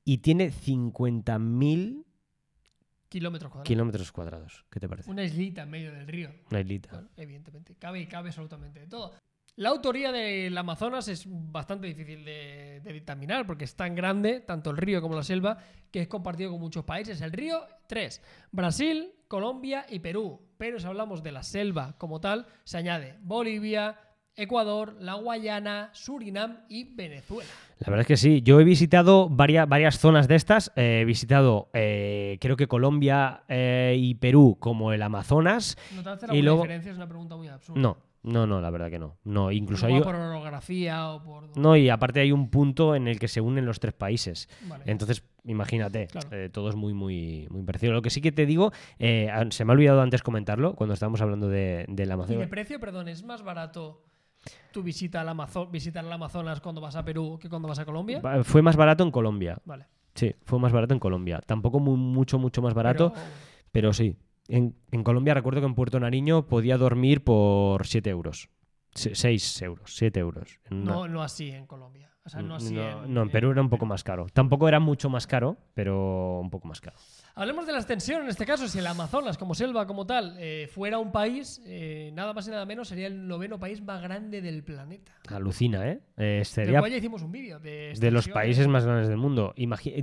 y 0.06 0.20
tiene 0.20 0.52
50.000 0.52 2.04
Kilómetros 3.10 3.52
cuadrados. 3.52 3.68
kilómetros 3.68 4.12
cuadrados. 4.12 4.66
¿Qué 4.70 4.80
te 4.82 4.90
parece? 4.90 5.10
Una 5.10 5.24
islita 5.24 5.64
en 5.64 5.70
medio 5.70 5.92
del 5.94 6.08
río. 6.08 6.30
Una 6.52 6.60
islita. 6.60 7.04
Evidentemente. 7.16 7.76
Cabe 7.80 8.02
y 8.02 8.06
cabe 8.08 8.30
absolutamente 8.30 8.82
de 8.82 8.88
todo. 8.88 9.14
La 9.58 9.70
autoría 9.70 10.12
del 10.12 10.56
Amazonas 10.56 11.08
es 11.08 11.26
bastante 11.28 11.88
difícil 11.88 12.24
de, 12.24 12.80
de 12.84 12.94
dictaminar 12.94 13.48
porque 13.48 13.66
es 13.66 13.76
tan 13.76 13.96
grande, 13.96 14.40
tanto 14.40 14.70
el 14.70 14.78
río 14.78 15.02
como 15.02 15.16
la 15.16 15.24
selva, 15.24 15.58
que 15.92 16.02
es 16.02 16.08
compartido 16.08 16.52
con 16.52 16.60
muchos 16.60 16.86
países. 16.86 17.20
El 17.22 17.32
río, 17.32 17.62
tres. 17.88 18.22
Brasil, 18.52 19.10
Colombia 19.28 19.86
y 19.90 19.98
Perú. 19.98 20.40
Pero 20.60 20.80
si 20.80 20.86
hablamos 20.86 21.24
de 21.24 21.32
la 21.32 21.42
selva 21.42 21.96
como 21.98 22.20
tal, 22.22 22.46
se 22.66 22.78
añade 22.78 23.16
Bolivia, 23.22 24.00
Ecuador, 24.36 24.96
la 25.00 25.16
Guayana, 25.16 25.90
Surinam 25.92 26.60
y 26.70 26.94
Venezuela. 26.96 27.50
La 27.80 27.88
verdad 27.90 28.02
es 28.02 28.08
que 28.08 28.18
sí. 28.18 28.44
Yo 28.44 28.60
he 28.60 28.64
visitado 28.64 29.28
varias, 29.28 29.68
varias 29.68 29.98
zonas 29.98 30.28
de 30.28 30.36
estas. 30.36 30.72
Eh, 30.76 31.00
he 31.02 31.06
visitado, 31.06 31.72
eh, 31.74 32.38
creo 32.40 32.56
que 32.58 32.68
Colombia 32.68 33.42
eh, 33.48 33.96
y 33.98 34.14
Perú 34.14 34.58
como 34.60 34.94
el 34.94 35.02
Amazonas. 35.02 35.78
¿No 35.96 36.04
te 36.04 36.10
hace 36.12 36.28
Y 36.38 36.44
luego- 36.44 36.62
diferencia? 36.62 36.92
Es 36.92 36.98
una 36.98 37.08
pregunta 37.10 37.36
muy 37.36 37.48
absurda. 37.48 37.82
No, 37.82 37.98
no, 38.24 38.46
no, 38.46 38.60
la 38.62 38.70
verdad 38.70 38.90
que 38.90 39.00
no. 39.00 39.18
No, 39.24 39.52
incluso 39.52 39.86
hay... 39.88 40.02
por 40.02 40.16
orografía 40.16 41.10
o 41.12 41.24
por... 41.24 41.58
No, 41.58 41.76
y 41.78 41.90
aparte 41.90 42.20
hay 42.20 42.32
un 42.32 42.50
punto 42.50 42.96
en 42.96 43.08
el 43.08 43.20
que 43.20 43.28
se 43.28 43.40
unen 43.42 43.66
los 43.66 43.80
tres 43.80 43.94
países. 43.94 44.50
Vale. 44.68 44.84
Entonces, 44.88 45.24
imagínate, 45.46 46.08
Claro. 46.08 46.28
eh, 46.32 46.50
todo 46.50 46.70
es 46.70 46.76
muy, 46.76 46.94
muy, 46.94 47.48
muy 47.50 47.64
parecido. 47.64 47.94
Lo 47.94 48.02
que 48.02 48.10
sí 48.10 48.20
que 48.22 48.32
te 48.32 48.46
digo, 48.46 48.72
eh, 49.00 49.30
se 49.52 49.64
me 49.66 49.72
ha 49.72 49.76
olvidado 49.76 50.02
antes 50.02 50.22
comentarlo 50.24 50.76
cuando 50.76 50.94
estábamos 50.94 51.22
hablando 51.22 51.48
de, 51.48 51.86
del 51.88 52.06
Y 52.06 52.08
de 52.08 52.14
Amazonas. 52.14 52.48
precio, 52.50 52.80
perdón, 52.80 53.08
¿es 53.08 53.24
más 53.24 53.44
barato 53.44 54.04
tu 54.72 54.84
visita 54.84 55.22
al 55.22 55.30
Amazo- 55.30 55.70
visitar 55.70 56.04
el 56.06 56.12
Amazonas 56.12 56.60
cuando 56.62 56.82
vas 56.82 56.96
a 56.96 57.04
Perú 57.04 57.38
que 57.42 57.50
cuando 57.50 57.68
vas 57.68 57.80
a 57.80 57.86
Colombia? 57.86 58.22
Fue 58.44 58.62
más 58.62 58.76
barato 58.76 59.04
en 59.04 59.12
Colombia. 59.12 59.58
Vale. 59.66 59.86
Sí, 60.16 60.34
fue 60.44 60.60
más 60.60 60.72
barato 60.72 60.94
en 60.94 61.00
Colombia. 61.00 61.42
Tampoco 61.46 61.80
mu- 61.80 61.96
mucho, 61.98 62.40
mucho 62.40 62.62
más 62.62 62.74
barato, 62.74 63.12
Pero- 63.14 63.26
pero, 63.72 63.94
sí. 63.94 64.16
En, 64.48 64.76
en 64.92 65.04
Colombia 65.04 65.34
recuerdo 65.34 65.62
que 65.62 65.68
en 65.68 65.76
Puerto 65.76 66.00
Nariño 66.00 66.48
podía 66.48 66.78
dormir 66.78 67.24
por 67.24 67.86
7 67.86 68.10
euros. 68.10 68.50
6 68.96 69.62
euros, 69.62 69.96
7 69.96 70.20
euros. 70.20 70.60
no, 70.70 71.08
no 71.08 71.22
así 71.22 71.52
en 71.52 71.68
Colombia. 71.68 72.08
O 72.28 72.30
sea, 72.30 72.42
no 72.42 72.56
así 72.56 72.74
no, 72.74 73.06
en, 73.06 73.14
no, 73.14 73.22
en 73.22 73.30
Perú 73.30 73.52
era 73.52 73.62
un 73.62 73.70
poco 73.70 73.86
más 73.86 74.04
caro. 74.04 74.26
Tampoco 74.34 74.68
era 74.68 74.82
mucho 74.82 75.10
más 75.10 75.26
caro, 75.28 75.56
pero 75.74 76.42
un 76.42 76.50
poco 76.50 76.68
más 76.68 76.82
caro. 76.82 76.98
Hablemos 77.36 77.66
de 77.66 77.72
la 77.72 77.78
extensión 77.78 78.24
en 78.24 78.28
este 78.28 78.46
caso. 78.46 78.68
Si 78.68 78.80
el 78.80 78.88
Amazonas, 78.88 79.38
como 79.38 79.56
selva, 79.56 79.88
como 79.88 80.06
tal, 80.06 80.36
eh, 80.38 80.68
fuera 80.70 81.00
un 81.00 81.14
país, 81.14 81.62
eh, 81.66 82.12
nada 82.14 82.34
más 82.34 82.46
y 82.50 82.52
nada 82.52 82.66
menos, 82.66 82.90
sería 82.90 83.08
el 83.08 83.30
noveno 83.30 83.60
país 83.60 83.82
más 83.82 84.02
grande 84.02 84.42
del 84.42 84.62
planeta. 84.62 85.14
Alucina, 85.30 85.88
¿eh? 85.88 86.02
Eh, 86.18 86.42
sería 86.44 86.82
ya 86.86 86.98
hicimos 86.98 87.22
un 87.22 87.32
vídeo 87.32 87.62
de, 87.62 87.94
de 87.98 88.12
los 88.12 88.28
países 88.28 88.68
más 88.68 88.86
grandes 88.86 89.08
del 89.08 89.18
mundo. 89.18 89.54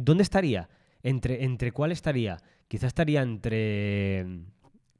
¿Dónde 0.00 0.22
estaría? 0.22 0.70
¿Entre, 1.02 1.44
¿Entre 1.44 1.72
cuál 1.72 1.92
estaría? 1.92 2.38
Quizá 2.68 2.86
estaría 2.86 3.22
entre... 3.22 4.24
mm, 4.26 4.44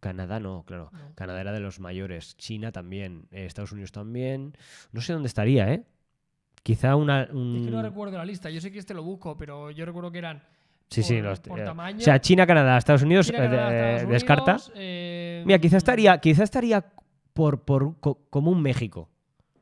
Canadá 0.01 0.39
no, 0.39 0.65
claro. 0.67 0.91
No. 0.93 1.15
Canadá 1.15 1.41
era 1.41 1.53
de 1.53 1.61
los 1.61 1.81
mayores. 1.81 2.37
China 2.37 2.73
también. 2.73 3.27
eh, 3.31 3.47
Estados 3.47 3.73
Unidos 3.73 3.91
también. 3.93 4.57
No 4.93 5.01
sé 5.01 5.13
dónde 5.15 5.29
estaría, 5.29 5.73
¿eh? 5.73 5.83
Quizá 6.63 6.97
una... 6.97 7.23
Es 7.23 7.29
que 7.29 7.35
no 7.71 7.83
recuerdo 7.83 8.17
la 8.19 8.25
lista. 8.25 8.51
Yo 8.51 8.61
sé 8.61 8.71
que 8.71 8.79
este 8.79 8.95
lo 8.95 9.03
busco, 9.03 9.37
pero 9.37 9.71
yo 9.71 9.85
recuerdo 9.85 10.11
que 10.13 10.19
eran. 10.19 10.43
Sí, 10.91 11.03
sí. 11.03 11.15
por- 11.17 11.25
los- 11.25 11.41
por 11.41 11.61
eh, 11.61 11.65
tamaño. 11.65 11.99
O 11.99 12.01
sea, 12.01 12.21
China, 12.21 12.47
Canadá, 12.47 12.77
Estados 12.79 13.03
Unidos 13.03 13.27
China, 13.27 13.39
eh, 13.39 13.49
Canadá, 13.49 13.91
Estados 13.97 14.13
descarta. 14.13 14.53
Unidos, 14.53 14.73
eh, 14.77 15.43
Mira, 15.47 15.59
quizá 15.59 15.77
estaría, 15.79 16.19
quizá 16.19 16.45
estaría 16.45 16.85
por, 17.33 17.63
por 17.65 17.99
co- 18.01 18.19
como 18.31 18.51
un 18.51 18.61
México. 18.63 19.09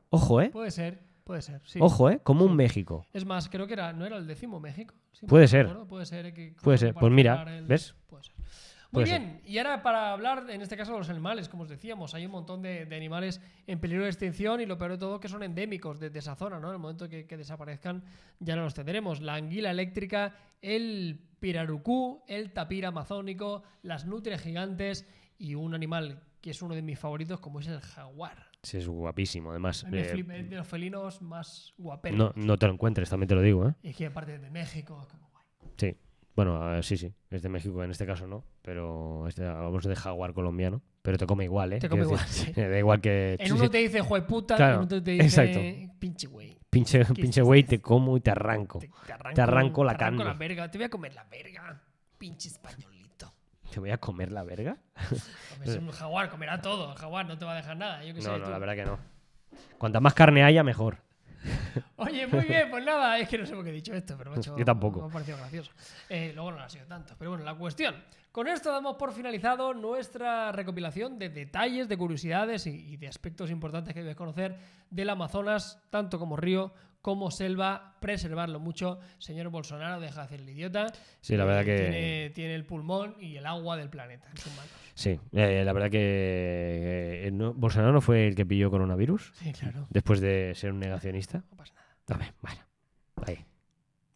Ojo, 0.09 0.41
¿eh? 0.41 0.49
Puede 0.49 0.71
ser, 0.71 0.99
puede 1.23 1.41
ser. 1.41 1.61
sí. 1.65 1.79
Ojo, 1.81 2.09
¿eh? 2.09 2.19
Como 2.23 2.45
un 2.45 2.55
México. 2.55 3.05
Es 3.13 3.25
más, 3.25 3.49
creo 3.49 3.67
que 3.67 3.73
era, 3.73 3.93
no 3.93 4.05
era 4.05 4.17
el 4.17 4.27
décimo 4.27 4.59
México. 4.59 4.95
Puede 5.27 5.47
ser. 5.47 5.65
acuerdo, 5.67 5.87
Puede 5.87 6.05
ser. 6.05 6.25
eh, 6.27 6.33
que- 6.33 6.55
Puede 6.61 6.77
ser. 6.77 6.93
Pues 6.93 7.11
mira, 7.11 7.43
el- 7.57 7.65
¿ves? 7.65 7.95
Puede 8.07 8.23
ser. 8.23 8.33
Muy 8.91 9.05
Puede 9.05 9.07
ser. 9.07 9.21
bien, 9.21 9.41
y 9.45 9.57
ahora 9.57 9.81
para 9.81 10.11
hablar, 10.11 10.45
en 10.51 10.61
este 10.61 10.77
caso, 10.77 10.91
de 10.91 10.99
los 10.99 11.09
animales, 11.09 11.49
como 11.49 11.63
os 11.63 11.69
decíamos, 11.69 12.13
hay 12.13 12.27
un 12.27 12.31
montón 12.31 12.61
de, 12.61 12.85
de 12.85 12.95
animales 12.95 13.41
en 13.65 13.79
peligro 13.79 14.03
de 14.03 14.09
extinción 14.11 14.61
y 14.61 14.67
lo 14.67 14.77
peor 14.77 14.91
de 14.91 14.97
todo 14.99 15.19
que 15.19 15.27
son 15.27 15.41
endémicos 15.41 15.99
de, 15.99 16.11
de 16.11 16.19
esa 16.19 16.35
zona, 16.35 16.59
¿no? 16.59 16.67
En 16.67 16.73
el 16.75 16.79
momento 16.79 17.09
que, 17.09 17.25
que 17.25 17.35
desaparezcan 17.35 18.03
ya 18.39 18.55
no 18.55 18.61
los 18.61 18.75
tendremos. 18.75 19.19
La 19.19 19.33
anguila 19.33 19.71
eléctrica, 19.71 20.35
el 20.61 21.19
pirarucú, 21.39 22.23
el 22.27 22.53
tapir 22.53 22.85
amazónico, 22.85 23.63
las 23.81 24.05
nutrias 24.05 24.41
gigantes 24.41 25.07
y 25.39 25.55
un 25.55 25.73
animal 25.73 26.21
que 26.39 26.51
es 26.51 26.61
uno 26.61 26.75
de 26.75 26.83
mis 26.83 26.99
favoritos 26.99 27.39
como 27.39 27.61
es 27.61 27.67
el 27.67 27.79
jaguar. 27.81 28.52
Sí, 28.63 28.77
es 28.77 28.87
guapísimo, 28.87 29.51
además. 29.51 29.85
Me 29.89 29.99
eh, 29.99 30.11
es 30.17 30.49
de 30.49 30.55
los 30.55 30.67
felinos 30.67 31.21
más 31.21 31.73
guaperos. 31.77 32.17
no, 32.17 32.31
no 32.35 32.57
te 32.57 32.65
lo 32.65 32.73
encuentres, 32.73 33.09
también 33.09 33.27
te 33.27 33.35
lo 33.35 33.41
digo, 33.41 33.67
¿eh? 33.67 33.75
Y 33.83 33.89
es 33.89 33.95
que 33.97 34.05
aparte 34.05 34.39
de 34.39 34.49
México, 34.49 34.97
es 35.01 35.07
como 35.07 35.29
guay. 35.31 35.45
Sí. 35.77 35.97
Bueno, 36.35 36.81
sí, 36.81 36.97
sí. 36.97 37.13
Es 37.29 37.43
de 37.43 37.49
México 37.49 37.83
en 37.83 37.91
este 37.91 38.07
caso 38.07 38.25
no, 38.25 38.43
pero 38.63 39.27
este, 39.27 39.45
hablamos 39.45 39.83
de 39.83 39.95
jaguar 39.95 40.33
colombiano. 40.33 40.81
Pero 41.03 41.17
te 41.17 41.27
come 41.27 41.43
igual, 41.43 41.73
¿eh? 41.73 41.79
Te 41.79 41.89
come 41.89 42.03
Quiero 42.03 42.15
igual, 42.15 42.25
decir, 42.25 42.55
sí. 42.55 42.61
Da 42.61 42.79
igual 42.79 43.01
que. 43.01 43.35
En 43.39 43.51
uno 43.53 43.69
te 43.69 43.79
dice 43.79 43.99
jueputa, 44.01 44.55
Claro, 44.55 44.77
en 44.77 44.81
otro 44.83 45.03
te 45.03 45.11
dice 45.11 45.25
exacto. 45.25 45.59
pinche 45.99 46.27
güey. 46.27 46.57
Pinche, 46.69 47.05
¿qué 47.05 47.13
pinche 47.13 47.41
es 47.41 47.45
güey, 47.45 47.63
te 47.63 47.81
como 47.81 48.17
y 48.17 48.21
te 48.21 48.31
arranco. 48.31 48.79
Te, 48.79 48.87
te 49.05 49.13
arranco, 49.13 49.35
Te 49.35 49.41
arranco 49.41 49.83
la 49.83 49.97
te 49.97 50.03
arranco 50.05 50.17
carne. 50.23 50.33
la 50.33 50.39
verga. 50.39 50.71
Te 50.71 50.77
voy 50.77 50.85
a 50.85 50.89
comer 50.89 51.13
la 51.13 51.25
verga. 51.25 51.83
Pinche 52.17 52.47
españolito. 52.47 52.92
¿Te 53.73 53.79
voy 53.79 53.89
a 53.89 53.97
comer 53.97 54.31
la 54.31 54.43
verga? 54.43 54.77
Es 55.63 55.77
un 55.77 55.89
jaguar, 55.89 56.29
comerá 56.29 56.61
todo. 56.61 56.91
El 56.91 56.97
jaguar 56.97 57.25
no 57.25 57.37
te 57.37 57.45
va 57.45 57.53
a 57.53 57.55
dejar 57.55 57.75
nada. 57.75 58.03
Yo 58.03 58.13
qué 58.13 58.21
sé. 58.21 58.27
No, 58.27 58.37
no, 58.37 58.45
tú. 58.45 58.51
la 58.51 58.59
verdad 58.59 58.75
que 58.75 58.85
no. 58.85 58.99
Cuanta 59.79 59.99
más 59.99 60.13
carne 60.13 60.43
haya, 60.43 60.61
mejor. 60.61 60.97
Oye, 61.95 62.27
muy 62.27 62.45
bien, 62.45 62.69
pues 62.69 62.85
nada, 62.85 63.17
es 63.17 63.27
que 63.27 63.37
no 63.37 63.45
sé 63.45 63.55
por 63.55 63.63
qué 63.63 63.71
he 63.71 63.73
dicho 63.73 63.93
esto, 63.93 64.15
pero 64.17 64.31
macho, 64.31 64.55
Yo 64.59 64.65
tampoco. 64.65 65.01
me 65.01 65.07
ha 65.07 65.09
parecido 65.09 65.37
gracioso. 65.37 65.71
Eh, 66.09 66.33
luego 66.35 66.51
no 66.51 66.57
lo 66.57 66.63
ha 66.63 66.69
sido 66.69 66.85
tanto. 66.85 67.15
Pero 67.17 67.31
bueno, 67.31 67.43
la 67.43 67.55
cuestión. 67.55 67.95
Con 68.31 68.47
esto 68.47 68.71
damos 68.71 68.95
por 68.97 69.11
finalizado 69.11 69.73
nuestra 69.73 70.51
recopilación 70.51 71.17
de 71.17 71.29
detalles, 71.29 71.87
de 71.87 71.97
curiosidades 71.97 72.67
y, 72.67 72.93
y 72.93 72.97
de 72.97 73.07
aspectos 73.07 73.49
importantes 73.49 73.93
que 73.93 74.01
debes 74.01 74.15
conocer 74.15 74.55
del 74.89 75.09
Amazonas, 75.09 75.81
tanto 75.89 76.19
como 76.19 76.35
río 76.35 76.73
como 77.03 77.29
selva. 77.29 77.97
Preservarlo 77.99 78.59
mucho. 78.59 78.99
Señor 79.19 79.49
Bolsonaro, 79.49 79.99
deja 79.99 80.21
de 80.21 80.25
hacer 80.25 80.39
el 80.39 80.49
idiota. 80.49 80.87
Sí, 81.21 81.37
la 81.37 81.45
verdad 81.45 81.61
Eh, 81.61 81.65
que- 81.65 81.77
Tiene, 81.83 82.29
tiene 82.31 82.55
el 82.55 82.65
pulmón 82.65 83.15
y 83.19 83.35
el 83.37 83.45
agua 83.45 83.77
del 83.77 83.89
planeta 83.89 84.27
en 84.31 84.37
sus 84.37 84.51
manos. 84.55 84.71
Sí, 84.95 85.19
eh, 85.33 85.63
la 85.65 85.73
verdad 85.73 85.91
que. 85.91 87.27
eh, 87.27 87.31
no- 87.31 87.53
Bolsonaro 87.53 87.91
no 87.93 88.01
fue 88.01 88.27
el 88.27 88.35
que 88.35 88.45
pilló 88.45 88.71
coronavirus 88.71 89.31
Sí, 89.35 89.51
claro. 89.53 89.85
después 89.89 90.19
de 90.21 90.53
ser 90.55 90.71
un 90.71 90.79
negacionista. 90.79 91.43
No 91.51 91.57
pasa 91.57 91.73
nada. 91.75 91.87
A 92.09 92.17
ver, 92.17 92.33
bueno. 92.41 92.59
Ahí. 93.25 93.45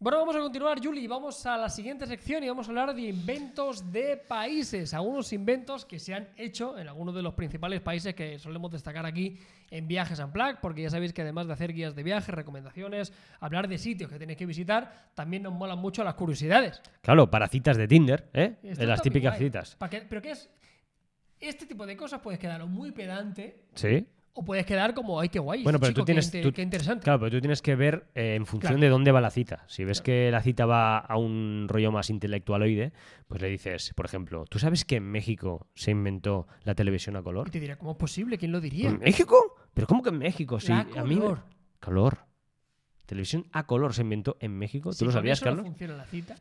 Bueno, 0.00 0.18
vamos 0.18 0.36
a 0.36 0.38
continuar, 0.38 0.78
Juli. 0.80 1.08
Vamos 1.08 1.44
a 1.44 1.56
la 1.56 1.68
siguiente 1.68 2.06
sección 2.06 2.44
y 2.44 2.48
vamos 2.48 2.68
a 2.68 2.70
hablar 2.70 2.94
de 2.94 3.02
inventos 3.02 3.90
de 3.90 4.16
países. 4.16 4.94
Algunos 4.94 5.32
inventos 5.32 5.84
que 5.84 5.98
se 5.98 6.14
han 6.14 6.28
hecho 6.36 6.78
en 6.78 6.86
algunos 6.86 7.16
de 7.16 7.22
los 7.22 7.34
principales 7.34 7.80
países 7.80 8.14
que 8.14 8.38
solemos 8.38 8.70
destacar 8.70 9.04
aquí 9.06 9.36
en 9.72 9.88
Viajes 9.88 10.20
Unplugged, 10.20 10.58
porque 10.62 10.82
ya 10.82 10.90
sabéis 10.90 11.12
que 11.12 11.22
además 11.22 11.48
de 11.48 11.52
hacer 11.54 11.72
guías 11.72 11.96
de 11.96 12.04
viaje, 12.04 12.30
recomendaciones, 12.30 13.12
hablar 13.40 13.66
de 13.66 13.76
sitios 13.76 14.08
que 14.08 14.20
tenéis 14.20 14.38
que 14.38 14.46
visitar, 14.46 15.10
también 15.16 15.42
nos 15.42 15.52
molan 15.52 15.78
mucho 15.80 16.04
las 16.04 16.14
curiosidades. 16.14 16.80
Claro, 17.02 17.28
para 17.28 17.48
citas 17.48 17.76
de 17.76 17.88
Tinder, 17.88 18.30
¿eh? 18.34 18.54
Esto 18.62 18.82
En 18.84 18.88
las 18.88 19.02
típicas 19.02 19.32
guay. 19.36 19.46
citas. 19.48 19.74
Pa' 19.74 19.90
que- 19.90 20.02
pero 20.02 20.22
¿qué 20.22 20.30
es? 20.30 20.48
Este 21.40 21.66
tipo 21.66 21.84
de 21.86 21.96
cosas 21.96 22.20
puedes 22.20 22.38
quedar 22.38 22.64
muy 22.66 22.92
pedante 22.92 23.64
Sí. 23.74 24.06
O 24.38 24.44
puedes 24.44 24.64
quedar 24.66 24.94
como, 24.94 25.18
ay, 25.20 25.28
qué 25.28 25.38
guay. 25.38 25.62
Bueno, 25.62 25.78
pero 25.80 25.90
chico, 25.92 26.00
tú 26.02 26.04
tienes- 26.06 26.30
Qué, 26.30 26.42
tú- 26.42 26.52
qué 26.52 26.62
interesante. 26.62 27.04
Claro, 27.04 27.18
pero 27.20 27.30
tú 27.32 27.40
tienes 27.40 27.60
que 27.62 27.74
ver 27.76 28.08
eh, 28.14 28.34
en 28.36 28.46
función 28.46 28.72
Claro. 28.74 28.80
de 28.82 28.88
dónde 28.88 29.12
va 29.12 29.20
la 29.20 29.30
cita. 29.30 29.64
Si 29.68 29.84
ves 29.84 30.00
que 30.00 30.30
la 30.30 30.42
cita 30.42 30.66
va 30.66 30.98
a 30.98 31.16
un 31.16 31.66
rollo 31.68 31.90
más 31.92 32.10
intelectualoide, 32.10 32.92
pues 33.26 33.42
le 33.42 33.48
dices, 33.48 33.92
por 33.94 34.06
ejemplo, 34.06 34.44
¿tú 34.48 34.58
sabes 34.58 34.84
que 34.84 34.96
en 34.96 35.04
México 35.10 35.66
se 35.74 35.90
inventó 35.90 36.46
la 36.64 36.74
televisión 36.74 37.16
a 37.16 37.22
color? 37.22 37.48
Y 37.48 37.50
te 37.50 37.60
dirá, 37.60 37.76
¿cómo 37.76 37.92
es 37.92 37.96
posible? 37.96 38.38
¿Quién 38.38 38.52
lo 38.52 38.60
diría? 38.60 38.88
¿En 38.90 38.98
México? 38.98 39.56
¿Pero 39.74 39.86
cómo 39.86 40.02
que 40.02 40.10
en 40.10 40.18
México? 40.18 40.60
Sí, 40.60 40.68
La 40.72 40.80
a 40.96 41.04
mí. 41.04 41.20
Color. 41.80 42.18
Televisión 43.06 43.46
a 43.52 43.66
color 43.66 43.94
se 43.94 44.02
inventó 44.02 44.36
en 44.40 44.52
México. 44.58 44.90
¿Tú 44.96 45.06
lo 45.06 45.12
sabías, 45.12 45.38
eso 45.38 45.46
no 45.46 45.50
Carlos? 45.52 45.66
funciona 45.66 45.96
la 45.96 46.04
cita. 46.04 46.36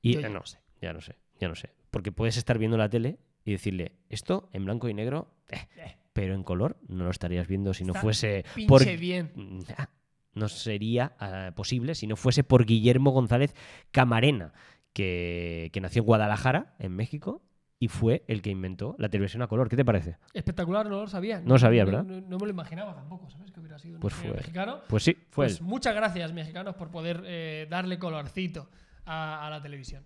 Y 0.00 0.12
yo 0.12 0.18
eh, 0.20 0.22
ya 0.22 0.28
no 0.28 0.40
no 0.40 0.46
sé, 0.46 0.60
ya 0.80 0.92
no 0.92 1.00
sé, 1.00 1.16
ya 1.40 1.48
no 1.48 1.54
sé. 1.54 1.74
Porque 1.90 2.12
puedes 2.12 2.36
estar 2.36 2.58
viendo 2.58 2.76
la 2.76 2.88
tele 2.88 3.18
y 3.44 3.52
decirle, 3.52 3.96
esto 4.08 4.48
en 4.52 4.64
blanco 4.64 4.88
y 4.88 4.94
negro, 4.94 5.34
eh, 5.50 5.56
Eh. 5.76 5.96
Pero 6.14 6.34
en 6.34 6.42
color 6.44 6.78
no 6.88 7.04
lo 7.04 7.10
estarías 7.10 7.46
viendo 7.46 7.74
si 7.74 7.84
no 7.84 7.90
Está 7.90 8.00
fuese 8.00 8.44
Pinche 8.54 8.68
por... 8.68 8.96
bien. 8.96 9.30
Nah, 9.36 9.86
No 10.32 10.48
sería 10.48 11.14
ah, 11.18 11.52
posible 11.54 11.94
si 11.94 12.06
no 12.06 12.16
fuese 12.16 12.42
por 12.44 12.64
Guillermo 12.64 13.10
González 13.10 13.54
Camarena, 13.90 14.54
que, 14.94 15.68
que 15.72 15.80
nació 15.82 16.00
en 16.00 16.06
Guadalajara, 16.06 16.74
en 16.78 16.92
México, 16.92 17.42
y 17.80 17.88
fue 17.88 18.24
el 18.28 18.40
que 18.40 18.50
inventó 18.50 18.94
la 18.98 19.08
televisión 19.08 19.42
a 19.42 19.48
color. 19.48 19.68
¿Qué 19.68 19.76
te 19.76 19.84
parece? 19.84 20.16
Espectacular, 20.32 20.88
no 20.88 21.00
lo 21.02 21.06
sabía. 21.08 21.40
No 21.40 21.54
lo 21.54 21.58
sabía, 21.58 21.84
¿verdad? 21.84 22.04
No, 22.04 22.20
no 22.20 22.38
me 22.38 22.46
lo 22.46 22.50
imaginaba 22.50 22.94
tampoco, 22.94 23.28
¿sabes? 23.28 23.50
Que 23.50 23.60
hubiera 23.60 23.78
sido 23.78 23.96
un 23.96 24.00
Pues 24.00 24.14
fue- 24.14 24.32
mexicano. 24.32 24.78
Pues 24.88 25.02
sí, 25.02 25.12
fue 25.30 25.46
Pues 25.46 25.58
él. 25.60 25.66
muchas 25.66 25.94
gracias, 25.94 26.32
mexicanos, 26.32 26.76
por 26.76 26.90
poder 26.90 27.22
eh, 27.26 27.66
darle 27.68 27.98
colorcito 27.98 28.70
a, 29.04 29.46
a 29.46 29.50
la 29.50 29.60
televisión. 29.60 30.04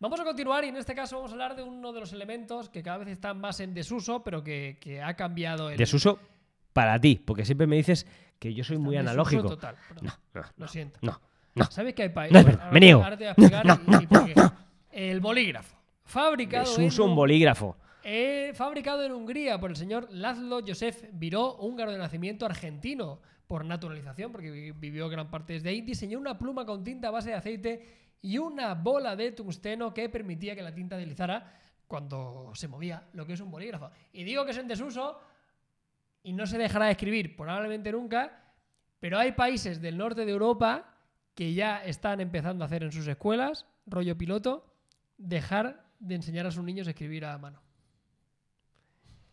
Vamos 0.00 0.20
a 0.20 0.24
continuar 0.24 0.64
y 0.64 0.68
en 0.68 0.76
este 0.76 0.94
caso 0.94 1.16
vamos 1.16 1.30
a 1.30 1.34
hablar 1.34 1.56
de 1.56 1.62
uno 1.62 1.92
de 1.92 2.00
los 2.00 2.12
elementos 2.12 2.68
que 2.68 2.82
cada 2.82 2.98
vez 2.98 3.08
están 3.08 3.40
más 3.40 3.60
en 3.60 3.74
desuso, 3.74 4.22
pero 4.22 4.42
que, 4.42 4.76
que 4.80 5.00
ha 5.02 5.14
cambiado 5.14 5.70
el. 5.70 5.76
Desuso 5.76 6.18
para 6.72 7.00
ti, 7.00 7.20
porque 7.24 7.44
siempre 7.44 7.66
me 7.66 7.76
dices 7.76 8.06
que 8.38 8.52
yo 8.52 8.64
soy 8.64 8.76
está 8.76 8.84
muy 8.84 8.96
analógico. 8.96 9.48
total, 9.48 9.76
No, 10.02 10.12
no, 10.34 10.42
Lo 10.56 10.68
siento. 10.68 10.98
no, 11.02 11.20
no. 11.54 11.64
¿Sabes 11.70 11.94
qué 11.94 12.02
hay 12.04 12.08
país? 12.10 12.32
No 12.32 12.40
es 12.40 12.44
verdad, 12.46 12.70
me 12.72 12.80
niego. 12.80 13.04
No, 13.64 14.00
y- 14.00 14.06
no, 14.10 14.28
y. 14.28 14.34
El 14.90 15.20
bolígrafo. 15.20 15.76
Fabricado 16.04 16.64
Desuso 16.76 17.04
en 17.04 17.10
un 17.10 17.16
bolígrafo. 17.16 17.76
Eh, 18.02 18.52
fabricado 18.54 19.02
en 19.04 19.12
Hungría 19.12 19.58
por 19.58 19.70
el 19.70 19.76
señor 19.76 20.08
Laszlo 20.10 20.60
Josef 20.66 21.04
Viró, 21.12 21.56
húngaro 21.56 21.90
de 21.90 21.96
nacimiento 21.98 22.44
argentino 22.44 23.20
por 23.46 23.64
naturalización, 23.64 24.30
porque 24.30 24.50
vi- 24.50 24.70
vivió 24.72 25.08
gran 25.08 25.30
parte 25.30 25.54
desde 25.54 25.70
ahí, 25.70 25.80
diseñó 25.80 26.18
una 26.18 26.36
pluma 26.36 26.66
con 26.66 26.84
tinta 26.84 27.08
a 27.08 27.10
base 27.12 27.30
de 27.30 27.36
aceite 27.36 28.03
y 28.24 28.38
una 28.38 28.72
bola 28.74 29.14
de 29.14 29.32
tungsteno 29.32 29.92
que 29.92 30.08
permitía 30.08 30.56
que 30.56 30.62
la 30.62 30.74
tinta 30.74 30.96
deslizara 30.96 31.52
cuando 31.86 32.52
se 32.54 32.68
movía, 32.68 33.06
lo 33.12 33.26
que 33.26 33.34
es 33.34 33.40
un 33.40 33.50
bolígrafo. 33.50 33.90
Y 34.14 34.24
digo 34.24 34.46
que 34.46 34.52
es 34.52 34.56
en 34.56 34.66
desuso 34.66 35.20
y 36.22 36.32
no 36.32 36.46
se 36.46 36.56
dejará 36.56 36.86
de 36.86 36.92
escribir 36.92 37.36
probablemente 37.36 37.92
nunca, 37.92 38.40
pero 38.98 39.18
hay 39.18 39.32
países 39.32 39.82
del 39.82 39.98
norte 39.98 40.24
de 40.24 40.32
Europa 40.32 40.94
que 41.34 41.52
ya 41.52 41.84
están 41.84 42.18
empezando 42.22 42.64
a 42.64 42.66
hacer 42.66 42.82
en 42.82 42.92
sus 42.92 43.06
escuelas, 43.06 43.66
rollo 43.86 44.16
piloto, 44.16 44.64
dejar 45.18 45.84
de 45.98 46.14
enseñar 46.14 46.46
a 46.46 46.50
sus 46.50 46.64
niños 46.64 46.86
a 46.86 46.90
escribir 46.92 47.26
a 47.26 47.36
mano. 47.36 47.60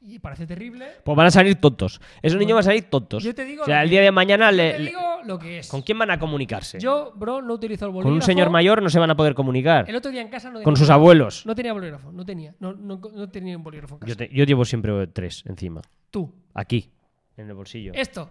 Y 0.02 0.20
parece 0.20 0.46
terrible. 0.46 0.88
Pues 1.06 1.16
van 1.16 1.28
a 1.28 1.32
salir 1.32 1.62
tontos. 1.62 2.02
Esos 2.22 2.38
niños 2.38 2.56
van 2.56 2.60
a 2.60 2.64
salir 2.64 2.90
tontos. 2.90 3.24
Yo 3.24 3.34
te 3.34 3.46
digo 3.46 3.64
o 3.64 3.66
sea, 3.66 3.84
el 3.84 3.90
día 3.90 4.02
de 4.02 4.12
mañana 4.12 4.52
Yo 4.52 4.58
le- 4.58 4.72
te 4.74 4.80
lo 5.26 5.38
que 5.40 5.60
es. 5.60 5.68
¿Con 5.70 5.82
quién 5.82 5.98
van 6.00 6.12
a 6.12 6.20
comunicarse? 6.20 6.80
Yo, 6.80 7.14
bro, 7.16 7.42
no 7.42 7.54
utilizo 7.54 7.86
el 7.86 7.92
bolígrafo. 7.92 8.10
Con 8.10 8.14
un 8.16 8.22
señor 8.22 8.50
mayor 8.50 8.82
no 8.82 8.90
se 8.90 9.00
van 9.00 9.10
a 9.12 9.16
poder 9.16 9.34
comunicar. 9.36 9.90
El 9.90 9.96
otro 9.96 10.12
día 10.12 10.22
en 10.22 10.30
casa 10.30 10.48
no 10.50 10.54
tenía 10.56 10.64
Con 10.66 10.76
sus 10.78 10.90
abuelos. 10.90 11.46
No 11.46 11.56
tenía 11.56 11.74
bolígrafo, 11.74 12.12
no 12.12 12.26
tenía. 12.26 12.56
No, 12.60 12.74
no, 12.74 13.00
no 13.14 13.30
tenía 13.30 13.56
un 13.58 13.64
bolígrafo 13.64 13.96
en 13.96 14.00
casa. 14.00 14.10
Yo, 14.10 14.18
te- 14.18 14.30
yo 14.34 14.44
llevo 14.46 14.66
siempre 14.66 15.08
tres 15.08 15.44
encima. 15.46 15.82
Tú, 16.10 16.34
Aquí, 16.54 16.92
en 17.38 17.48
el 17.48 17.54
bolsillo. 17.54 17.92
esto, 17.96 18.30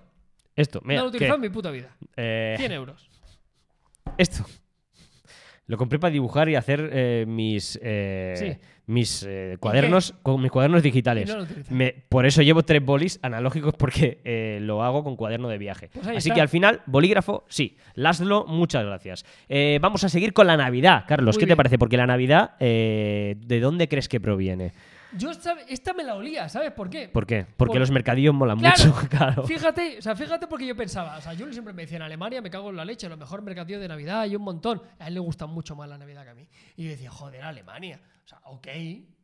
Esto, 0.57 0.81
mira. 0.85 1.00
no 1.00 1.07
lo 1.07 1.09
he 1.09 1.11
utilizado 1.11 1.37
en 1.37 1.40
mi 1.42 1.48
puta 1.50 1.70
vida. 1.70 1.96
Eh, 2.16 2.55
100 2.59 2.72
euros. 2.72 3.09
esto. 4.18 4.44
Lo 5.70 5.76
compré 5.76 6.00
para 6.00 6.11
dibujar 6.11 6.48
y 6.48 6.56
hacer 6.56 6.90
eh, 6.92 7.24
mis, 7.28 7.78
eh, 7.80 8.35
Sí. 8.37 8.68
mis 8.87 9.24
eh, 9.28 9.56
cuadernos 9.61 10.14
con 10.22 10.42
mis 10.42 10.50
cuadernos 10.50 10.83
digitales. 10.83 11.33
No. 11.33 11.46
Me- 11.70 11.94
por 12.09 12.26
eso 12.26 12.42
llevo 12.42 12.64
tres 12.64 12.85
bolis 12.85 13.20
analógicos 13.22 13.74
porque 13.78 14.20
eh, 14.24 14.59
lo 14.61 14.83
hago 14.83 15.04
con 15.04 15.14
cuaderno 15.14 15.48
de 15.48 15.59
viaje. 15.59 15.88
Pues 15.92 16.09
Así 16.09 16.16
está. 16.16 16.35
que 16.35 16.40
al 16.40 16.48
final, 16.48 16.80
bolígrafo, 16.87 17.44
sí. 17.48 17.76
Laszlo, 17.94 18.46
muchas 18.48 18.85
gracias. 18.85 19.24
Eh, 19.48 19.78
vamos 19.80 20.02
a 20.02 20.09
seguir 20.09 20.33
con 20.33 20.48
la 20.48 20.56
Navidad. 20.56 21.04
Carlos, 21.06 21.37
Muy 21.37 21.40
¿qué 21.40 21.46
te 21.46 21.54
parece? 21.56 21.78
Porque 21.78 21.96
la 21.96 22.06
Navidad, 22.06 22.56
eh, 22.59 23.37
¿de 23.38 23.61
dónde 23.61 23.87
crees 23.87 24.09
que 24.09 24.18
proviene? 24.20 24.72
Yo 25.16 25.31
esta, 25.31 25.57
esta 25.68 25.92
me 25.92 26.05
la 26.05 26.14
olía, 26.14 26.49
¿sabes 26.49 26.70
por 26.73 26.88
qué? 26.90 27.09
¿Por 27.09 27.27
qué? 27.27 27.46
Porque 27.57 27.73
Por- 27.73 27.81
los 27.81 27.90
mercadillos 27.90 28.35
molan 28.35 28.59
Claro. 28.59 28.85
mucho, 28.87 29.09
claro. 29.11 29.42
Fíjate, 29.44 29.99
o 29.99 30.03
sea, 30.03 30.14
fíjate 30.16 30.46
porque 30.46 30.66
yo 30.66 30.77
pensaba, 30.77 31.16
o 31.18 31.20
sea, 31.20 31.33
yo 31.35 31.51
siempre 31.53 31.73
me 31.73 31.83
decía 31.83 31.96
en 31.96 32.03
Alemania 32.03 32.40
me 32.42 32.51
cago 32.51 32.70
en 32.70 32.77
la 32.77 32.85
leche, 32.85 33.09
lo 33.09 33.16
mejor 33.16 33.42
mercadillo 33.42 33.81
de 33.81 33.88
Navidad 33.88 34.27
y 34.27 34.37
un 34.37 34.42
montón. 34.42 34.83
A 34.99 35.09
él 35.09 35.14
le 35.14 35.20
gusta 35.20 35.46
mucho 35.46 35.75
más 35.77 35.88
la 35.88 35.99
Navidad 35.99 36.25
que 36.25 36.31
a 36.31 36.35
mí. 36.35 36.46
Y 36.77 36.85
yo 36.85 36.90
decía, 36.90 37.11
joder, 37.11 37.42
Alemania. 37.42 38.01
O 38.25 38.29
sea, 38.29 38.38
ok, 38.44 38.68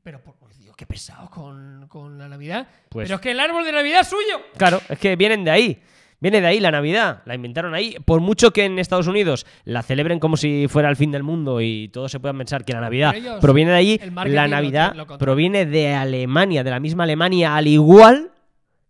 pero 0.02 0.22
por, 0.22 0.34
pues, 0.36 0.58
digo, 0.58 0.74
qué 0.74 0.86
pesado 0.86 1.28
con, 1.30 1.86
con 1.88 2.18
la 2.18 2.28
Navidad. 2.28 2.66
Pues- 2.88 3.06
pero 3.06 3.16
es 3.16 3.20
que 3.20 3.30
el 3.30 3.40
árbol 3.40 3.64
de 3.64 3.72
Navidad 3.72 4.00
es 4.00 4.08
suyo. 4.08 4.40
Claro, 4.56 4.80
es 4.88 4.98
que 4.98 5.14
vienen 5.16 5.44
de 5.44 5.50
ahí. 5.50 5.82
Viene 6.20 6.40
de 6.40 6.46
ahí 6.46 6.60
la 6.60 6.70
Navidad, 6.70 7.22
la 7.26 7.34
inventaron 7.34 7.74
ahí. 7.74 7.96
Por 8.04 8.20
mucho 8.20 8.52
que 8.52 8.64
en 8.64 8.78
Estados 8.78 9.06
Unidos 9.06 9.46
la 9.64 9.82
celebren 9.82 10.18
como 10.18 10.36
si 10.36 10.66
fuera 10.68 10.88
el 10.88 10.96
fin 10.96 11.10
del 11.10 11.22
mundo 11.22 11.60
y 11.60 11.88
todos 11.88 12.10
se 12.10 12.20
puedan 12.20 12.38
pensar 12.38 12.64
que 12.64 12.72
la 12.72 12.80
Navidad 12.80 13.14
ellos, 13.14 13.38
proviene 13.40 13.72
de 13.72 13.76
allí, 13.76 14.00
la 14.26 14.48
Navidad 14.48 14.94
proviene 15.18 15.66
de 15.66 15.92
Alemania, 15.92 16.64
de 16.64 16.70
la 16.70 16.80
misma 16.80 17.04
Alemania, 17.04 17.56
al 17.56 17.66
igual 17.66 18.32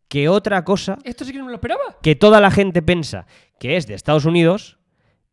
que 0.09 0.29
otra 0.29 0.65
cosa 0.65 0.99
Esto 1.03 1.25
sí 1.25 1.33
que 1.33 1.39
no 1.39 1.47
me 1.47 1.51
lo 1.51 1.57
esperaba. 1.57 1.99
que 2.01 2.15
toda 2.15 2.41
la 2.41 2.53
gente 2.53 2.81
piensa 2.81 3.27
que 3.59 3.77
es 3.77 3.87
de 3.87 3.95
Estados 3.95 4.25
Unidos, 4.25 4.79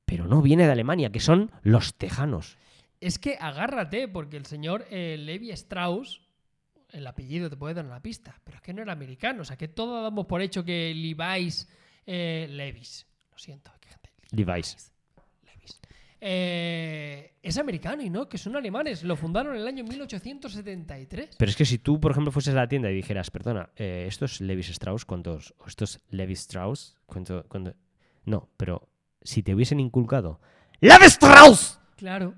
pero 0.06 0.26
no 0.26 0.42
viene 0.42 0.66
de 0.66 0.72
Alemania, 0.72 1.12
que 1.12 1.20
son 1.20 1.52
los 1.62 1.94
tejanos. 1.96 2.58
Es 3.00 3.20
que 3.20 3.38
agárrate, 3.40 4.08
porque 4.08 4.38
el 4.38 4.46
señor 4.46 4.86
eh, 4.90 5.18
Levi 5.20 5.52
Strauss, 5.52 6.22
el 6.92 7.06
apellido 7.06 7.50
te 7.50 7.58
puede 7.58 7.74
dar 7.74 7.86
una 7.86 8.02
pista, 8.02 8.40
pero 8.44 8.58
es 8.58 8.62
que 8.62 8.74
no 8.74 8.82
era 8.82 8.94
americano. 8.94 9.42
O 9.42 9.46
sea, 9.46 9.58
que 9.58 9.68
todos 9.68 10.02
damos 10.04 10.26
por 10.26 10.42
hecho 10.42 10.64
que 10.64 10.94
Levi's. 10.96 11.68
Eh, 12.06 12.48
Levis. 12.50 13.08
Lo 13.32 13.38
siento, 13.38 13.72
gente. 13.82 14.12
Levi's. 14.32 14.92
Levis. 15.44 15.80
Eh, 16.20 17.36
es 17.42 17.58
americano 17.58 18.02
y 18.02 18.10
no, 18.10 18.30
que 18.30 18.38
son 18.38 18.56
alemanes. 18.56 19.04
Lo 19.04 19.16
fundaron 19.16 19.56
en 19.56 19.62
el 19.62 19.68
año 19.68 19.84
1873. 19.84 21.36
Pero 21.38 21.50
es 21.50 21.56
que 21.56 21.66
si 21.66 21.80
tú, 21.80 22.00
por 22.00 22.12
ejemplo, 22.12 22.32
fueses 22.32 22.54
a 22.54 22.58
la 22.58 22.68
tienda 22.68 22.90
y 22.90 22.96
dijeras, 22.96 23.32
perdona, 23.32 23.70
eh, 23.76 24.06
¿esto 24.08 24.26
es 24.26 24.42
Levis 24.42 24.70
Strauss? 24.70 25.06
¿Cuántos? 25.06 25.54
¿O 25.60 25.68
esto 25.68 25.84
es 25.86 26.00
Levi 26.10 26.34
Strauss? 26.34 26.96
¿Cuánto, 27.06 27.46
cuánto? 27.48 27.74
No, 28.26 28.50
pero 28.58 28.90
si 29.22 29.44
te 29.44 29.54
hubiesen 29.54 29.80
inculcado 29.80 30.40
¡Levi 30.84 31.06
Strauss! 31.06 31.80
Claro. 31.96 32.34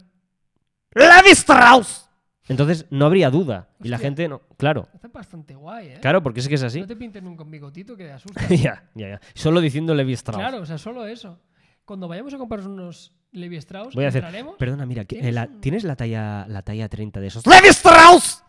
¡Levi 0.94 1.32
Strauss! 1.32 2.08
Entonces 2.48 2.86
no 2.92 3.06
habría 3.06 3.30
duda. 3.30 3.70
Y 3.84 3.88
la 3.90 3.96
Hostia. 3.98 4.08
gente 4.10 4.28
no. 4.28 4.42
Claro, 4.58 4.88
Está 4.94 5.08
bastante 5.08 5.56
guay, 5.56 5.88
¿eh? 5.90 5.98
claro, 6.02 6.22
porque 6.22 6.40
es 6.42 6.48
que 6.48 6.56
es 6.56 6.64
así. 6.64 6.80
No 6.82 6.88
te 6.88 6.96
pinten 6.96 7.24
nunca 7.24 7.44
un 7.44 7.52
bigotito 7.52 7.96
que 7.98 8.12
asusta. 8.12 8.42
ya, 8.50 8.84
ya, 8.94 9.10
ya. 9.10 9.22
Solo 9.34 9.62
diciendo 9.62 9.94
Levi 9.96 10.14
Strauss. 10.14 10.40
claro, 10.40 10.62
o 10.62 10.66
sea, 10.66 10.78
solo 10.78 11.06
eso. 11.08 11.40
Cuando 11.86 12.08
vayamos 12.08 12.34
a 12.34 12.38
comprar 12.38 12.68
unos 12.68 13.14
Levi 13.32 13.58
Strauss, 13.58 13.94
Voy 13.96 14.06
a 14.06 14.10
hacer. 14.10 14.24
entraremos. 14.24 14.56
Perdona, 14.58 14.86
mira, 14.86 15.02
eh, 15.04 15.06
¿Tienes 15.06 15.34
la- 15.34 15.48
¿tienes 15.60 15.84
la 15.84 15.96
talla, 15.96 16.46
la 16.48 16.62
talla 16.62 16.88
30 16.90 17.20
de 17.20 17.28
esos? 17.28 17.46
¡Levi 17.48 17.68
Strauss! 17.70 18.44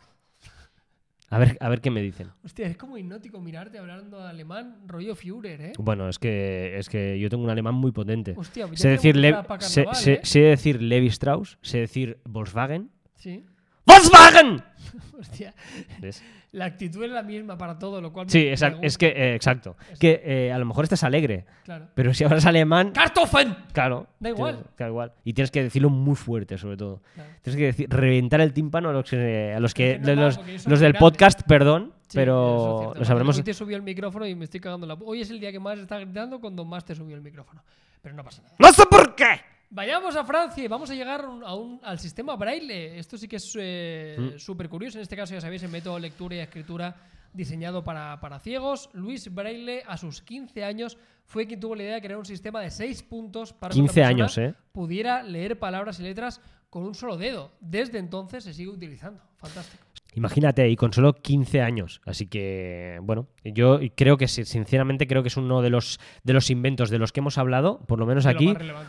A 1.29 1.39
ver, 1.39 1.57
a 1.61 1.69
ver 1.69 1.81
qué 1.81 1.91
me 1.91 2.01
dicen. 2.03 2.31
Hostia, 2.45 2.69
es 2.69 2.77
como 2.77 2.97
hipnótico 2.97 3.41
mirarte 3.41 3.79
hablando 3.81 4.21
alemán, 4.23 4.83
rollo 4.87 5.17
Führer, 5.17 5.61
¿eh? 5.61 5.73
Bueno, 5.77 6.09
es 6.09 6.21
que, 6.21 6.79
es 6.79 6.89
que 6.89 7.19
yo 7.19 7.29
tengo 7.29 7.43
un 7.43 7.51
alemán 7.51 7.75
muy 7.75 7.91
potente. 7.91 8.35
Hostia, 8.37 8.69
ya 8.71 8.77
Sé 8.77 8.89
decir, 8.91 9.17
Lev- 9.17 9.43
sé, 9.61 9.83
carnaval, 9.85 9.97
sé- 9.97 10.13
¿eh? 10.13 10.21
sé 10.23 10.41
decir 10.41 10.81
Levi 10.81 11.09
Strauss, 11.09 11.59
sé 11.63 11.79
decir 11.79 12.21
Volkswagen. 12.25 12.91
Sí. 13.17 13.45
¡Volkswagen! 13.87 14.63
Hostia, 15.19 15.55
¿Ves? 15.99 16.23
la 16.53 16.67
actitud 16.67 17.03
es 17.05 17.11
la 17.11 17.23
misma 17.23 17.57
para 17.57 17.79
todo, 17.79 18.01
lo 18.01 18.13
cual. 18.13 18.29
Sí, 18.29 18.49
exacto. 18.49 18.81
Es 18.83 18.97
que, 18.99 19.09
eh, 19.09 19.35
exacto. 19.35 19.77
Eso. 19.91 19.99
Que 19.99 20.23
eh, 20.25 20.53
a 20.53 20.59
lo 20.59 20.65
mejor 20.67 20.85
estás 20.85 21.05
alegre, 21.05 21.45
Claro. 21.65 21.89
pero 21.95 22.13
si 22.15 22.25
hablas 22.25 22.45
alemán, 22.47 22.93
¡Kartoffeln! 22.93 23.57
claro. 23.73 24.07
Da 24.21 24.29
igual. 24.31 24.65
Da 24.77 24.89
igual. 24.89 25.13
Y 25.25 25.33
tienes 25.33 25.51
que 25.51 25.63
decirlo 25.63 25.91
muy 25.91 26.17
fuerte, 26.17 26.59
sobre 26.59 26.77
todo. 26.77 27.03
Claro. 27.15 27.31
Tienes 27.43 27.59
que 27.59 27.65
decir, 27.67 27.89
reventar 27.91 28.41
el 28.41 28.53
tímpano 28.53 28.91
a 28.91 28.93
los 28.93 29.09
que, 29.09 29.55
a 29.55 29.61
los, 29.61 29.75
que, 29.75 29.99
no, 29.99 30.15
los, 30.15 30.35
soy 30.35 30.59
los 30.67 30.81
del 30.81 30.95
podcast, 30.95 31.43
perdón, 31.43 31.93
Sí, 32.09 32.19
pero 32.19 32.95
lo 32.97 33.05
sabremos. 33.05 33.37
Hoy 33.37 33.43
te 33.43 33.53
subió 33.53 33.77
el 33.77 33.83
micrófono 33.83 34.27
y 34.27 34.35
me 34.35 34.45
estoy 34.45 34.61
cagando 34.61 34.87
la. 34.87 34.95
Hoy 34.95 35.23
es 35.23 35.31
el 35.31 35.41
día 35.41 35.51
que 35.51 35.59
más 35.59 35.79
está 35.79 35.99
gritando 35.99 36.41
cuando 36.41 36.65
más 36.65 36.85
te 36.85 36.95
subió 36.95 37.17
el 37.17 37.23
micrófono. 37.23 37.63
Pero 38.01 38.15
no 38.15 38.23
pasa 38.23 38.43
nada. 38.43 38.55
¡No 38.59 38.73
sé 38.73 38.85
por 38.87 39.17
qué! 39.17 39.41
Vayamos 39.71 40.15
a 40.17 40.25
Francia 40.25 40.63
y 40.65 40.69
vamos 40.69 40.91
a 40.91 40.95
llegar 40.95 41.23
a 41.23 41.29
un- 41.29 41.45
a 41.45 41.55
un- 41.55 41.81
al 41.83 41.99
sistema 41.99 42.37
braille. 42.37 42.99
Esto 42.99 43.19
sí 43.19 43.27
que 43.27 43.37
es 43.37 43.53
eh, 43.59 44.17
Mm. 44.35 44.39
súper 44.39 44.69
curioso. 44.69 44.99
En 44.99 45.03
este 45.03 45.17
caso, 45.17 45.35
ya 45.35 45.41
sabéis, 45.41 45.63
el 45.65 45.71
método 45.71 45.95
de 45.97 46.01
lectura 46.03 46.37
y 46.37 46.39
escritura 46.39 46.95
diseñado 47.33 47.83
para, 47.85 48.19
para 48.21 48.39
ciegos. 48.39 48.89
Luis 48.95 49.33
Braille, 49.35 49.83
a 49.87 49.97
sus 49.97 50.23
15 50.23 50.65
años, 50.65 50.97
fue 51.25 51.47
quien 51.47 51.61
tuvo 51.61 51.75
la 51.75 51.83
idea 51.83 51.95
de 51.97 52.01
crear 52.01 52.19
un 52.19 52.25
sistema 52.25 52.61
de 52.61 52.71
6 52.71 53.03
puntos 53.03 53.53
para 53.53 53.73
que 53.75 53.81
una 53.81 53.89
15 53.89 54.01
persona 54.01 54.09
años, 54.25 54.39
¿eh? 54.39 54.55
pudiera 54.73 55.23
leer 55.23 55.59
palabras 55.59 55.99
y 56.01 56.05
letras 56.05 56.41
con 56.71 56.85
un 56.85 56.95
solo 56.95 57.17
dedo. 57.17 57.53
Desde 57.61 57.99
entonces 57.99 58.45
se 58.45 58.55
sigue 58.55 58.69
utilizando. 58.71 59.21
Fantástico. 59.37 59.85
Imagínate, 60.17 60.69
y 60.69 60.77
con 60.77 60.93
solo 60.93 61.13
15 61.15 61.61
años. 61.63 62.01
Así 62.05 62.27
que, 62.27 62.99
bueno, 63.03 63.29
yo 63.45 63.79
creo 63.95 64.17
que, 64.17 64.27
sinceramente, 64.27 65.07
creo 65.07 65.23
que 65.23 65.29
es 65.29 65.37
uno 65.37 65.63
de 65.63 65.71
los, 65.71 66.01
de 66.25 66.33
los 66.33 66.51
inventos 66.51 66.91
de 66.91 66.99
los 66.99 67.13
que 67.13 67.21
hemos 67.21 67.39
hablado, 67.39 67.81
por 67.87 67.99
lo 67.99 68.07
menos 68.07 68.25
De 68.25 68.31
aquí, 68.31 68.47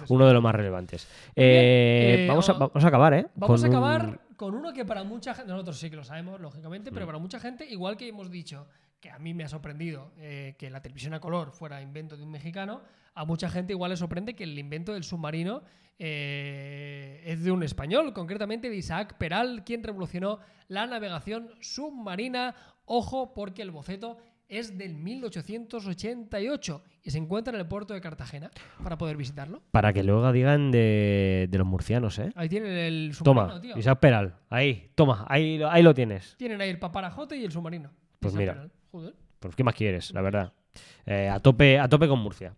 uno 0.09 0.25
de 0.27 0.33
los 0.33 0.41
más 0.41 0.55
relevantes. 0.55 1.07
Eh, 1.35 2.23
eh, 2.23 2.27
vamos, 2.27 2.49
a, 2.49 2.53
vamos- 2.53 2.83
a 2.83 2.87
acabar, 2.87 3.13
¿eh? 3.13 3.27
Vamos 3.35 3.61
Con 3.61 3.65
a 3.65 3.69
un- 3.69 3.75
acabar 3.75 4.19
con 4.37 4.53
uno 4.55 4.71
que 4.73 4.85
para 4.85 5.03
mucha 5.03 5.33
gente, 5.33 5.51
nosotros 5.51 5.77
sí 5.79 5.89
que 5.89 5.95
lo 5.95 6.03
sabemos, 6.03 6.39
lógicamente, 6.39 6.91
Mm. 6.91 6.93
pero 6.93 7.05
para 7.05 7.17
mucha 7.17 7.39
gente, 7.39 7.65
igual 7.65 7.97
que 7.97 8.07
hemos 8.07 8.29
dicho, 8.31 8.67
que 9.01 9.09
a 9.11 9.19
mí 9.19 9.33
me 9.33 9.43
ha 9.43 9.49
sorprendido 9.49 10.11
eh, 10.17 10.55
que 10.57 10.69
la 10.69 10.81
televisión 10.81 11.13
a 11.13 11.19
color 11.19 11.51
fuera 11.51 11.81
invento 11.81 12.17
de 12.17 12.23
un 12.23 12.31
mexicano, 12.31 12.81
a 13.15 13.25
mucha 13.25 13.49
gente 13.49 13.73
igual 13.73 13.91
le 13.91 13.97
sorprende 13.97 14.33
que 14.35 14.43
el 14.43 14.57
invento 14.57 14.93
del 14.93 15.03
submarino 15.03 15.61
eh, 15.99 17.21
es 17.25 17.43
de 17.43 17.51
un 17.51 17.63
español, 17.63 18.13
concretamente 18.13 18.69
de 18.69 18.75
Isaac 18.75 19.15
Peral, 19.17 19.63
quien 19.65 19.83
revolucionó 19.83 20.39
la 20.67 20.85
navegación 20.87 21.49
submarina. 21.59 22.55
Ojo, 22.85 23.33
porque 23.33 23.61
el 23.61 23.71
boceto 23.71 24.17
es 24.47 24.77
del 24.77 24.95
1888 24.95 26.83
y 27.03 27.11
se 27.11 27.17
encuentra 27.17 27.53
en 27.53 27.59
el 27.59 27.67
puerto 27.67 27.93
de 27.93 27.99
Cartagena 28.01 28.49
para 28.81 28.97
poder 28.97 29.17
visitarlo. 29.17 29.61
Para 29.71 29.91
que 29.93 30.03
luego 30.03 30.31
digan 30.31 30.71
de, 30.71 31.47
de 31.49 31.57
los 31.57 31.67
murcianos, 31.67 32.17
¿eh? 32.19 32.31
Ahí 32.35 32.47
tienen 32.47 32.71
el 32.71 33.13
submarino, 33.13 33.47
Toma, 33.47 33.61
tío. 33.61 33.77
Isaac 33.77 33.99
Peral. 33.99 34.35
Ahí, 34.49 34.89
toma, 34.95 35.25
ahí, 35.27 35.57
lo- 35.57 35.69
ahí 35.69 35.83
lo 35.83 35.93
tienes. 35.93 36.35
Tienen 36.37 36.61
ahí 36.61 36.69
el 36.69 36.79
paparajote 36.79 37.35
y 37.37 37.43
el 37.43 37.51
submarino. 37.51 37.91
Pues 38.19 38.33
Isaac 38.33 38.39
mira. 38.39 38.53
Peral. 38.53 38.71
Joder. 38.91 39.13
Pues, 39.39 39.55
¿qué 39.55 39.63
más 39.63 39.75
quieres? 39.75 40.13
La 40.13 40.21
verdad. 40.21 40.53
Eh, 41.05 41.27
a, 41.29 41.39
tope, 41.39 41.77
a 41.79 41.87
tope 41.89 42.07
con 42.07 42.19
Murcia. 42.19 42.53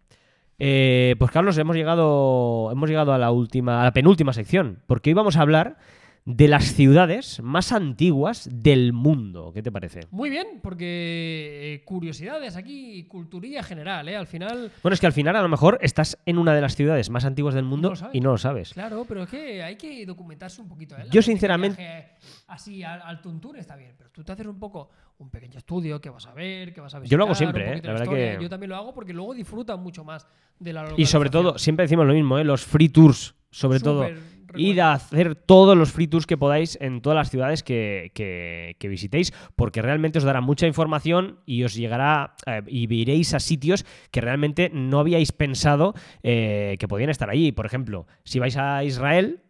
Eh, 0.60 1.16
pues 1.18 1.32
Carlos, 1.32 1.58
hemos 1.58 1.76
llegado, 1.76 2.70
hemos 2.72 2.90
llegado 2.90 3.14
a 3.14 3.18
la 3.18 3.32
última, 3.32 3.82
a 3.82 3.86
la 3.86 3.94
penúltima 3.94 4.34
sección, 4.34 4.80
porque 4.88 5.10
hoy 5.10 5.14
vamos 5.14 5.38
a 5.38 5.42
hablar 5.42 5.78
de 6.26 6.48
las 6.48 6.74
ciudades 6.74 7.42
más 7.42 7.72
antiguas 7.72 8.48
del 8.52 8.94
mundo. 8.94 9.52
¿Qué 9.54 9.64
te 9.64 9.72
parece? 9.72 10.02
Muy 10.12 10.30
bien, 10.30 10.60
porque 10.62 11.74
eh, 11.76 11.84
curiosidades 11.86 12.56
aquí, 12.56 13.04
culturilla 13.06 13.64
general, 13.64 14.08
¿eh? 14.10 14.16
Al 14.16 14.28
final, 14.28 14.72
Bueno, 14.84 14.94
es 14.94 15.00
que 15.00 15.08
al 15.08 15.14
final 15.14 15.36
a 15.36 15.42
lo 15.42 15.50
mejor 15.50 15.80
estás 15.82 16.18
en 16.26 16.38
una 16.38 16.54
de 16.54 16.62
las 16.62 16.76
ciudades 16.76 17.10
más 17.10 17.26
antiguas 17.26 17.56
del 17.56 17.64
mundo 17.66 17.94
y 18.14 18.20
no 18.22 18.32
lo 18.32 18.38
sabes. 18.38 18.74
claro, 18.74 19.06
pero 19.08 19.24
es 19.24 19.30
que 19.30 19.64
hay 19.64 19.76
que 19.76 20.06
documentarse 20.06 20.62
un 20.62 20.68
poquito, 20.68 20.96
¿eh? 20.98 21.06
Yo, 21.12 21.22
sinceramente- 21.22 22.10
Así 22.48 22.84
al, 22.84 23.02
al 23.02 23.22
tuntún 23.22 23.56
está 23.58 23.76
bien, 23.76 23.94
pero 23.98 24.10
tú 24.12 24.24
te 24.24 24.32
haces 24.32 24.46
un 24.48 24.60
poco 24.60 24.90
un 25.20 25.30
pequeño 25.30 25.58
estudio, 25.58 26.00
que 26.02 26.10
vas 26.10 26.26
a 26.28 26.34
ver, 26.34 26.74
que 26.74 26.82
vas 26.82 26.94
a 26.96 27.00
ver. 27.00 27.08
Yo 27.10 27.18
lo 27.18 27.26
hago 27.26 27.36
siempre, 27.36 27.78
¿eh? 27.78 27.82
La 27.84 27.94
verdad 27.94 28.08
que- 28.14 28.38
Yo 28.42 28.50
también 28.50 28.70
lo 28.70 28.76
hago 28.76 28.94
porque 28.94 29.14
luego 29.14 29.34
disfrutan 29.34 29.82
mucho 29.82 30.04
más 30.04 30.28
de 30.60 30.74
la 30.74 30.94
Y 30.98 31.06
sobre 31.06 31.30
todo, 31.30 31.58
siempre 31.58 31.84
decimos 31.86 32.06
lo 32.08 32.14
mismo, 32.14 32.38
¿eh? 32.40 32.44
los 32.44 32.64
free 32.66 32.90
tours, 32.90 33.36
sobre 33.52 33.80
todo. 33.80 34.08
Id 34.56 34.80
a 34.80 34.94
hacer 34.94 35.36
todos 35.36 35.78
los 35.78 35.92
free 35.92 36.08
tours 36.08 36.26
que 36.26 36.38
podáis 36.38 36.78
en 36.82 37.02
todas 37.02 37.16
las 37.16 37.30
ciudades 37.30 37.64
que, 37.64 38.12
que- 38.14 38.76
que 38.80 38.88
visitéis, 38.88 39.34
porque 39.56 39.82
realmente 39.82 40.18
os 40.20 40.24
dará 40.24 40.42
mucha 40.42 40.68
información 40.68 41.40
y 41.46 41.64
os 41.64 41.74
llegará 41.76 42.36
eh, 42.46 42.62
y 42.68 42.92
iréis 42.94 43.34
a 43.34 43.40
sitios 43.40 43.86
que 44.12 44.22
realmente 44.22 44.70
no 44.74 45.00
habíais 45.00 45.32
pensado 45.32 45.94
eh, 46.24 46.76
que 46.80 46.88
podían 46.88 47.10
estar 47.10 47.30
allí. 47.30 47.52
Por 47.52 47.66
ejemplo, 47.66 48.08
si 48.24 48.40
vais 48.40 48.58
a 48.58 48.84
Israel, 48.84 49.42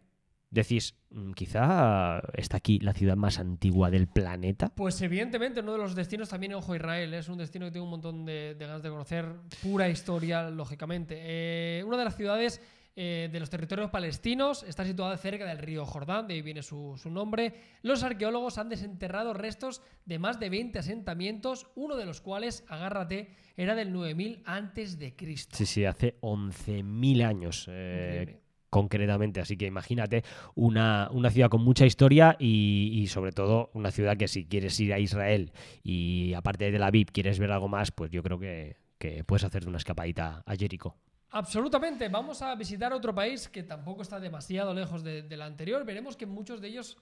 decís, 0.50 0.96
"Mm, 1.10 1.30
quizá 1.32 2.20
está 2.34 2.56
aquí 2.56 2.80
la 2.80 2.92
ciudad 2.92 3.16
más 3.16 3.38
antigua 3.38 3.88
del 3.90 4.08
planeta. 4.08 4.68
Pues 4.74 5.00
evidentemente 5.00 5.60
uno 5.60 5.72
de 5.72 5.78
los 5.78 5.94
destinos 5.94 6.28
también, 6.28 6.54
ojo, 6.54 6.74
Israel, 6.74 7.14
es 7.14 7.28
un 7.28 7.38
destino 7.38 7.66
que 7.66 7.70
tengo 7.72 7.84
un 7.84 7.90
montón 7.92 8.24
de, 8.24 8.56
de 8.56 8.66
ganas 8.66 8.82
de 8.82 8.88
conocer, 8.90 9.26
pura 9.62 9.88
historia, 9.88 10.50
lógicamente. 10.50 11.14
Eh, 11.20 11.84
una 11.86 11.96
de 11.98 12.04
las 12.04 12.16
ciudades 12.16 12.60
eh, 12.96 13.28
de 13.32 13.40
los 13.40 13.50
territorios 13.50 13.90
palestinos 13.90 14.62
está 14.62 14.84
situada 14.84 15.16
cerca 15.16 15.46
del 15.46 15.58
río 15.58 15.86
Jordán, 15.86 16.26
de 16.26 16.34
ahí 16.34 16.42
viene 16.42 16.62
su, 16.62 16.94
su 16.96 17.10
nombre. 17.10 17.54
Los 17.82 18.02
arqueólogos 18.02 18.58
han 18.58 18.68
desenterrado 18.68 19.32
restos 19.32 19.82
de 20.04 20.18
más 20.18 20.40
de 20.40 20.50
20 20.50 20.78
asentamientos, 20.78 21.68
uno 21.76 21.96
de 21.96 22.06
los 22.06 22.20
cuales, 22.20 22.64
agárrate, 22.68 23.30
era 23.56 23.74
del 23.74 23.92
9000 23.92 24.42
antes 24.44 24.98
de 24.98 25.14
Cristo. 25.14 25.56
Sí, 25.56 25.66
sí, 25.66 25.84
hace 25.84 26.18
11.000 26.20 27.24
años. 27.24 27.66
eh, 27.70 28.40
concretamente. 28.70 29.40
Así 29.40 29.56
que 29.56 29.66
imagínate 29.66 30.22
una, 30.54 31.08
una 31.12 31.30
ciudad 31.30 31.50
con 31.50 31.62
mucha 31.62 31.84
historia 31.84 32.36
y, 32.38 32.90
y 32.94 33.08
sobre 33.08 33.32
todo 33.32 33.70
una 33.74 33.90
ciudad 33.90 34.16
que 34.16 34.28
si 34.28 34.46
quieres 34.46 34.78
ir 34.80 34.94
a 34.94 34.98
Israel 35.00 35.52
y 35.82 36.32
aparte 36.34 36.66
de 36.66 36.72
Tel 36.72 36.82
Aviv 36.84 37.08
quieres 37.12 37.38
ver 37.38 37.50
algo 37.50 37.68
más, 37.68 37.90
pues 37.90 38.10
yo 38.10 38.22
creo 38.22 38.38
que, 38.38 38.76
que 38.98 39.24
puedes 39.24 39.44
hacerte 39.44 39.68
una 39.68 39.78
escapadita 39.78 40.42
a 40.46 40.56
Jericó. 40.56 40.96
Absolutamente. 41.32 42.08
Vamos 42.08 42.42
a 42.42 42.54
visitar 42.54 42.92
otro 42.92 43.14
país 43.14 43.48
que 43.48 43.62
tampoco 43.62 44.02
está 44.02 44.18
demasiado 44.18 44.74
lejos 44.74 45.02
de, 45.04 45.22
de 45.22 45.42
anterior. 45.42 45.84
Veremos 45.84 46.16
que 46.16 46.26
muchos 46.26 46.60
de 46.60 46.68
ellos 46.68 46.96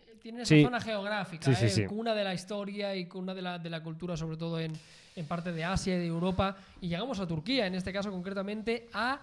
eh, 0.00 0.16
tienen 0.20 0.42
esa 0.42 0.54
Sí. 0.54 0.62
zona 0.62 0.80
geográfica, 0.80 1.54
Sí, 1.54 1.64
¿eh? 1.64 1.68
sí. 1.70 1.86
cuna 1.86 2.14
de 2.14 2.24
la 2.24 2.34
historia 2.34 2.94
y 2.94 3.06
cuna 3.06 3.34
de 3.34 3.42
la, 3.42 3.58
de 3.58 3.70
la 3.70 3.82
cultura, 3.82 4.16
sobre 4.16 4.36
todo 4.36 4.60
en, 4.60 4.72
en 5.16 5.26
parte 5.26 5.52
de 5.52 5.64
Asia 5.64 5.96
y 5.96 5.98
de 6.00 6.06
Europa. 6.06 6.56
Y 6.80 6.88
llegamos 6.88 7.20
a 7.20 7.26
Turquía, 7.26 7.66
en 7.66 7.74
este 7.74 7.92
caso 7.92 8.10
concretamente 8.10 8.88
a 8.92 9.20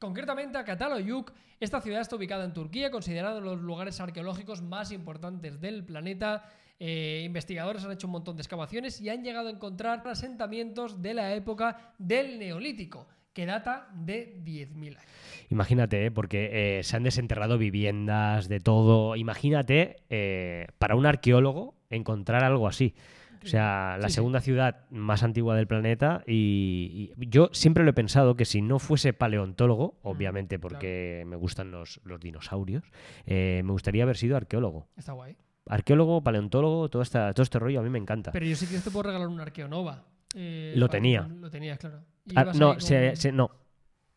Concretamente 0.00 0.56
a 0.56 0.64
Cataloyuk, 0.64 1.32
esta 1.58 1.80
ciudad 1.80 2.00
está 2.00 2.14
ubicada 2.14 2.44
en 2.44 2.52
Turquía, 2.52 2.88
considerada 2.88 3.38
uno 3.40 3.50
de 3.50 3.56
los 3.56 3.64
lugares 3.64 3.98
arqueológicos 3.98 4.62
más 4.62 4.92
importantes 4.92 5.60
del 5.60 5.82
planeta. 5.84 6.44
Eh, 6.78 7.22
investigadores 7.26 7.82
han 7.84 7.90
hecho 7.90 8.06
un 8.06 8.12
montón 8.12 8.36
de 8.36 8.42
excavaciones 8.42 9.00
y 9.00 9.08
han 9.08 9.24
llegado 9.24 9.48
a 9.48 9.50
encontrar 9.50 10.06
asentamientos 10.06 11.02
de 11.02 11.14
la 11.14 11.34
época 11.34 11.94
del 11.98 12.38
Neolítico, 12.38 13.08
que 13.38 13.46
data 13.46 13.86
de 13.94 14.34
10.000 14.44 14.88
años. 14.96 15.02
Imagínate, 15.48 16.06
¿eh? 16.06 16.10
porque 16.10 16.78
eh, 16.78 16.82
se 16.82 16.96
han 16.96 17.04
desenterrado 17.04 17.56
viviendas, 17.56 18.48
de 18.48 18.58
todo. 18.58 19.14
Imagínate, 19.14 19.98
eh, 20.10 20.66
para 20.78 20.96
un 20.96 21.06
arqueólogo, 21.06 21.76
encontrar 21.88 22.42
algo 22.42 22.66
así. 22.66 22.96
O 23.44 23.46
sea, 23.46 23.96
la 24.00 24.08
Sí, 24.08 24.14
sí. 24.14 24.14
segunda 24.16 24.40
ciudad 24.40 24.88
más 24.90 25.22
antigua 25.22 25.54
del 25.54 25.68
planeta 25.68 26.24
y, 26.26 27.12
y 27.16 27.28
yo 27.28 27.50
siempre 27.52 27.84
lo 27.84 27.90
he 27.90 27.92
pensado 27.92 28.34
que 28.34 28.44
si 28.44 28.60
no 28.60 28.80
fuese 28.80 29.12
paleontólogo, 29.12 30.00
obviamente 30.02 30.58
porque 30.58 31.22
me 31.24 31.36
gustan 31.36 31.70
los, 31.70 32.00
los 32.02 32.18
dinosaurios, 32.18 32.82
eh, 33.24 33.62
me 33.64 33.70
gustaría 33.70 34.02
haber 34.02 34.16
sido 34.16 34.36
arqueólogo. 34.36 34.88
Está 34.96 35.12
guay. 35.12 35.36
Arqueólogo, 35.68 36.24
paleontólogo, 36.24 36.88
todo, 36.88 37.02
esta, 37.02 37.32
todo 37.32 37.44
este 37.44 37.60
rollo 37.60 37.78
a 37.78 37.82
mí 37.84 37.90
me 37.90 37.98
encanta. 37.98 38.32
Pero 38.32 38.46
yo 38.46 38.56
sí 38.56 38.66
que 38.66 38.78
te 38.80 38.90
puedo 38.90 39.04
regalar 39.04 39.28
un 39.28 39.38
Arqueonova. 39.40 40.02
Eh, 40.34 40.74
Lo 40.76 40.86
para- 40.86 40.98
tenía. 40.98 41.22
Lo 41.22 41.50
tenías, 41.50 41.78
claro. 41.78 42.02
Y 42.26 42.32
Ah, 42.36 42.52
no, 42.54 42.78
se, 42.80 43.16
se- 43.16 43.32
no, 43.32 43.50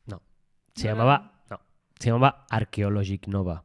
no. 0.06 0.22
Se 0.76 0.84
No 0.88 0.90
era- 0.90 0.94
llamaba, 0.94 1.44
no, 1.50 1.60
se 2.00 2.10
llamaba 2.10 2.46
Archaeologic 2.50 3.28
Nova. 3.28 3.64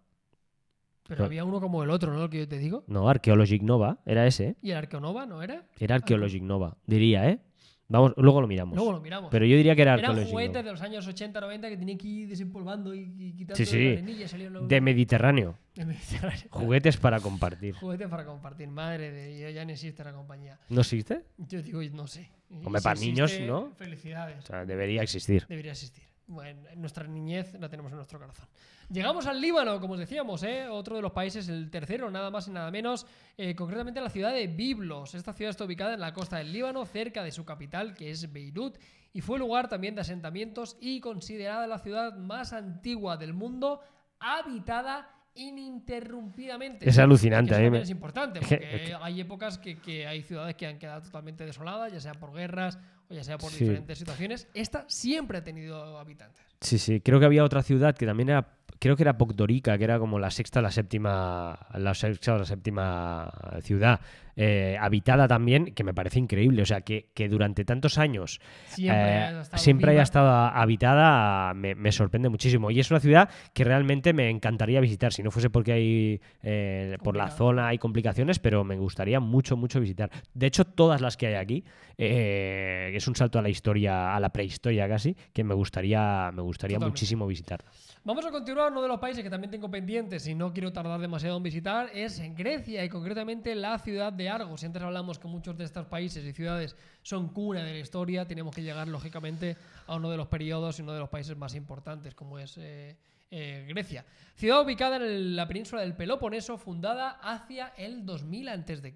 Pero 1.09 1.21
no. 1.21 1.25
había 1.27 1.45
uno 1.45 1.61
como 1.61 1.83
el 1.85 1.91
otro, 1.91 2.13
¿no? 2.13 2.25
El 2.25 2.31
que 2.31 2.39
yo 2.41 2.49
te 2.49 2.59
digo. 2.59 2.85
No, 2.89 3.09
Archaeologic 3.09 3.63
Nova, 3.63 3.99
era 4.07 4.27
ese. 4.27 4.57
¿Y 4.63 4.71
el 4.73 4.77
Arqueonova 4.79 5.25
no 5.27 5.41
era? 5.43 5.65
Era 5.79 5.95
Archaeologic 5.97 6.43
Nova, 6.43 6.77
diría, 6.87 7.29
¿eh? 7.31 7.41
Vamos, 7.89 8.14
luego 8.16 8.41
lo 8.41 8.49
miramos. 8.49 8.74
Luego 8.76 8.93
lo 8.93 9.01
miramos. 9.01 9.30
Pero 9.30 9.45
yo 9.47 9.57
diría 9.57 9.76
que 9.76 9.82
era 9.82 9.95
Eran 9.95 10.24
juguetes 10.24 10.64
de 10.64 10.70
los 10.72 10.80
años 10.82 11.07
80-90 11.09 11.68
que 11.68 11.76
tenían 11.76 11.97
que 11.99 12.09
ir 12.09 12.28
desempolvando 12.28 12.95
y, 12.95 13.12
y 13.18 13.32
quitando 13.32 13.55
Sí, 13.57 13.64
sí. 13.64 13.97
la 14.39 14.51
los- 14.51 14.68
De 14.68 14.80
Mediterráneo. 14.80 15.57
de 15.74 15.84
Mediterráneo. 15.87 16.45
Juguetes 16.51 16.97
para 16.97 17.20
compartir. 17.20 17.74
Juguetes 17.80 18.09
para 18.09 18.24
compartir. 18.24 18.68
Madre 18.68 19.12
de 19.12 19.28
Dios, 19.37 19.55
ya 19.55 19.64
no 19.64 19.70
existe 19.70 20.03
la 20.03 20.12
compañía. 20.12 20.59
¿No 20.68 20.80
existe? 20.80 21.22
Yo 21.39 21.62
digo, 21.62 21.80
no 21.95 22.07
sé. 22.09 22.28
Hombre, 22.64 22.80
si 22.80 22.84
para 22.84 23.01
niños, 23.01 23.30
existe, 23.30 23.47
¿no? 23.47 23.72
Felicidades. 23.76 24.39
O 24.39 24.47
sea, 24.47 24.64
debería 24.64 25.03
existir. 25.03 25.47
Debería 25.49 25.72
existir. 25.72 26.05
Bueno, 26.29 26.61
nuestra 26.77 27.07
niñez 27.07 27.55
la 27.61 27.68
tenemos 27.68 27.93
en 27.93 27.97
nuestro 27.99 28.18
corazón. 28.18 28.47
Llegamos 28.91 29.27
al 29.27 29.41
Líbano, 29.41 29.81
como 29.81 29.93
os 29.95 30.01
decíamos, 30.01 30.43
¿eh? 30.43 30.66
otro 30.68 30.97
de 30.97 31.03
los 31.03 31.12
países, 31.12 31.49
el 31.49 31.70
tercero, 31.70 32.11
nada 32.11 32.31
más 32.31 32.49
y 32.49 32.51
nada 32.51 32.70
menos, 32.72 33.07
eh, 33.37 33.55
concretamente 33.55 34.01
la 34.01 34.11
ciudad 34.11 34.33
de 34.33 34.49
Biblos. 34.49 35.14
Esta 35.14 35.33
ciudad 35.33 35.51
está 35.51 35.64
ubicada 35.64 35.95
en 35.95 36.01
la 36.01 36.12
costa 36.12 36.39
del 36.39 36.53
Líbano, 36.53 36.85
cerca 36.85 37.22
de 37.22 37.31
su 37.31 37.45
capital, 37.45 37.95
que 37.95 38.11
es 38.11 38.33
Beirut, 38.33 38.77
y 39.12 39.20
fue 39.20 39.39
lugar 39.39 39.68
también 39.68 39.95
de 39.95 40.01
asentamientos 40.01 40.77
y 40.81 41.01
considerada 41.01 41.66
la 41.68 41.79
ciudad 41.79 42.16
más 42.16 42.53
antigua 42.53 43.16
del 43.16 43.33
mundo, 43.33 43.81
habitada 44.18 45.09
ininterrumpidamente. 45.35 46.89
Es 46.89 46.99
alucinante, 46.99 47.51
eso 47.53 47.57
a 47.57 47.59
mí 47.59 47.64
también 47.66 47.72
me- 47.81 47.83
es 47.85 47.91
importante, 47.91 48.41
porque 48.41 48.95
hay 49.01 49.20
épocas 49.20 49.59
que, 49.59 49.79
que 49.81 50.07
hay 50.07 50.22
ciudades 50.22 50.55
que 50.57 50.66
han 50.66 50.79
quedado 50.79 51.03
totalmente 51.03 51.45
desoladas, 51.45 51.93
ya 51.93 52.01
sea 52.01 52.12
por 52.14 52.33
guerras 52.33 52.79
o 53.09 53.15
ya 53.15 53.25
sea 53.25 53.39
por 53.39 53.51
Sí. 53.53 53.61
diferentes 53.61 53.99
situaciones. 53.99 54.49
Esta 54.55 54.85
siempre 54.89 55.39
ha 55.39 55.45
tenido 55.45 55.99
habitantes. 55.99 56.45
Sí, 56.61 56.79
sí. 56.79 57.01
Creo 57.01 57.21
que 57.21 57.27
había 57.27 57.45
otra 57.45 57.63
ciudad 57.63 57.95
que 57.95 58.07
también 58.07 58.29
era. 58.31 58.49
Creo 58.79 58.97
que 58.97 59.03
era 59.05 59.17
Pogdorica, 59.17 59.79
que 59.79 59.85
era 59.85 59.99
como 59.99 60.19
la 60.19 60.31
sexta 60.31 60.61
o 60.61 60.63
la 60.63 60.71
séptima. 60.71 61.59
La 61.75 61.95
sexta 61.95 62.35
o 62.35 62.39
la 62.39 62.45
séptima 62.45 63.31
ciudad. 63.63 64.01
eh, 64.37 64.77
habitada 64.79 65.27
también, 65.27 65.75
que 65.75 65.83
me 65.83 65.95
parece 65.95 66.19
increíble. 66.19 66.63
O 66.63 66.67
sea, 66.67 66.83
que, 66.83 67.09
que 67.15 67.29
durante 67.29 67.65
tantos 67.65 67.97
años 67.97 68.41
Siempre, 68.67 69.31
eh, 69.31 69.43
siempre 69.55 69.91
haya 69.93 70.03
estado 70.03 70.31
habitada, 70.31 71.55
me, 71.55 71.75
me 71.75 71.91
sorprende 71.91 72.29
muchísimo. 72.29 72.71
Y 72.71 72.79
es 72.79 72.91
una 72.91 73.01
ciudad 73.01 73.31
que 73.55 73.65
realmente 73.65 74.13
me 74.13 74.29
encantaría 74.29 74.81
visitar, 74.81 75.13
si 75.13 75.23
no 75.23 75.31
fuese 75.31 75.49
porque 75.49 75.73
hay 75.73 76.21
eh, 76.43 76.99
por 77.03 77.17
la 77.17 77.31
zona 77.31 77.69
hay 77.69 77.79
complicaciones, 77.79 78.39
pero 78.39 78.63
me 78.63 78.77
gustaría 78.77 79.21
mucho, 79.21 79.57
mucho 79.57 79.81
visitar. 79.81 80.11
De 80.35 80.47
hecho, 80.47 80.65
todas 80.67 81.01
las 81.01 81.17
que 81.17 81.29
hay 81.29 81.35
aquí, 81.35 81.65
es 81.97 83.09
un 83.09 83.17
salto 83.17 83.39
a 83.39 83.43
la 83.43 83.49
historia, 83.49 84.15
a 84.15 84.21
la 84.21 84.29
prehistoria 84.31 84.87
casi, 84.87 85.17
que 85.33 85.45
me 85.45 85.55
gustaría, 85.55 86.31
me 86.35 86.43
gustaría 86.47 86.77
Totalmente. 86.77 86.97
muchísimo 86.97 87.27
visitar. 87.27 87.63
Vamos 88.05 88.25
a 88.25 88.31
continuar. 88.31 88.73
Uno 88.73 88.83
de 88.83 88.89
los 88.89 88.99
países 89.01 89.23
que 89.23 89.31
también 89.31 89.51
tengo 89.51 89.71
pendientes 89.71 90.27
y 90.27 90.35
no 90.35 90.53
quiero 90.53 90.73
tardar 90.73 91.01
demasiado 91.01 91.37
en 91.37 91.43
visitar 91.43 91.91
es 91.93 92.19
en 92.21 92.35
Grecia 92.35 92.85
y 92.85 92.89
concretamente 92.89 93.55
la 93.55 93.79
ciudad 93.79 94.13
de 94.13 94.29
Argos. 94.29 94.63
Antes 94.65 94.83
hablamos 94.83 95.19
que 95.19 95.29
muchos 95.29 95.59
de 95.59 95.65
estos 95.65 95.87
países 95.87 96.25
y 96.25 96.33
ciudades 96.33 96.77
son 97.03 97.29
cuna 97.29 97.63
de 97.63 97.73
la 97.73 97.79
historia, 97.79 98.27
tenemos 98.27 98.55
que 98.55 98.63
llegar 98.63 98.89
lógicamente 98.89 99.57
a 99.87 99.97
uno 99.97 100.11
de 100.11 100.17
los 100.17 100.29
periodos 100.29 100.79
y 100.79 100.83
uno 100.83 100.93
de 100.93 101.01
los 101.01 101.09
países 101.09 101.37
más 101.37 101.55
importantes 101.55 102.15
como 102.15 102.39
es 102.39 102.57
eh, 102.59 102.97
eh, 103.31 103.64
Grecia. 103.68 104.05
Ciudad 104.35 104.61
ubicada 104.62 104.97
en 104.97 105.03
el- 105.03 105.37
la 105.37 105.49
península 105.49 105.81
del 105.81 105.95
Peloponeso, 105.95 106.59
fundada 106.59 107.18
hacia 107.22 107.72
el 107.79 108.05
2000 108.05 108.49
a.C. 108.51 108.93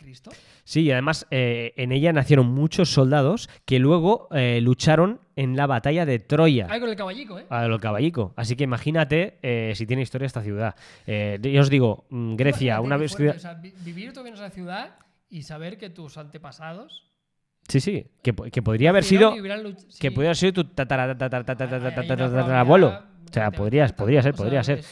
Sí, 0.65 0.83
y 0.83 0.93
además 0.93 1.27
eh, 1.31 1.73
en 1.77 1.93
ella 1.93 2.13
nacieron 2.13 2.47
muchos 2.49 2.91
soldados 2.91 3.49
que 3.65 3.79
luego 3.79 4.29
eh, 4.33 4.61
lucharon 4.61 5.21
en 5.37 5.57
la 5.57 5.67
batalla 5.67 6.05
de 6.05 6.19
Troya. 6.19 6.67
Ahí 6.69 6.79
con 6.79 6.91
el 6.91 6.97
caballico, 6.97 7.39
¿eh? 7.39 7.47
A 7.49 7.67
lo 7.69 7.79
caballico. 7.81 8.35
Así 8.37 8.55
que 8.55 8.65
imagínate 8.65 9.39
eh, 9.43 9.73
si 9.75 9.87
tiene 9.87 10.03
historia 10.03 10.27
esta 10.27 10.43
ciudad. 10.43 10.75
Eh, 11.07 11.39
yo 11.43 11.63
os 11.63 11.71
digo, 11.71 12.05
mm, 12.11 12.37
Grecia, 12.37 12.75
Imagínate 12.75 12.87
una 12.87 12.97
vez 12.99 13.17
ciudad. 13.17 13.37
o 13.37 13.39
sea, 13.39 13.55
vi- 13.55 13.73
vivir 13.83 14.11
todavía 14.13 14.33
en 14.33 14.37
esa 14.37 14.51
ciudad 14.51 14.97
y 15.31 15.43
saber 15.45 15.79
que 15.79 15.89
tus 15.91 16.19
antepasados 16.19 17.07
Sí, 17.69 17.79
sí, 17.79 18.05
que, 18.23 18.35
que 18.35 18.63
podría 18.63 18.91
haber 18.91 19.05
sido. 19.05 19.33
Que 20.01 20.11
podría 20.11 20.31
haber 20.31 20.37
sido 20.37 20.53
tu 20.53 20.65
tatarabuelo. 20.65 23.01
O 23.31 23.33
sea, 23.33 23.47
alta. 23.47 23.57
podría 23.57 23.87
ser, 23.87 24.35
podría 24.35 24.63
ser. 24.63 24.83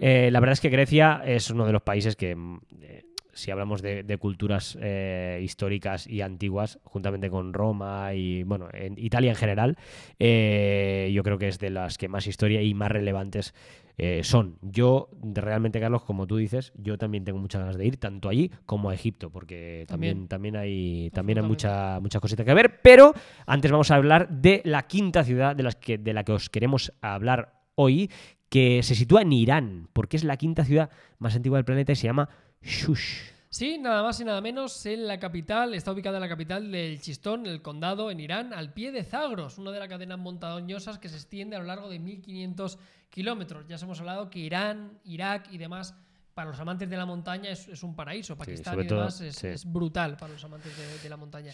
Eh, 0.00 0.28
la 0.30 0.40
verdad 0.40 0.52
es 0.52 0.60
que 0.60 0.68
Grecia 0.68 1.22
es 1.24 1.50
uno 1.50 1.66
de 1.66 1.72
los 1.72 1.82
países 1.82 2.16
que, 2.16 2.36
mm, 2.36 2.60
eh, 2.82 3.04
si 3.32 3.50
hablamos 3.50 3.82
de, 3.82 4.02
de 4.02 4.16
culturas 4.18 4.78
eh, 4.80 5.40
históricas 5.42 6.06
y 6.06 6.20
antiguas, 6.20 6.78
juntamente 6.84 7.28
con 7.28 7.52
Roma 7.52 8.14
y 8.14 8.42
bueno, 8.44 8.68
en 8.72 8.94
Italia 8.98 9.30
en 9.30 9.36
general, 9.36 9.76
yo 10.18 11.22
creo 11.22 11.38
que 11.38 11.48
es 11.48 11.58
de 11.58 11.70
las 11.70 11.98
que 11.98 12.08
más 12.08 12.26
historia 12.26 12.62
y 12.62 12.72
más 12.74 12.90
relevantes 12.90 13.54
eh, 13.98 14.20
son. 14.24 14.58
Yo, 14.60 15.08
realmente, 15.22 15.80
Carlos, 15.80 16.02
como 16.02 16.26
tú 16.26 16.36
dices, 16.36 16.72
yo 16.76 16.98
también 16.98 17.24
tengo 17.24 17.38
muchas 17.38 17.62
ganas 17.62 17.78
de 17.78 17.86
ir, 17.86 17.96
tanto 17.96 18.28
allí 18.28 18.50
como 18.66 18.90
a 18.90 18.94
Egipto, 18.94 19.30
porque 19.30 19.84
también, 19.88 20.26
También. 20.26 20.28
también 20.28 20.56
hay, 20.56 21.10
también 21.14 21.38
hay 21.38 21.44
mucha, 21.44 21.98
mucha 22.00 22.20
cosita 22.20 22.44
que 22.44 22.52
ver. 22.52 22.80
Pero 22.82 23.14
antes 23.46 23.70
vamos 23.70 23.90
a 23.90 23.96
hablar 23.96 24.28
de 24.28 24.60
la 24.64 24.86
quinta 24.86 25.24
ciudad 25.24 25.56
de, 25.56 25.62
las 25.62 25.76
que, 25.76 25.96
de 25.96 26.12
la 26.12 26.24
que 26.24 26.32
os 26.32 26.50
queremos 26.50 26.92
hablar 27.00 27.55
hoy, 27.76 28.10
que 28.48 28.82
se 28.82 28.94
sitúa 28.94 29.22
en 29.22 29.32
Irán, 29.32 29.88
porque 29.92 30.16
es 30.16 30.24
la 30.24 30.36
quinta 30.36 30.64
ciudad 30.64 30.90
más 31.18 31.36
antigua 31.36 31.58
del 31.58 31.64
planeta 31.64 31.92
y 31.92 31.96
se 31.96 32.08
llama 32.08 32.28
Shush. 32.62 33.36
Sí, 33.48 33.78
nada 33.78 34.02
más 34.02 34.20
y 34.20 34.24
nada 34.24 34.40
menos 34.40 34.84
en 34.84 35.06
la 35.06 35.18
capital, 35.18 35.72
está 35.72 35.92
ubicada 35.92 36.18
en 36.18 36.20
la 36.20 36.28
capital 36.28 36.70
del 36.70 37.00
Chistón, 37.00 37.46
el 37.46 37.62
condado 37.62 38.10
en 38.10 38.20
Irán, 38.20 38.52
al 38.52 38.74
pie 38.74 38.92
de 38.92 39.02
Zagros, 39.02 39.56
una 39.56 39.70
de 39.70 39.78
las 39.78 39.88
cadenas 39.88 40.18
montañosas 40.18 40.98
que 40.98 41.08
se 41.08 41.16
extiende 41.16 41.56
a 41.56 41.60
lo 41.60 41.64
largo 41.64 41.88
de 41.88 41.98
1500 41.98 42.78
kilómetros. 43.08 43.66
Ya 43.66 43.76
os 43.76 43.82
hemos 43.82 44.00
hablado 44.00 44.28
que 44.28 44.40
Irán, 44.40 44.98
Irak 45.04 45.48
y 45.52 45.58
demás, 45.58 45.94
para 46.34 46.50
los 46.50 46.60
amantes 46.60 46.90
de 46.90 46.98
la 46.98 47.06
montaña 47.06 47.48
es, 47.48 47.66
es 47.68 47.82
un 47.82 47.96
paraíso. 47.96 48.36
Pakistán 48.36 48.78
y 48.78 48.86
todo, 48.86 48.98
demás 48.98 49.20
es, 49.22 49.36
sí. 49.36 49.46
es 49.46 49.64
brutal 49.64 50.18
para 50.18 50.34
los 50.34 50.44
amantes 50.44 50.76
de, 50.76 50.98
de 50.98 51.08
la 51.08 51.16
montaña. 51.16 51.52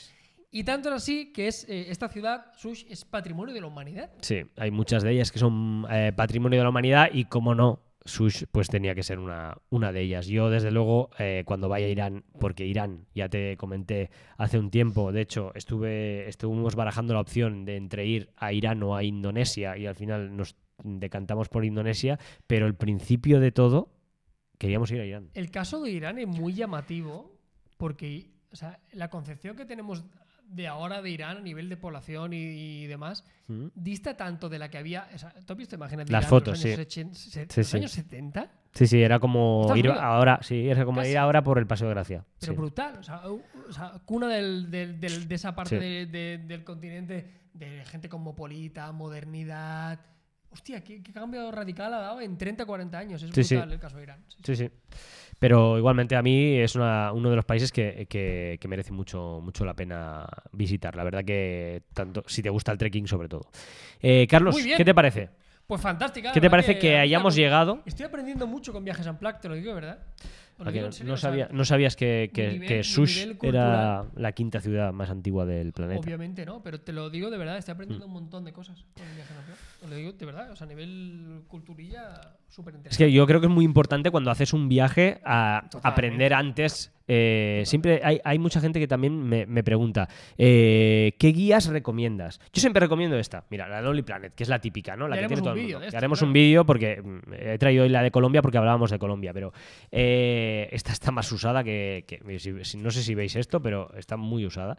Y 0.55 0.65
tanto 0.65 0.91
es 0.91 0.95
así 0.97 1.33
que 1.33 1.49
es, 1.49 1.67
eh, 1.67 1.87
esta 1.89 2.09
ciudad, 2.09 2.53
Sush, 2.57 2.85
es 2.91 3.07
patrimonio 3.07 3.55
de 3.55 3.63
la 3.63 3.69
humanidad. 3.69 4.11
Sí, 4.21 4.43
hay 4.59 4.71
muchas 4.71 5.03
de 5.03 5.13
ellas 5.13 5.33
que 5.33 5.39
son 5.39 5.87
eh, 5.91 6.13
patrimonio 6.15 6.59
de 6.59 6.63
la 6.63 6.69
humanidad 6.69 7.09
y 7.11 7.25
como 7.25 7.55
no, 7.55 7.81
Sush 8.05 8.45
pues 8.53 8.69
tenía 8.69 8.95
que 8.95 9.03
ser 9.03 9.19
una, 9.19 9.57
una 9.71 9.93
de 9.93 10.03
ellas. 10.03 10.27
Yo 10.27 10.51
desde 10.51 10.71
luego 10.71 11.09
eh, 11.19 11.45
cuando 11.47 11.71
vaya 11.71 11.87
a 11.87 11.89
Irán, 11.89 12.25
porque 12.39 12.67
Irán, 12.67 13.07
ya 13.15 13.31
te 13.31 13.57
comenté 13.57 14.11
hace 14.37 14.59
un 14.59 14.71
tiempo, 14.71 15.11
de 15.11 15.23
hecho 15.23 15.53
estuve, 15.55 16.29
estuvimos 16.29 16.75
barajando 16.75 17.15
la 17.15 17.21
opción 17.21 17.65
de 17.65 17.77
entre 17.77 18.05
ir 18.05 18.31
a 18.37 18.53
Irán 18.53 18.83
o 18.83 18.95
a 18.95 19.03
Indonesia 19.05 19.79
y 19.79 19.87
al 19.87 19.95
final 19.95 20.37
nos 20.37 20.55
decantamos 20.85 21.49
por 21.49 21.65
Indonesia, 21.65 22.19
pero 22.47 22.67
el 22.67 22.75
principio 22.75 23.41
de 23.41 23.53
todo 23.53 23.95
queríamos 24.59 24.91
ir 24.91 25.01
a 25.01 25.07
Irán. 25.07 25.31
El 25.33 25.51
caso 25.51 25.83
de 25.83 25.93
Irán 25.93 26.19
es 26.19 26.29
muy 26.29 26.53
llamativo 26.53 27.39
porque 27.79 28.33
o 28.53 28.57
sea, 28.57 28.79
la 28.93 29.09
concepción 29.09 29.57
que 29.57 29.65
tenemos 29.65 30.05
de 30.55 30.69
ahora 30.69 31.01
de 31.03 31.11
Irán 31.11 31.39
a 31.39 31.41
nivel 31.41 31.69
de 31.69 31.77
población 31.77 32.33
y, 32.33 32.37
y 32.83 32.87
demás 32.87 33.25
¿Mm? 33.49 33.67
dista 33.75 34.17
tanto 34.17 34.49
de 34.49 34.59
la 34.59 34.71
que 34.71 34.79
había. 34.79 35.09
O 35.15 35.19
sea, 35.19 35.33
¿Tú 35.47 35.53
has 35.53 35.57
visto 35.59 35.75
imágenes 35.75 36.07
de 36.07 36.13
Las 36.13 36.23
Irán 36.23 36.31
fotos, 36.31 36.53
los 36.55 36.61
sí. 36.61 36.69
años, 36.73 36.81
ochen- 36.81 37.15
se- 37.15 37.47
Sí, 37.49 37.61
los 37.61 37.67
sí. 37.67 37.77
años 37.77 37.91
70? 37.93 38.51
Sí, 38.75 38.87
sí, 38.87 39.03
era 39.03 39.19
como 39.19 39.71
ir 39.77 39.89
ahora, 39.91 40.39
sí, 40.43 40.69
era 40.69 40.85
como 40.85 41.01
Casi. 41.01 41.11
ir 41.11 41.19
ahora 41.19 41.43
por 41.43 41.59
el 41.59 41.67
Paseo 41.67 41.89
de 41.89 41.95
Gracia. 41.95 42.25
Pero 42.41 42.53
sí. 42.53 42.57
brutal. 42.57 42.97
O 42.99 43.03
sea, 43.03 43.29
u- 43.31 43.43
o 43.69 43.73
sea, 43.73 43.93
cuna 44.05 44.29
del- 44.29 44.71
del- 44.71 44.99
del- 45.01 45.29
de 45.29 45.35
esa 45.35 45.55
parte 45.55 45.79
Sí. 45.79 45.85
de- 45.85 46.07
de- 46.07 46.39
del 46.39 46.65
continente 46.65 47.43
de 47.53 47.85
gente 47.85 48.09
cosmopolita, 48.09 48.91
modernidad. 48.93 50.01
Hostia, 50.51 50.83
qué, 50.85 51.03
qué 51.03 51.13
cambio 51.13 51.51
radical 51.51 51.93
ha 51.95 51.99
dado 51.99 52.21
en 52.21 52.37
30, 52.37 52.65
40 52.67 52.99
años. 52.99 53.23
Es 53.23 53.31
brutal 53.31 53.73
el 53.73 53.79
caso 53.79 53.97
de 53.97 54.03
Irán. 54.03 54.25
Sí, 54.45 54.57
sí. 54.57 54.71
Pero 55.43 55.77
igualmente 55.77 56.15
a 56.15 56.23
mí 56.23 56.55
es 56.61 56.77
una- 56.77 57.11
uno 57.13 57.29
de 57.29 57.35
los 57.35 57.45
países 57.45 57.73
que, 57.73 58.07
que- 58.09 58.59
que 58.61 58.69
merece 58.69 58.93
mucho, 58.93 59.41
mucho 59.43 59.65
la 59.65 59.75
pena 59.75 60.25
visitar. 60.53 60.95
La 60.95 61.03
verdad 61.03 61.25
que 61.25 61.83
tanto, 61.93 62.23
si 62.29 62.43
te 62.43 62.49
gusta 62.49 62.71
el 62.71 62.79
trekking 62.79 63.09
sobre 63.09 63.29
todo. 63.29 63.43
Eh, 64.01 64.29
Carlos. 64.31 64.57
¿qué 64.77 64.85
te 64.85 64.95
parece? 64.95 65.31
Pues 65.67 65.81
fantástica. 65.81 66.31
¿Qué 66.31 66.41
te 66.41 66.49
parece 66.49 66.79
que 66.79 66.97
hayamos 66.97 67.35
llegado? 67.35 67.81
Estoy 67.87 68.07
aprendiendo 68.07 68.47
mucho 68.47 68.73
con 68.73 68.85
viajes 68.85 69.05
en 69.05 69.17
Plac, 69.17 69.41
te 69.41 69.49
lo 69.49 69.57
digo, 69.57 69.75
¿verdad? 69.75 69.99
Os 70.59 70.65
lo 70.65 70.71
a 70.71 70.73
que 70.73 70.79
digo 70.83 70.91
no, 71.05 71.17
sabía- 71.17 71.49
no 71.51 71.65
sabías 71.65 71.97
que, 71.97 72.31
que, 72.33 72.53
nivel- 72.53 72.69
que 72.69 72.77
mi 72.79 72.85
Sush 72.85 73.27
era 73.43 74.05
la 74.15 74.33
quinta 74.33 74.61
ciudad 74.61 74.93
más 74.93 75.11
antigua 75.11 75.45
del 75.47 75.73
planeta. 75.73 76.01
Obviamente 76.01 76.45
no, 76.47 76.63
pero 76.63 76.81
te 76.81 76.93
lo 76.93 77.11
digo 77.11 77.31
de 77.31 77.39
verdad, 77.39 77.59
estoy 77.59 77.73
Mm. 77.73 77.77
aprendiendo 77.77 78.07
un 78.07 78.13
montón 78.13 78.45
de 78.45 78.53
cosas 78.53 78.85
con 78.95 79.07
el 79.09 79.15
viaje. 79.15 79.33
Os 79.83 79.91
lo 79.91 79.97
digo 79.97 80.13
de 80.13 80.27
verdad, 80.27 80.51
o 80.53 80.57
sea, 80.57 80.67
a 80.67 80.69
nivel 80.69 81.43
culturilla, 81.49 82.37
súper 82.49 82.75
Es 82.75 82.79
interesante. 82.79 83.05
que 83.07 83.13
yo 83.13 83.27
creo 83.27 83.41
que 83.41 83.47
es 83.47 83.53
muy 83.53 83.65
importante 83.65 84.11
cuando 84.11 84.31
haces 84.31 84.53
un 84.53 84.69
viaje 84.69 85.21
a 85.25 85.63
Totalmente. 85.65 85.89
aprender 85.89 86.35
antes. 86.35 86.93
Eh, 87.15 87.63
siempre 87.67 88.01
hay, 88.03 88.21
hay 88.25 88.39
mucha 88.39 88.61
gente 88.61 88.81
que 88.81 88.89
también 88.89 89.23
me, 89.23 89.45
me 89.45 89.63
pregunta, 89.63 90.09
eh, 90.39 91.13
¿qué 91.19 91.29
guías 91.29 91.67
recomiendas? 91.67 92.41
Yo 92.53 92.61
siempre 92.61 92.81
recomiendo 92.81 93.19
esta. 93.19 93.45
Mira, 93.51 93.69
la 93.69 93.83
Lonely 93.83 94.03
Planet, 94.03 94.35
que 94.35 94.43
es 94.45 94.49
la 94.49 94.61
típica, 94.61 94.97
¿no? 94.97 95.09
La 95.09 95.17
que 95.17 95.25
haremos 95.25 95.29
tiene 95.29 95.41
un 95.41 95.45
todo 95.45 95.55
el 95.55 95.73
mundo. 95.83 95.97
haremos 95.99 96.19
claro. 96.21 96.29
un 96.29 96.33
vídeo 96.33 96.65
porque 96.65 97.03
mm, 97.03 97.19
he 97.39 97.59
traído 97.59 97.85
hoy 97.85 97.91
la 97.91 98.03
de 98.03 98.11
Colombia 98.11 98.41
porque 98.41 98.57
hablábamos 98.59 98.91
de 98.91 98.99
Colombia, 98.99 99.33
pero 99.35 99.53
eh, 99.91 100.69
esta 100.73 100.93
está 100.93 101.11
más 101.11 101.31
usada 101.33 101.63
que... 101.63 102.05
que- 102.07 102.39
si- 102.39 102.65
si- 102.65 102.79
no 102.79 102.91
sé 102.91 103.03
si 103.03 103.15
veis 103.15 103.37
esto, 103.37 103.61
pero 103.61 103.93
está 103.97 104.17
muy 104.17 104.47
usada. 104.47 104.79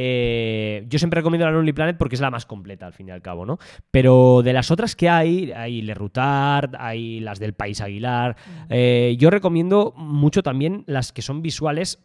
Eh, 0.00 0.84
yo 0.88 1.00
siempre 1.00 1.18
recomiendo 1.18 1.44
la 1.44 1.50
Lonely 1.50 1.72
Planet 1.72 1.96
porque 1.98 2.14
es 2.14 2.20
la 2.20 2.30
más 2.30 2.46
completa 2.46 2.86
al 2.86 2.92
fin 2.92 3.08
y 3.08 3.10
al 3.10 3.20
cabo, 3.20 3.44
¿no? 3.44 3.58
Pero 3.90 4.42
de 4.44 4.52
las 4.52 4.70
otras 4.70 4.94
que 4.94 5.08
hay, 5.08 5.50
hay 5.50 5.82
Le 5.82 5.92
Routard, 5.92 6.76
hay 6.78 7.18
las 7.18 7.40
del 7.40 7.54
País 7.54 7.80
Aguilar. 7.80 8.36
eh, 8.68 9.16
yo 9.18 9.28
recomiendo 9.28 9.92
mucho 9.96 10.44
también 10.44 10.84
las 10.86 11.12
que 11.12 11.20
son 11.20 11.42
visuales 11.42 11.98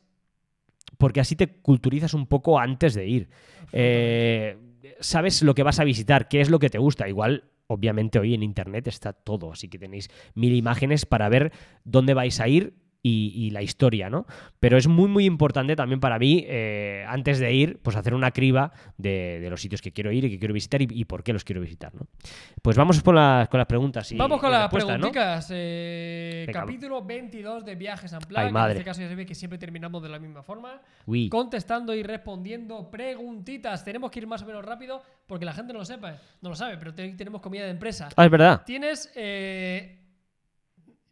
porque 0.98 1.20
así 1.20 1.36
te 1.36 1.48
culturizas 1.62 2.16
un 2.16 2.26
poco 2.26 2.58
antes 2.58 2.96
de 2.96 3.08
ir. 3.08 3.30
Eh, 3.72 4.58
sabes 5.00 5.44
lo 5.44 5.54
que 5.54 5.62
vas 5.62 5.80
a 5.80 5.84
visitar, 5.84 6.28
qué 6.28 6.42
es 6.42 6.50
lo 6.50 6.58
que 6.58 6.72
te 6.72 6.80
gusta. 6.80 7.08
Igual, 7.08 7.44
obviamente, 7.68 8.18
hoy 8.18 8.34
en 8.34 8.42
Internet 8.42 8.88
está 8.88 9.14
todo, 9.14 9.52
así 9.52 9.68
que 9.68 9.78
tenéis 9.78 10.10
mil 10.34 10.56
imágenes 10.56 11.06
para 11.06 11.30
ver 11.30 11.52
dónde 11.84 12.16
vais 12.16 12.40
a 12.40 12.48
ir 12.48 12.74
y, 13.06 13.34
y 13.36 13.50
la 13.50 13.62
historia, 13.62 14.10
¿no? 14.10 14.26
Pero 14.62 14.78
es 14.78 14.88
muy, 14.88 15.10
muy 15.10 15.26
importante 15.26 15.76
también 15.76 16.00
para 16.00 16.18
mí, 16.18 16.46
eh, 16.48 17.04
antes 17.08 17.38
de 17.38 17.54
ir, 17.54 17.80
pues 17.84 17.98
hacer 17.98 18.14
una 18.14 18.32
criba 18.32 18.72
de, 18.98 19.40
de 19.42 19.50
los 19.50 19.62
sitios 19.62 19.82
que 19.82 19.92
quiero 19.92 20.12
ir 20.14 20.24
y 20.24 20.30
que 20.32 20.40
quiero 20.40 20.54
visitar 20.54 20.82
y, 20.82 20.88
y 20.90 21.04
por 21.06 21.22
qué 21.22 21.34
los 21.34 21.44
quiero 21.44 21.60
visitar, 21.62 21.94
¿no? 21.94 22.08
Pues 22.62 22.78
vamos 22.78 23.04
con, 23.04 23.16
las 23.16 23.50
con 23.50 23.58
las 23.58 23.68
preguntas. 23.68 24.10
Y, 24.12 24.16
Vamos 24.16 24.40
con 24.40 24.50
las 24.52 24.62
respuestas, 24.64 24.98
¿no? 25.00 25.12
preguntitas. 25.12 25.52
eh, 25.54 26.48
capítulo 26.54 27.04
22 27.04 27.66
de 27.66 27.76
Viajes 27.76 28.14
en 28.14 28.20
Ay, 28.20 28.26
Plan. 28.26 28.56
En 28.66 28.72
este 28.72 28.84
caso 28.86 29.02
ya 29.02 29.10
se 29.10 29.16
ve 29.16 29.26
que 29.26 29.36
siempre 29.36 29.58
terminamos 29.60 30.02
de 30.02 30.08
la 30.10 30.18
misma 30.20 30.42
forma. 30.42 30.82
Uy. 31.06 31.28
Contestando 31.28 31.94
y 31.94 32.04
respondiendo 32.04 32.90
preguntitas. 32.90 33.84
Tenemos 33.84 34.12
que 34.12 34.20
ir 34.20 34.28
más 34.28 34.42
o 34.44 34.46
menos 34.46 34.64
rápido 34.64 35.02
porque 35.28 35.44
la 35.44 35.52
gente 35.54 35.74
no 35.74 35.80
lo 35.80 35.86
sepa. 35.86 36.16
No 36.42 36.50
lo 36.50 36.56
sabe, 36.56 36.78
pero 36.78 36.94
te- 36.94 37.12
tenemos 37.14 37.42
comida 37.42 37.66
de 37.66 37.72
empresa. 37.72 38.08
Ah, 38.16 38.26
es 38.26 38.32
verdad. 38.32 38.62
Tienes 38.66 39.12
eh, 39.16 40.00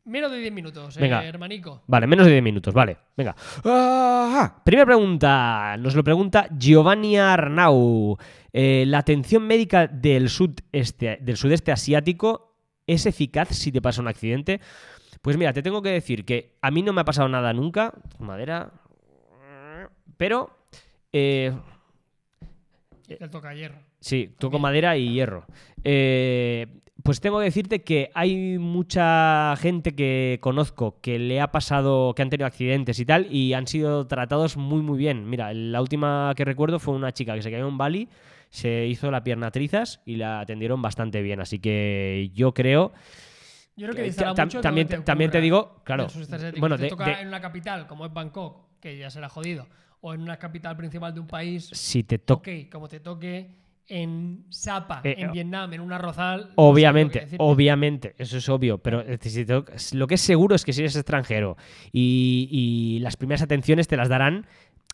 menos 0.05 0.31
de 0.31 0.37
10 0.39 0.53
minutos, 0.53 0.97
eh, 0.97 1.01
Venga. 1.01 1.23
hermanico. 1.23 1.83
Vale, 1.87 2.07
menos 2.07 2.25
de 2.25 2.31
10 2.33 2.43
minutos, 2.43 2.73
vale. 2.73 2.97
Venga. 3.15 3.35
Ah, 3.65 4.61
primera 4.63 4.85
pregunta. 4.85 5.75
Nos 5.77 5.95
lo 5.95 6.03
pregunta 6.03 6.47
Giovanni 6.57 7.17
Arnau. 7.17 8.17
Eh, 8.53 8.83
¿La 8.87 8.99
atención 8.99 9.43
médica 9.47 9.87
del, 9.87 10.29
sudeste, 10.29 11.17
del 11.21 11.37
sudeste 11.37 11.71
asiático 11.71 12.55
es 12.87 13.05
eficaz 13.05 13.49
si 13.49 13.71
te 13.71 13.81
pasa 13.81 14.01
un 14.01 14.07
accidente? 14.07 14.59
Pues 15.21 15.37
mira, 15.37 15.53
te 15.53 15.61
tengo 15.61 15.81
que 15.81 15.89
decir 15.89 16.25
que 16.25 16.57
a 16.61 16.71
mí 16.71 16.81
no 16.81 16.93
me 16.93 17.01
ha 17.01 17.05
pasado 17.05 17.29
nada 17.29 17.53
nunca. 17.53 17.93
Madera. 18.19 18.71
Pero. 20.17 20.49
eh, 21.13 21.53
Te 23.07 23.27
toca 23.29 23.53
hierro. 23.53 23.75
Sí, 23.99 24.27
toco 24.39 24.53
También. 24.53 24.61
madera 24.63 24.97
y 24.97 25.13
hierro. 25.13 25.45
Eh, 25.83 26.80
pues 27.03 27.19
tengo 27.21 27.39
que 27.39 27.45
decirte 27.45 27.83
que 27.83 28.11
hay 28.13 28.57
mucha 28.57 29.55
gente 29.57 29.95
que 29.95 30.39
conozco 30.41 30.99
que 31.01 31.19
le 31.19 31.39
ha 31.41 31.51
pasado, 31.51 32.13
que 32.15 32.21
han 32.21 32.29
tenido 32.29 32.47
accidentes 32.47 32.99
y 32.99 33.05
tal, 33.05 33.27
y 33.33 33.53
han 33.53 33.67
sido 33.67 34.07
tratados 34.07 34.57
muy, 34.57 34.81
muy 34.81 34.97
bien. 34.97 35.29
Mira, 35.29 35.53
la 35.53 35.81
última 35.81 36.33
que 36.35 36.45
recuerdo 36.45 36.79
fue 36.79 36.93
una 36.95 37.11
chica 37.13 37.33
que 37.35 37.41
se 37.41 37.51
cayó 37.51 37.67
en 37.67 37.77
Bali, 37.77 38.09
se 38.49 38.87
hizo 38.87 39.09
la 39.11 39.23
pierna 39.23 39.51
trizas 39.51 40.01
y 40.05 40.15
la 40.17 40.41
atendieron 40.41 40.81
bastante 40.81 41.21
bien. 41.21 41.39
Así 41.39 41.59
que 41.59 42.31
yo 42.33 42.53
creo. 42.53 42.91
Yo 43.77 43.85
creo 43.87 43.95
que 43.95 44.01
Eh, 44.01 44.05
distará 44.05 44.33
tam- 44.33 44.45
mucho 44.45 44.61
también, 44.61 44.87
te 44.87 44.97
también 44.99 45.31
te 45.31 45.37
ocurra 45.37 45.43
digo, 45.43 45.81
claro. 45.85 46.07
Bueno, 46.59 46.75
te 46.77 46.83
de- 46.83 46.89
toca 46.89 47.05
de- 47.05 47.21
en 47.21 47.27
una 47.29 47.39
capital 47.39 47.87
como 47.87 48.05
es 48.05 48.13
Bangkok, 48.13 48.79
que 48.81 48.97
ya 48.97 49.09
será 49.09 49.29
jodido, 49.29 49.67
o 50.01 50.13
en 50.13 50.21
una 50.21 50.37
capital 50.37 50.75
principal 50.75 51.13
de 51.13 51.21
un 51.21 51.27
país, 51.27 51.69
si 51.71 52.03
te 52.03 52.19
toca. 52.19 52.51
ok, 52.51 52.69
como 52.69 52.87
te 52.89 52.99
toque 52.99 53.60
en 53.87 54.45
Sapa, 54.49 55.01
Eh, 55.03 55.15
en 55.17 55.31
Vietnam, 55.31 55.73
en 55.73 55.81
un 55.81 55.91
arrozal. 55.91 56.51
Obviamente, 56.55 57.27
obviamente, 57.37 58.15
eso 58.17 58.37
es 58.37 58.47
obvio, 58.49 58.77
pero 58.77 59.03
lo 59.93 60.07
que 60.07 60.15
es 60.15 60.21
seguro 60.21 60.55
es 60.55 60.63
que 60.65 60.73
si 60.73 60.81
eres 60.81 60.95
extranjero 60.95 61.57
y, 61.91 62.47
y 62.51 62.99
las 62.99 63.17
primeras 63.17 63.41
atenciones 63.41 63.87
te 63.87 63.97
las 63.97 64.09
darán 64.09 64.45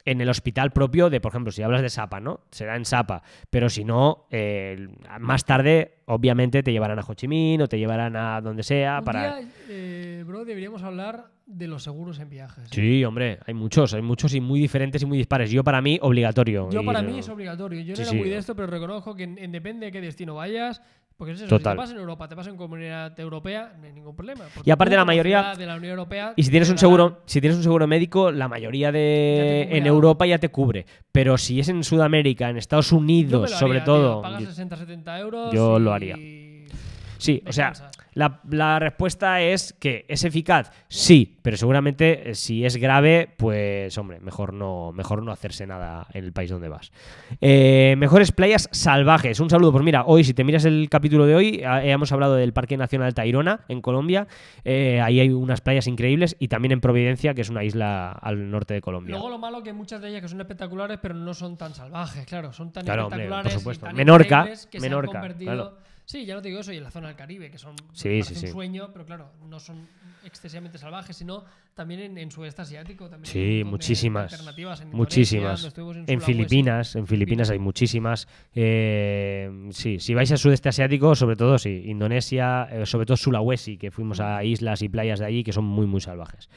en 0.06 0.22
el 0.22 0.30
hospital 0.30 0.72
propio 0.72 1.10
de, 1.10 1.20
por 1.20 1.32
ejemplo, 1.34 1.52
si 1.52 1.62
hablas 1.64 1.82
de 1.82 1.90
Sapa, 1.90 2.22
¿no? 2.22 2.40
Será 2.50 2.78
en 2.78 2.86
Sapa, 2.86 3.24
pero 3.50 3.70
si 3.70 3.84
no, 3.84 4.26
eh, 4.32 4.88
más 5.20 5.44
tarde, 5.44 5.96
obviamente, 6.06 6.64
te 6.64 6.72
llevarán 6.72 6.98
a 6.98 7.04
Ho 7.06 7.14
Chi 7.14 7.28
Minh 7.28 7.62
o 7.62 7.68
te 7.68 7.78
llevarán 7.78 8.16
a 8.16 8.40
donde 8.40 8.64
sea 8.64 9.00
Un 9.00 9.04
para... 9.06 9.40
día, 9.40 9.50
eh, 9.68 10.24
bro, 10.26 10.46
deberíamos 10.46 10.82
hablar 10.84 11.26
de 11.48 11.66
los 11.68 11.82
seguros 11.84 12.20
en 12.20 12.30
viajes. 12.30 12.66
¿eh? 12.66 12.70
Sí, 12.72 13.06
hombre, 13.06 13.40
hay 13.46 13.54
muchos, 13.54 13.94
hay 13.94 14.02
muchos 14.02 14.34
y 14.34 14.42
muy 14.42 14.60
diferentes 14.60 15.02
y 15.02 15.06
muy 15.06 15.18
dispares. 15.18 15.50
Yo 15.50 15.64
para 15.64 15.82
mí, 15.82 15.98
obligatorio. 16.02 16.70
Yo 16.70 16.84
para 16.84 17.02
mí 17.02 17.18
es 17.20 17.30
obligatorio. 17.30 17.80
Yo 17.82 17.92
no 17.92 17.96
Sí, 17.96 18.02
era 18.02 18.12
sí. 18.12 18.18
muy 18.18 18.30
de 18.30 18.38
esto, 18.38 18.54
pero 18.56 18.68
reconozco 18.68 19.16
que 19.16 19.24
en, 19.24 19.38
en 19.38 19.52
depende 19.52 19.86
de 19.88 19.92
qué 19.92 20.02
destino 20.02 20.36
vayas. 20.36 20.82
Porque 21.16 21.34
es 21.34 21.40
eso, 21.42 21.48
Total. 21.50 21.72
si 21.74 21.76
te 21.76 21.78
vas 21.80 21.92
en 21.92 21.98
Europa, 21.98 22.28
te 22.28 22.36
vas 22.36 22.46
en 22.46 22.58
comunidad 22.58 23.20
europea, 23.20 23.74
no 23.80 23.88
hay 23.88 23.92
ningún 23.94 24.16
problema. 24.16 24.44
Y 24.64 24.70
aparte 24.70 24.96
la 24.96 25.04
mayoría- 25.04 25.56
de 25.58 25.66
la 25.66 25.76
Unión 25.78 25.92
Europea 25.94 26.34
Y 26.36 26.44
si 26.44 26.52
tienes 26.52 26.70
un 26.70 26.78
seguro, 26.78 27.24
si 27.26 27.42
tienes 27.42 27.58
un 27.58 27.64
seguro 27.64 27.88
médico, 27.88 28.32
la 28.32 28.48
mayoría 28.48 28.92
de 28.92 29.64
en. 29.72 29.88
Europa 29.88 30.28
ya 30.28 30.38
te 30.38 30.50
cubre. 30.50 30.86
Pero 31.12 31.40
si 31.40 31.60
es 31.60 31.70
en 31.70 31.84
Sudamérica, 31.84 32.52
en 32.52 32.58
Estados 32.58 32.92
Unidos, 32.92 33.50
sobre 33.50 33.80
tío. 33.80 33.86
todo. 33.86 34.22
Pagas 34.22 34.42
yo- 34.44 34.50
60, 34.50 34.76
70 34.78 35.20
euros. 35.20 35.52
yo 35.52 35.80
y 35.80 35.82
lo 35.82 35.92
haría. 35.94 36.16
Sí, 37.18 37.42
o 37.48 37.52
sea. 37.52 37.74
La, 38.18 38.42
la 38.50 38.80
respuesta 38.80 39.42
es 39.42 39.74
que 39.74 40.04
es 40.08 40.24
eficaz, 40.24 40.72
sí, 40.88 41.38
pero 41.44 41.56
seguramente 41.56 42.32
eh, 42.32 42.36
si 42.36 42.66
es 42.66 42.76
grave, 42.78 43.30
pues 43.38 43.96
hombre, 44.00 44.20
mejor 44.20 44.54
no, 44.54 44.92
mejor 44.92 45.22
no 45.22 45.32
hacerse 45.32 45.68
nada 45.68 46.08
en 46.14 46.24
el 46.24 46.34
país 46.34 46.50
donde 46.50 46.68
vas. 46.68 46.92
Eh, 47.42 47.94
mejores 48.00 48.32
playas 48.32 48.70
salvajes. 48.72 49.40
Un 49.40 49.52
saludo. 49.52 49.72
Pues 49.72 49.84
mira, 49.84 50.04
hoy 50.06 50.24
si 50.24 50.34
te 50.34 50.44
miras 50.44 50.66
el 50.66 50.88
capítulo 50.90 51.28
de 51.28 51.36
hoy, 51.36 51.62
ah, 51.64 51.86
hemos 51.86 52.12
hablado 52.12 52.34
del 52.34 52.54
Parque 52.54 52.76
Nacional 52.76 53.14
Tayrona 53.14 53.62
en 53.68 53.82
Colombia. 53.82 54.28
Eh, 54.66 55.00
ahí 55.00 55.20
hay 55.20 55.30
unas 55.30 55.62
playas 55.62 55.86
increíbles 55.86 56.36
y 56.40 56.48
también 56.48 56.72
en 56.72 56.82
Providencia, 56.82 57.36
que 57.36 57.42
es 57.42 57.50
una 57.50 57.64
isla 57.64 58.14
al 58.14 58.50
norte 58.50 58.74
de 58.74 58.82
Colombia. 58.82 59.12
Luego 59.12 59.30
lo 59.30 59.38
malo 59.38 59.62
que 59.62 59.74
muchas 59.74 60.02
de 60.02 60.10
ellas 60.10 60.22
que 60.22 60.28
son 60.28 60.42
espectaculares, 60.42 60.98
pero 61.00 61.14
no 61.14 61.36
son 61.36 61.56
tan 61.56 61.76
salvajes, 61.76 62.26
claro, 62.26 62.52
son 62.52 62.72
tan 62.74 62.84
Claro, 62.84 63.04
hombre, 63.06 63.28
por 63.28 63.46
espectaculares 63.46 63.54
y 63.54 63.58
supuesto. 63.60 63.86
tan 63.86 63.96
Menorca, 63.96 64.48
que 64.72 64.80
Menorca, 64.80 65.12
se 65.12 65.18
han 65.18 65.22
convertido. 65.22 65.54
claro. 65.54 65.88
Sí, 66.08 66.26
ya 66.26 66.36
no 66.36 66.42
te 66.42 66.48
digo 66.48 66.62
eso, 66.62 66.72
y 66.72 66.78
en 66.78 66.84
la 66.84 66.90
zona 66.90 67.10
del 67.10 67.18
Caribe, 67.18 67.52
que 67.52 67.58
son 67.58 67.76
Sí, 67.92 68.22
parece 68.22 68.36
sí, 68.36 68.46
un 68.46 68.52
sueño, 68.54 68.92
pero 68.94 69.06
claro, 69.06 69.30
no 69.46 69.60
son 69.60 69.86
excesivamente 70.24 70.78
salvajes, 70.78 71.18
sino 71.18 71.44
también 71.74 72.00
en, 72.00 72.18
en 72.18 72.32
sudeste 72.32 72.62
asiático 72.62 73.10
también. 73.10 73.30
Sí, 73.30 73.64
muchísimas. 73.66 74.32
alternativas, 74.32 74.80
en 74.80 74.92
Muchísimas. 74.92 75.74
En. 76.08 76.22
Filipinas, 76.22 76.96
en 76.96 77.08
Filipinas 77.08 77.50
hay 77.50 77.60
muchísimas. 77.60 78.26
Eh, 78.56 79.68
sí, 79.72 80.00
si 80.00 80.14
vais 80.14 80.32
al 80.32 80.38
sudeste 80.38 80.70
asiático, 80.70 81.14
sobre 81.14 81.36
todo, 81.36 81.58
sí, 81.58 81.84
Indonesia, 81.88 82.70
eh, 82.72 82.86
sobre 82.86 83.06
todo 83.06 83.18
Sulawesi, 83.18 83.78
que 83.78 83.92
fuimos 83.92 84.22
a 84.22 84.42
islas 84.46 84.82
y 84.84 84.88
playas 84.88 85.20
de 85.20 85.26
allí 85.26 85.44
que 85.44 85.52
son 85.52 85.66
muy, 85.66 85.88
muy 85.88 86.00
salvajes. 86.00 86.50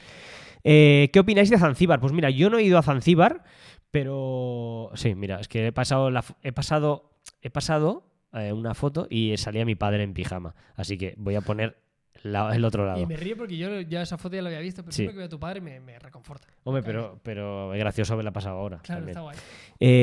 Eh, 0.63 1.09
¿Qué 1.11 1.19
opináis 1.19 1.49
de 1.49 1.57
Zanzíbar? 1.57 1.99
Pues 1.99 2.13
mira, 2.13 2.29
yo 2.29 2.49
no 2.49 2.57
he 2.57 2.63
ido 2.63 2.77
a 2.77 2.83
Zanzíbar, 2.83 3.43
pero 3.91 4.91
sí, 4.93 5.13
mira, 5.13 5.41
es 5.41 5.49
que 5.49 5.67
he 5.67 5.71
pasado, 5.73 6.09
la, 6.09 6.23
he 6.41 6.53
pasado, 6.53 7.11
he 7.41 7.49
pasado 7.49 8.10
eh, 8.33 8.53
una 8.53 8.73
foto 8.73 9.07
y 9.09 9.35
salía 9.37 9.65
mi 9.65 9.75
padre 9.75 10.03
en 10.03 10.13
pijama, 10.13 10.55
así 10.75 10.97
que 10.97 11.13
voy 11.17 11.35
a 11.35 11.41
poner 11.41 11.77
la- 12.23 12.55
el 12.55 12.63
otro 12.65 12.85
lado. 12.85 13.01
Y 13.01 13.05
me 13.07 13.17
río 13.17 13.35
porque 13.35 13.57
yo 13.57 13.81
ya 13.81 14.03
esa 14.03 14.17
foto 14.17 14.35
ya 14.35 14.41
la 14.43 14.49
había 14.49 14.59
visto, 14.59 14.83
pero 14.83 14.91
Sí. 14.91 14.97
siempre 14.97 15.13
que 15.13 15.17
veo 15.19 15.25
a 15.25 15.29
tu 15.29 15.39
padre 15.39 15.59
me, 15.59 15.79
me 15.79 15.97
reconforta. 15.97 16.47
Hombre, 16.63 16.83
pero, 16.83 17.19
pero 17.23 17.73
es 17.73 17.79
gracioso 17.79 18.13
haberla 18.13 18.31
pasado 18.31 18.57
ahora. 18.59 18.77
Claro, 18.83 19.07
está 19.07 19.21
guay. 19.21 19.35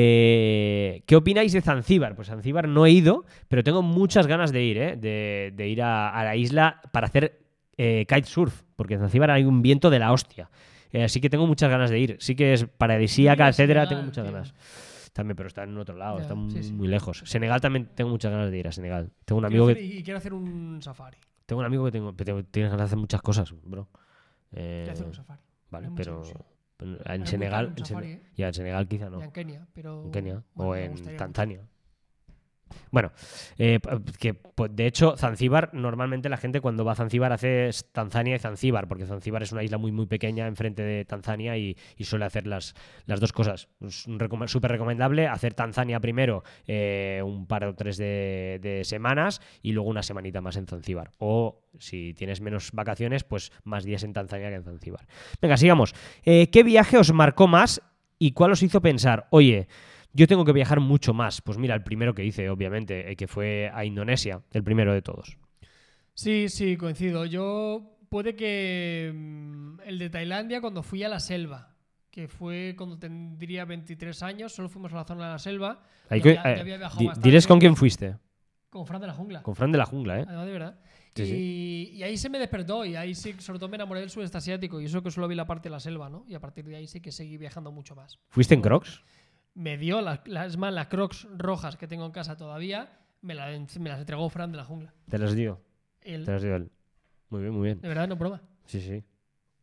Eh, 0.03 1.03
¿Qué 1.05 1.15
opináis 1.15 1.53
de 1.53 1.61
Zanzíbar? 1.61 2.15
Pues 2.15 2.27
Zanzíbar 2.27 2.67
no 2.67 2.85
he 2.85 2.91
ido, 2.91 3.25
pero 3.47 3.63
tengo 3.63 3.81
muchas 3.81 4.27
ganas 4.27 4.51
de 4.51 4.63
ir, 4.63 4.77
¿eh? 4.77 4.95
de, 4.97 5.53
de 5.55 5.67
ir 5.69 5.81
a, 5.81 6.09
a 6.09 6.23
la 6.23 6.35
isla 6.35 6.81
para 6.91 7.07
hacer 7.07 7.39
eh, 7.77 8.05
kitesurf, 8.07 8.63
porque 8.75 8.95
en 8.95 8.99
Zanzíbar 8.99 9.31
hay 9.31 9.45
un 9.45 9.61
viento 9.61 9.89
de 9.89 9.99
la 9.99 10.11
hostia. 10.11 10.49
Eh, 10.91 11.03
así 11.03 11.21
que 11.21 11.29
tengo 11.29 11.47
muchas 11.47 11.69
ganas 11.69 11.89
de 11.89 11.99
ir. 11.99 12.17
Sí 12.19 12.35
que 12.35 12.51
es 12.53 12.65
paradisíaca, 12.65 13.47
etcétera, 13.47 13.87
tengo 13.87 14.01
muchas 14.03 14.25
tío. 14.25 14.33
ganas. 14.33 14.53
También, 15.13 15.35
pero 15.35 15.47
está 15.47 15.63
en 15.63 15.77
otro 15.77 15.95
lado, 15.95 16.17
Ya, 16.17 16.21
está 16.23 16.35
muy, 16.35 16.51
sí, 16.51 16.63
sí. 16.63 16.73
muy 16.73 16.87
lejos. 16.87 17.23
Senegal 17.25 17.59
también 17.61 17.87
tengo 17.95 18.09
muchas 18.09 18.31
ganas 18.31 18.51
de 18.51 18.57
ir 18.57 18.67
a 18.67 18.71
Senegal. 18.71 19.11
Tengo 19.25 19.39
un 19.41 19.47
Quiero 19.47 19.63
amigo 19.63 19.65
hacer- 19.65 19.77
que, 19.89 19.97
y 19.99 20.03
quiero 20.03 20.17
hacer 20.17 20.33
un 20.33 20.79
safari. 20.81 21.17
tengo 21.45 21.59
un 21.61 21.65
amigo 21.65 21.85
que 21.85 21.91
tengo, 21.91 22.15
que 22.15 22.25
tiene 22.43 22.69
ganas 22.69 22.81
de 22.81 22.85
hacer 22.85 22.97
muchas 22.97 23.21
cosas, 23.21 23.53
bro. 23.63 23.87
Eh, 24.51 24.81
Quiero 24.85 24.93
hacer 24.93 25.05
un 25.07 25.13
safari. 25.13 25.41
vale, 25.71 25.87
Hay 25.87 25.93
pero, 25.95 26.23
en 26.79 27.25
Senegal, 27.27 27.73
en 27.75 27.85
safari, 27.85 28.07
¿eh? 28.11 28.21
ya 28.35 28.47
en 28.47 28.53
Senegal 28.53 28.87
quizá 28.87 29.09
no. 29.09 29.19
Ya 29.19 29.25
en 29.25 29.31
Kenia, 29.31 29.67
pero. 29.73 30.05
en 30.05 30.11
Kenia 30.11 30.43
bueno, 30.53 30.71
o 30.71 30.75
en. 30.75 31.17
Tanzania. 31.17 31.61
Bueno, 32.91 33.11
eh, 33.57 33.79
que 34.19 34.33
pues, 34.33 34.75
de 34.75 34.87
hecho 34.87 35.15
Zanzíbar, 35.17 35.69
normalmente 35.73 36.29
la 36.29 36.37
gente 36.37 36.61
cuando 36.61 36.85
va 36.85 36.93
a 36.93 36.95
Zanzíbar 36.95 37.31
hace 37.31 37.69
Tanzania 37.91 38.35
y 38.35 38.39
Zanzíbar, 38.39 38.87
porque 38.87 39.05
Zanzíbar 39.05 39.43
es 39.43 39.51
una 39.51 39.63
isla 39.63 39.77
muy 39.77 39.91
muy 39.91 40.05
pequeña 40.05 40.47
enfrente 40.47 40.83
de 40.83 41.05
Tanzania 41.05 41.57
y, 41.57 41.75
suele 41.99 42.25
hacer 42.25 42.47
las, 42.47 42.73
las 43.05 43.19
dos 43.19 43.31
cosas. 43.31 43.69
Recom- 43.79 44.47
súper 44.47 44.71
recomendable 44.71 45.27
hacer 45.27 45.53
Tanzania 45.53 45.99
primero 45.99 46.43
eh, 46.67 47.21
un 47.23 47.45
par 47.45 47.65
o 47.65 47.75
tres 47.75 47.97
de, 47.97 48.59
de 48.61 48.83
semanas 48.83 49.41
y 49.61 49.73
luego 49.73 49.89
una 49.89 50.03
semanita 50.03 50.41
más 50.41 50.55
en 50.55 50.65
Zanzíbar. 50.65 51.11
O 51.17 51.61
si 51.77 52.13
tienes 52.15 52.41
menos 52.41 52.71
vacaciones, 52.71 53.23
pues 53.23 53.51
más 53.63 53.83
días 53.83 54.03
en 54.03 54.13
Tanzania 54.13 54.49
que 54.49 54.55
en 54.55 54.63
Zanzíbar. 54.63 55.07
Venga, 55.41 55.57
sigamos. 55.57 55.93
Eh, 56.23 56.49
¿Qué 56.49 56.63
viaje 56.63 56.97
os 56.97 57.13
marcó 57.13 57.47
más 57.47 57.81
y 58.17 58.31
cuál 58.31 58.51
os 58.51 58.63
hizo 58.63 58.81
pensar, 58.81 59.27
oye, 59.29 59.67
yo 60.13 60.27
tengo 60.27 60.45
que 60.45 60.51
viajar 60.53 60.79
mucho 60.79 61.13
más. 61.13 61.41
Pues 61.41 61.57
mira, 61.57 61.75
el 61.75 61.83
primero 61.83 62.13
que 62.13 62.23
hice, 62.25 62.49
obviamente, 62.49 63.11
eh, 63.11 63.15
que 63.15 63.27
fue 63.27 63.71
a 63.73 63.85
Indonesia, 63.85 64.41
el 64.51 64.63
primero 64.63 64.93
de 64.93 65.01
todos. 65.01 65.37
Sí, 66.13 66.49
sí, 66.49 66.75
coincido. 66.77 67.25
Yo 67.25 67.97
puede 68.09 68.35
que 68.35 69.11
mm, 69.13 69.81
el 69.85 69.99
de 69.99 70.09
Tailandia 70.09 70.61
cuando 70.61 70.83
fui 70.83 71.03
a 71.03 71.09
la 71.09 71.19
selva, 71.19 71.75
que 72.11 72.27
fue 72.27 72.73
cuando 72.77 72.97
tendría 72.97 73.65
23 73.65 74.23
años, 74.23 74.51
solo 74.53 74.67
fuimos 74.67 74.91
a 74.93 74.97
la 74.97 75.03
zona 75.05 75.25
de 75.27 75.31
la 75.33 75.39
selva. 75.39 75.83
Ahí 76.09 76.21
que- 76.21 76.33
ya 76.35 76.43
eh, 76.53 76.59
había 76.59 76.77
di- 76.77 77.09
diles 77.21 77.47
con 77.47 77.59
quién 77.59 77.75
fuiste. 77.75 78.15
Con 78.69 78.85
Fran 78.85 79.01
de 79.01 79.07
la 79.07 79.13
Jungla. 79.13 79.41
Con 79.41 79.55
Fran 79.55 79.71
de 79.71 79.77
la 79.79 79.85
Jungla, 79.85 80.19
¿eh? 80.19 80.25
Además, 80.27 80.45
de 80.45 80.51
verdad. 80.51 80.79
Sí, 81.15 81.23
y, 81.23 81.25
sí. 81.25 81.91
y 81.97 82.03
ahí 82.03 82.17
se 82.17 82.29
me 82.29 82.37
despertó 82.37 82.85
y 82.85 82.95
ahí 82.95 83.15
sí, 83.15 83.33
sobre 83.39 83.57
todo 83.59 83.67
me 83.67 83.75
enamoré 83.75 83.99
del 83.99 84.09
sudeste 84.11 84.37
asiático 84.37 84.79
y 84.79 84.85
eso 84.85 85.01
que 85.01 85.09
solo 85.09 85.27
vi 85.27 85.33
la 85.35 85.45
parte 85.45 85.69
de 85.69 85.71
la 85.71 85.79
selva, 85.79 86.07
¿no? 86.09 86.23
Y 86.27 86.35
a 86.35 86.39
partir 86.39 86.65
de 86.65 86.75
ahí 86.75 86.85
sí 86.87 87.01
que 87.01 87.11
seguí 87.11 87.37
viajando 87.37 87.71
mucho 87.71 87.95
más. 87.95 88.19
¿Fuiste 88.29 88.53
en 88.53 88.61
Crocs? 88.61 89.01
Me 89.55 89.77
dio, 89.77 90.01
las, 90.01 90.21
las, 90.25 90.55
las 90.57 90.87
crocs 90.87 91.27
rojas 91.37 91.75
que 91.77 91.87
tengo 91.87 92.05
en 92.05 92.11
casa 92.11 92.37
todavía, 92.37 92.97
me, 93.21 93.33
la- 93.35 93.49
me 93.79 93.89
las 93.89 93.99
entregó 93.99 94.29
Fran 94.29 94.51
de 94.51 94.57
la 94.57 94.63
jungla. 94.63 94.93
Te 95.09 95.17
las 95.17 95.35
dio. 95.35 95.61
Él, 96.01 96.23
Te 96.25 96.31
las 96.31 96.41
dio 96.43 96.55
él. 96.55 96.71
Muy 97.29 97.41
bien, 97.41 97.53
muy 97.53 97.63
bien. 97.65 97.81
de 97.81 97.87
verdad, 97.87 98.07
no 98.07 98.15
broma. 98.15 98.41
Sí, 98.65 98.79
sí. 98.81 99.03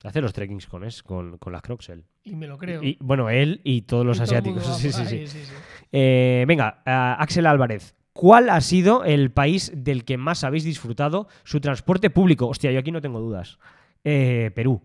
Hace 0.04 0.20
los 0.20 0.32
trekkings 0.32 0.66
con, 0.66 0.84
es, 0.84 1.02
con, 1.02 1.38
con 1.38 1.52
las 1.52 1.62
Crocs 1.62 1.88
él. 1.88 2.04
Y 2.22 2.36
me 2.36 2.46
lo 2.46 2.58
creo. 2.58 2.82
Y, 2.82 2.98
bueno, 3.00 3.30
él 3.30 3.60
y 3.64 3.82
todos 3.82 4.04
los 4.04 4.18
Y 4.18 4.22
asiáticos. 4.22 4.64
Sí, 4.78 4.92
sí, 4.92 5.04
sí. 5.06 5.26
sí, 5.26 5.44
sí. 5.46 5.52
Eh, 5.90 6.44
venga, 6.46 6.82
ah, 6.84 7.16
Axel 7.18 7.46
Álvarez. 7.46 7.96
¿Cuál 8.12 8.50
ha 8.50 8.60
sido 8.60 9.04
el 9.04 9.30
país 9.30 9.72
del 9.74 10.04
que 10.04 10.16
más 10.16 10.44
habéis 10.44 10.64
disfrutado 10.64 11.28
su 11.44 11.60
transporte 11.60 12.10
público? 12.10 12.46
Hostia, 12.46 12.70
yo 12.72 12.78
aquí 12.80 12.92
no 12.92 13.00
tengo 13.00 13.20
dudas. 13.20 13.58
Eh, 14.04 14.50
Perú. 14.54 14.80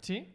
¿Sí? 0.00 0.28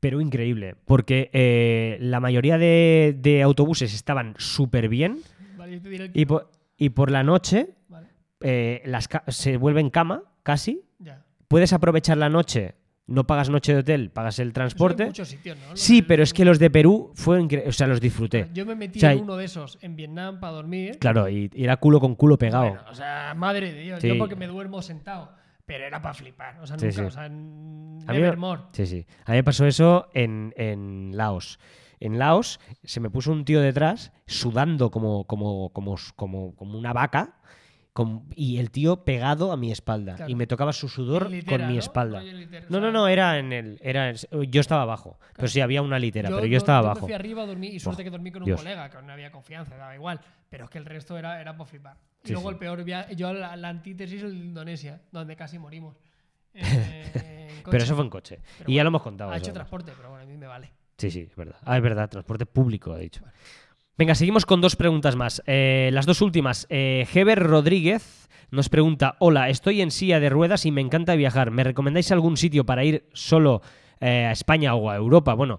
Perú 0.00 0.20
increíble, 0.20 0.74
porque 0.84 1.30
eh, 1.32 1.98
la 2.00 2.20
mayoría 2.20 2.56
de, 2.58 3.16
de 3.18 3.42
autobuses 3.42 3.92
estaban 3.94 4.34
súper 4.38 4.88
bien 4.88 5.18
Vale, 5.56 5.80
y 6.14 6.24
por, 6.26 6.50
y 6.76 6.90
por 6.90 7.10
la 7.10 7.22
noche 7.22 7.70
Vale, 7.88 8.06
eh, 8.40 8.82
las 8.86 9.08
se 9.28 9.56
vuelven 9.56 9.90
cama, 9.90 10.22
casi. 10.42 10.82
ya. 10.98 11.24
Puedes 11.48 11.72
aprovechar 11.72 12.16
la 12.18 12.28
noche, 12.28 12.74
no 13.06 13.26
pagas 13.26 13.48
noche 13.50 13.72
de 13.72 13.78
hotel, 13.80 14.10
pagas 14.10 14.38
el 14.38 14.52
transporte. 14.52 15.04
en 15.04 15.08
muchos 15.08 15.28
sitios, 15.28 15.56
¿no? 15.58 15.70
Los 15.70 15.80
Sí, 15.80 16.02
pero 16.02 16.22
es 16.22 16.32
que 16.32 16.44
los 16.44 16.58
de 16.58 16.70
Perú 16.70 17.10
fueron, 17.14 17.48
o 17.66 17.72
sea, 17.72 17.86
los 17.86 18.00
disfruté. 18.00 18.48
Yo 18.54 18.64
me 18.66 18.74
metí 18.76 18.98
O 18.98 19.00
sea, 19.00 19.12
en 19.14 19.22
uno 19.22 19.36
de 19.36 19.46
esos 19.46 19.78
en 19.80 19.96
Vietnam 19.96 20.38
para 20.40 20.52
dormir. 20.52 20.98
Claro, 20.98 21.28
y, 21.28 21.50
y 21.54 21.64
era 21.64 21.78
culo 21.78 21.98
con 22.00 22.14
culo 22.14 22.36
pegado. 22.38 22.68
Bueno, 22.68 22.82
o 22.90 22.94
sea, 22.94 23.34
madre 23.34 23.72
de 23.72 23.80
Dios, 23.80 24.00
Sí. 24.02 24.08
yo 24.08 24.18
porque 24.18 24.36
me 24.36 24.46
duermo 24.46 24.80
sentado. 24.82 25.32
Pero 25.68 25.84
era 25.84 26.02
para 26.02 26.14
flipar. 26.14 26.58
O 26.60 26.66
sea, 26.66 26.76
Sí, 26.78 26.86
nunca, 26.86 26.96
sí. 26.96 27.02
o 27.02 27.10
sea, 27.10 27.24
A 27.26 27.28
mí. 27.28 28.18
Sí, 28.72 28.86
sí. 28.86 29.06
A 29.26 29.30
mí 29.30 29.36
me 29.36 29.44
pasó 29.44 29.66
eso 29.66 30.08
en, 30.14 30.52
en 30.56 31.16
Laos. 31.16 31.60
En 32.00 32.18
Laos 32.18 32.58
se 32.82 33.00
me 33.00 33.10
puso 33.10 33.30
un 33.30 33.44
tío 33.44 33.60
detrás 33.60 34.10
sudando 34.26 34.90
como, 34.90 35.24
como, 35.24 35.70
como, 35.70 35.96
como, 36.16 36.56
como 36.56 36.78
una 36.78 36.92
vaca 36.92 37.34
con- 37.98 38.22
y 38.36 38.58
el 38.58 38.70
tío 38.70 39.02
pegado 39.02 39.50
a 39.50 39.56
mi 39.56 39.72
espalda. 39.72 40.14
Claro. 40.14 40.30
Y 40.30 40.36
me 40.36 40.46
tocaba 40.46 40.72
su 40.72 40.88
sudor 40.88 41.24
En 41.26 41.32
litera, 41.32 41.58
con 41.58 41.66
mi 41.66 41.72
¿no? 41.74 41.80
espalda. 41.80 42.22
Litera, 42.22 42.66
No, 42.68 42.78
no, 42.78 42.92
no, 42.92 43.08
era 43.08 43.38
en 43.40 43.52
el. 43.52 43.76
Era 43.82 44.10
en- 44.10 44.16
yo 44.52 44.60
estaba 44.60 44.82
abajo. 44.82 45.18
Pero 45.34 45.48
sí 45.48 45.60
había 45.60 45.82
una 45.82 45.98
litera, 45.98 46.28
pero 46.28 46.46
yo 46.46 46.56
estaba 46.56 46.78
abajo. 46.78 47.00
fui 47.06 47.12
arriba 47.12 47.42
a 47.42 47.46
dormir 47.46 47.74
y 47.74 47.80
suerte 47.80 48.04
que 48.04 48.10
dormí 48.10 48.30
con 48.30 48.42
un 48.42 48.46
Dios. 48.46 48.60
colega, 48.60 48.88
que 48.88 49.02
no 49.02 49.12
había 49.12 49.32
confianza, 49.32 49.76
daba 49.76 49.96
igual. 49.96 50.20
Pero 50.48 50.66
es 50.66 50.70
que 50.70 50.78
el 50.78 50.84
resto 50.84 51.18
era, 51.18 51.40
era 51.40 51.56
para 51.56 51.68
flipar. 51.68 51.96
Y 52.24 52.30
luego 52.32 52.48
sí. 52.50 52.52
el 52.54 52.58
peor 52.60 52.84
viaje, 52.84 53.16
yo 53.16 53.32
la, 53.32 53.56
la 53.56 53.68
antítesis 53.68 54.22
de 54.22 54.28
Indonesia, 54.28 55.00
donde 55.10 55.34
casi 55.34 55.58
morimos. 55.58 55.96
Eh, 56.54 57.50
en. 57.58 57.62
Pero 57.70 57.82
eso 57.82 57.94
fue 57.96 58.04
en 58.04 58.10
coche. 58.10 58.38
Pero 58.58 58.70
y 58.70 58.74
ya 58.76 58.84
lo 58.84 58.88
hemos 58.88 59.02
contado. 59.02 59.32
Ha 59.32 59.38
hecho 59.38 59.52
transporte, 59.52 59.92
pero 59.96 60.10
bueno, 60.10 60.22
a 60.24 60.26
mí 60.26 60.36
me 60.36 60.46
vale. 60.46 60.70
Sí, 60.96 61.10
sí, 61.10 61.26
es 61.30 61.34
verdad. 61.36 61.56
Ah, 61.64 61.76
es 61.76 61.82
verdad, 61.82 62.08
transporte 62.08 62.46
público, 62.46 62.92
ha 62.92 62.98
dicho. 62.98 63.22
Venga, 63.98 64.14
seguimos 64.14 64.46
con 64.46 64.60
dos 64.60 64.76
preguntas 64.76 65.16
más. 65.16 65.42
Eh, 65.46 65.90
las 65.92 66.06
dos 66.06 66.22
últimas. 66.22 66.66
Eh, 66.70 67.06
Heber 67.12 67.40
Rodríguez 67.42 68.28
nos 68.50 68.68
pregunta: 68.68 69.16
Hola, 69.18 69.48
estoy 69.48 69.80
en 69.80 69.90
silla 69.90 70.20
de 70.20 70.30
ruedas 70.30 70.66
y 70.66 70.70
me 70.70 70.80
encanta 70.80 71.16
viajar. 71.16 71.50
¿Me 71.50 71.64
recomendáis 71.64 72.12
algún 72.12 72.36
sitio 72.36 72.64
para 72.64 72.84
ir 72.84 73.08
solo 73.12 73.60
eh, 74.00 74.26
a 74.26 74.32
España 74.32 74.74
o 74.74 74.90
a 74.90 74.96
Europa? 74.96 75.34
Bueno. 75.34 75.58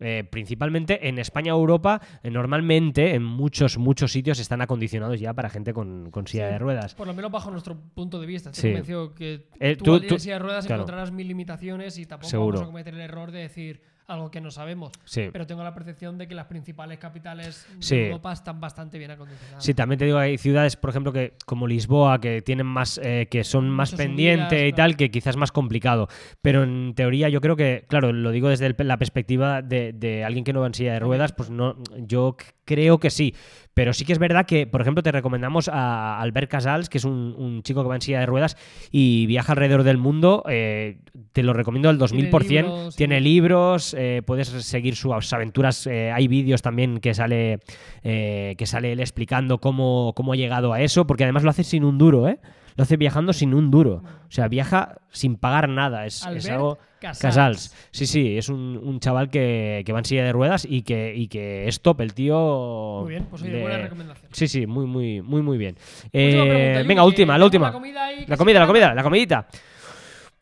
eh, 0.00 0.22
principalmente 0.30 1.08
en 1.08 1.18
España 1.18 1.56
o 1.56 1.58
Europa, 1.58 2.00
eh, 2.22 2.30
normalmente 2.30 3.14
en 3.16 3.24
muchos, 3.24 3.78
muchos 3.78 4.12
sitios 4.12 4.38
están 4.38 4.60
acondicionados 4.60 5.18
ya 5.18 5.34
para 5.34 5.50
gente 5.50 5.72
con, 5.74 6.12
con 6.12 6.24
silla 6.28 6.46
Sí. 6.46 6.52
de 6.52 6.58
ruedas. 6.60 6.94
Por 6.94 7.08
lo 7.08 7.14
menos 7.14 7.32
bajo 7.32 7.50
nuestro 7.50 7.76
punto 7.96 8.20
de 8.20 8.26
vista. 8.28 8.50
Estoy 8.50 8.62
Sí. 8.62 8.68
convencido 8.68 9.12
que 9.12 9.48
Eh, 9.58 9.74
tú, 9.74 9.84
tú- 9.86 9.94
al 9.96 10.02
ir 10.04 10.08
tú- 10.08 10.14
en 10.14 10.20
silla 10.20 10.34
de 10.34 10.38
ruedas 10.38 10.66
claro. 10.66 10.82
encontrarás 10.82 11.10
mil 11.10 11.26
limitaciones 11.26 11.98
y 11.98 12.06
tampoco 12.06 12.30
Seguro. 12.30 12.58
vamos 12.58 12.68
a 12.68 12.70
cometer 12.70 12.94
el 12.94 13.00
error 13.00 13.32
de 13.32 13.40
decir 13.40 13.80
algo 14.08 14.30
que 14.30 14.40
no 14.40 14.50
sabemos. 14.50 14.90
Sí. 15.04 15.28
Pero 15.32 15.46
tengo 15.46 15.62
la 15.62 15.74
percepción 15.74 16.16
de 16.18 16.26
que 16.26 16.34
las 16.34 16.46
principales 16.46 16.98
capitales 16.98 17.66
de 17.76 17.82
Sí. 17.82 17.94
Europa 17.96 18.32
están 18.32 18.58
bastante 18.58 18.98
bien 18.98 19.10
acondicionadas. 19.10 19.62
Sí, 19.62 19.74
también 19.74 19.98
te 19.98 20.06
digo, 20.06 20.16
hay 20.18 20.38
ciudades, 20.38 20.76
por 20.76 20.90
ejemplo, 20.90 21.12
que 21.12 21.34
como 21.44 21.66
Lisboa, 21.66 22.18
que 22.20 22.40
tienen 22.42 22.66
más, 22.66 22.98
eh, 23.02 23.28
que 23.30 23.44
son 23.44 23.68
más 23.68 23.92
Muchas 23.92 24.06
pendiente 24.06 24.48
subidas, 24.56 24.68
y 24.68 24.72
tal, 24.72 24.76
claro. 24.92 24.96
que 24.96 25.10
quizás 25.10 25.36
más 25.36 25.52
complicado. 25.52 26.08
Pero 26.42 26.62
en 26.64 26.94
teoría 26.94 27.28
yo 27.28 27.40
creo 27.42 27.54
que, 27.54 27.84
claro, 27.88 28.12
lo 28.12 28.30
digo 28.30 28.48
desde 28.48 28.66
el- 28.66 28.76
la 28.78 28.96
perspectiva 28.96 29.60
de, 29.62 29.92
de 29.92 30.24
alguien 30.24 30.42
que 30.44 30.52
no 30.54 30.60
va 30.60 30.66
en 30.68 30.74
silla 30.74 30.94
de 30.94 31.00
ruedas, 31.00 31.32
pues 31.32 31.50
no, 31.50 31.76
yo 31.98 32.36
creo 32.64 32.98
que 32.98 33.10
sí. 33.10 33.34
Pero 33.78 33.92
sí 33.92 34.04
que 34.04 34.12
es 34.12 34.18
verdad 34.18 34.44
que, 34.44 34.66
por 34.66 34.80
ejemplo, 34.80 35.04
te 35.04 35.12
recomendamos 35.12 35.68
a 35.72 36.20
Albert 36.20 36.50
Casals, 36.50 36.88
que 36.88 36.98
es 36.98 37.04
un, 37.04 37.32
un 37.38 37.62
chico 37.62 37.84
que 37.84 37.88
va 37.88 37.94
en 37.94 38.00
silla 38.00 38.18
de 38.18 38.26
ruedas 38.26 38.56
y 38.90 39.26
viaja 39.26 39.52
alrededor 39.52 39.84
del 39.84 39.98
mundo. 39.98 40.42
eh, 40.48 40.98
te 41.32 41.44
lo 41.44 41.52
recomiendo 41.52 41.88
al 41.88 41.96
2000%. 41.96 42.42
libros, 42.48 42.96
Tiene 42.96 43.18
sí. 43.18 43.22
libros, 43.22 43.94
eh, 43.96 44.22
puedes 44.26 44.48
seguir 44.48 44.96
sus 44.96 45.32
aventuras. 45.32 45.86
eh, 45.86 46.10
hay 46.10 46.26
vídeos 46.26 46.60
también 46.60 46.98
que 46.98 47.14
sale, 47.14 47.60
que 48.02 48.64
sale 48.66 48.90
él 48.90 48.98
explicando 48.98 49.58
cómo, 49.58 50.12
cómo 50.16 50.32
ha 50.32 50.36
llegado 50.36 50.72
a 50.72 50.80
eso, 50.80 51.06
porque 51.06 51.22
además 51.22 51.44
lo 51.44 51.50
hace 51.50 51.62
sin 51.62 51.84
un 51.84 51.98
duro, 51.98 52.26
¿eh? 52.26 52.40
Lo 52.74 52.82
hace 52.82 52.96
viajando 52.96 53.32
sin 53.32 53.54
un 53.54 53.70
duro. 53.70 54.02
O 54.04 54.30
sea, 54.30 54.48
viaja 54.48 54.96
sin 55.10 55.36
pagar 55.36 55.68
nada. 55.68 56.04
Es, 56.04 56.26
es 56.34 56.48
algo. 56.48 56.78
Casals. 57.00 57.20
Casals. 57.20 57.76
Sí, 57.90 58.06
sí, 58.06 58.36
es 58.38 58.48
un, 58.48 58.80
un 58.82 59.00
chaval 59.00 59.30
que, 59.30 59.82
que 59.86 59.92
va 59.92 60.00
en 60.00 60.04
silla 60.04 60.24
de 60.24 60.32
ruedas 60.32 60.66
y 60.68 60.82
que, 60.82 61.14
y 61.14 61.28
que 61.28 61.66
es 61.68 61.80
top, 61.80 62.00
el 62.00 62.14
tío. 62.14 63.00
Muy 63.02 63.10
bien, 63.10 63.26
pues 63.30 63.42
oye, 63.42 63.52
de- 63.52 63.62
buena 63.62 63.78
recomendación. 63.78 64.30
Sí, 64.32 64.48
sí, 64.48 64.66
muy, 64.66 64.86
muy, 64.86 65.22
muy, 65.22 65.42
muy 65.42 65.58
bien. 65.58 65.76
Eh, 66.12 66.30
pregunta, 66.32 66.88
venga, 66.88 67.04
última, 67.04 67.38
la 67.38 67.44
última. 67.44 67.66
La 67.68 67.72
comida, 67.72 68.10
La 68.26 68.36
comida, 68.36 68.58
la 68.58 68.64
acaba. 68.64 68.66
comida, 68.78 68.94
la 68.94 69.02
comidita. 69.02 69.48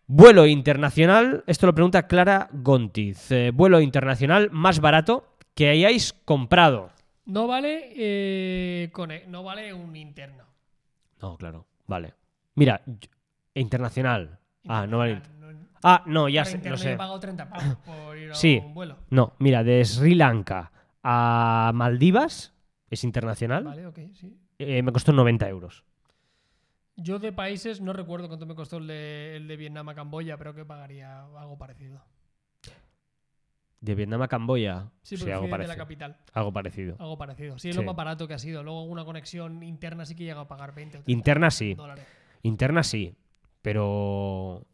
Vuelo 0.09 0.47
internacional, 0.47 1.43
esto 1.47 1.67
lo 1.67 1.75
pregunta 1.75 2.07
Clara 2.07 2.49
Gontiz. 2.53 3.31
Eh, 3.33 3.51
vuelo 3.53 3.81
internacional 3.81 4.51
más 4.53 4.79
barato 4.81 5.37
que 5.55 5.69
hayáis 5.69 6.13
comprado. 6.13 6.91
No 7.25 7.49
vale, 7.49 7.91
eh, 7.97 8.89
cone- 8.93 9.25
no 9.27 9.43
vale 9.43 9.73
un 9.75 9.97
interno. 9.97 10.45
No, 11.21 11.37
claro, 11.37 11.67
vale. 11.89 12.15
Mira, 12.55 12.83
yo- 12.87 13.11
internacional. 13.55 14.39
Ah, 14.69 14.87
no 14.87 14.99
vale. 14.99 15.21
Ah, 15.89 16.03
no, 16.07 16.29
ya 16.29 16.45
sé, 16.45 16.59
no 16.59 16.65
yo 16.65 16.75
he 16.75 16.79
sé. 16.79 16.97
pagado 16.97 17.21
30 17.21 17.49
pavos 17.49 17.77
por 17.87 18.17
ir 18.19 18.31
a 18.33 18.35
Sí. 18.35 18.61
un 18.65 18.75
vuelo. 18.75 18.97
No, 19.11 19.35
mira, 19.39 19.63
de 19.63 19.85
Sri 19.85 20.15
Lanka 20.17 20.73
a 21.03 21.71
Maldivas, 21.75 22.55
es 22.91 23.05
internacional, 23.05 23.65
Vale, 23.65 23.87
ok, 23.87 23.99
sí. 24.15 24.37
eh, 24.59 24.83
me 24.83 24.91
costó 24.93 25.13
90 25.13 25.49
euros. 25.49 25.85
Yo 26.97 27.19
de 27.19 27.31
países 27.33 27.81
no 27.81 27.93
recuerdo 27.93 28.27
cuánto 28.27 28.47
me 28.47 28.55
costó 28.55 28.79
el 28.79 28.87
de, 28.87 29.37
el 29.37 29.47
de 29.49 29.57
Vietnam 29.57 29.89
a 29.91 29.95
Camboya, 29.95 30.37
pero 30.39 30.55
que 30.55 30.65
pagaría 30.65 31.21
algo 31.25 31.59
parecido. 31.59 32.03
De 33.81 33.95
Vietnam 33.95 34.23
a 34.23 34.29
Camboya, 34.29 34.91
Sí, 35.03 35.17
porque 35.19 35.33
algo 35.35 35.43
fui 35.43 35.49
de 35.49 35.53
la 35.53 35.57
parecido. 35.77 35.85
capital. 35.85 36.17
Algo 36.33 36.53
parecido. 36.53 36.97
Algo 36.99 37.19
parecido. 37.19 37.59
Sí, 37.59 37.69
es 37.69 37.77
Sí. 37.77 37.81
lo 37.81 37.87
más 37.87 37.95
barato 37.95 38.27
que 38.27 38.35
ha 38.35 38.39
sido. 38.39 38.63
Luego 38.63 38.83
una 38.85 39.05
conexión 39.05 39.63
interna 39.63 40.07
sí 40.07 40.17
que 40.17 40.25
llega 40.25 40.41
a 40.41 40.49
pagar 40.49 40.75
20 40.75 40.97
o 40.99 41.01
30 41.03 41.13
Interna 41.13 41.51
sí. 41.51 41.75
dólares. 41.75 42.05
Interna 42.43 42.83
sí, 42.83 43.15
pero. 43.63 44.67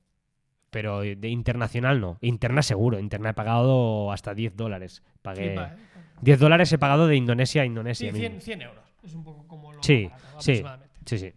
Pero 0.72 1.00
de 1.02 1.28
internacional 1.28 2.00
no. 2.00 2.16
Interna 2.22 2.62
seguro. 2.62 2.98
Interna 2.98 3.30
he 3.30 3.34
pagado 3.34 4.10
hasta 4.10 4.32
10 4.34 4.56
dólares. 4.56 5.02
Pagué. 5.20 5.48
Flipa, 5.48 5.66
¿eh? 5.74 5.76
10 6.22 6.38
dólares 6.40 6.72
he 6.72 6.78
pagado 6.78 7.06
de 7.06 7.14
Indonesia 7.14 7.60
a 7.60 7.64
Sí, 7.64 7.68
Indonesia. 7.68 8.10
100, 8.10 8.22
mismo. 8.32 8.40
100 8.40 8.62
euros. 8.62 8.84
Es 9.04 9.12
un 9.14 9.22
poco 9.22 9.46
como 9.46 9.70
lo 9.70 9.82
Sí, 9.82 10.04
barato, 10.06 10.22
sí. 10.40 10.52
aproximadamente. 10.52 10.94
Sí, 11.04 11.18
sí. 11.18 11.32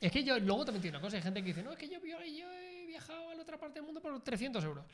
Es 0.00 0.12
que 0.12 0.22
yo 0.22 0.38
luego 0.38 0.64
también 0.64 0.82
tiene 0.82 0.96
una 0.98 1.02
cosa. 1.02 1.16
Hay 1.16 1.22
gente 1.22 1.40
que 1.40 1.46
dice, 1.48 1.64
no, 1.64 1.72
es 1.72 1.78
que 1.78 1.88
yo, 1.88 1.98
yo- 1.98 2.18
yo 2.24 2.46
he 2.52 2.86
viajado 2.86 3.28
a 3.30 3.34
la 3.34 3.42
otra 3.42 3.58
parte 3.58 3.80
del 3.80 3.86
mundo 3.86 4.00
por 4.00 4.20
300 4.22 4.62
euros. 4.62 4.84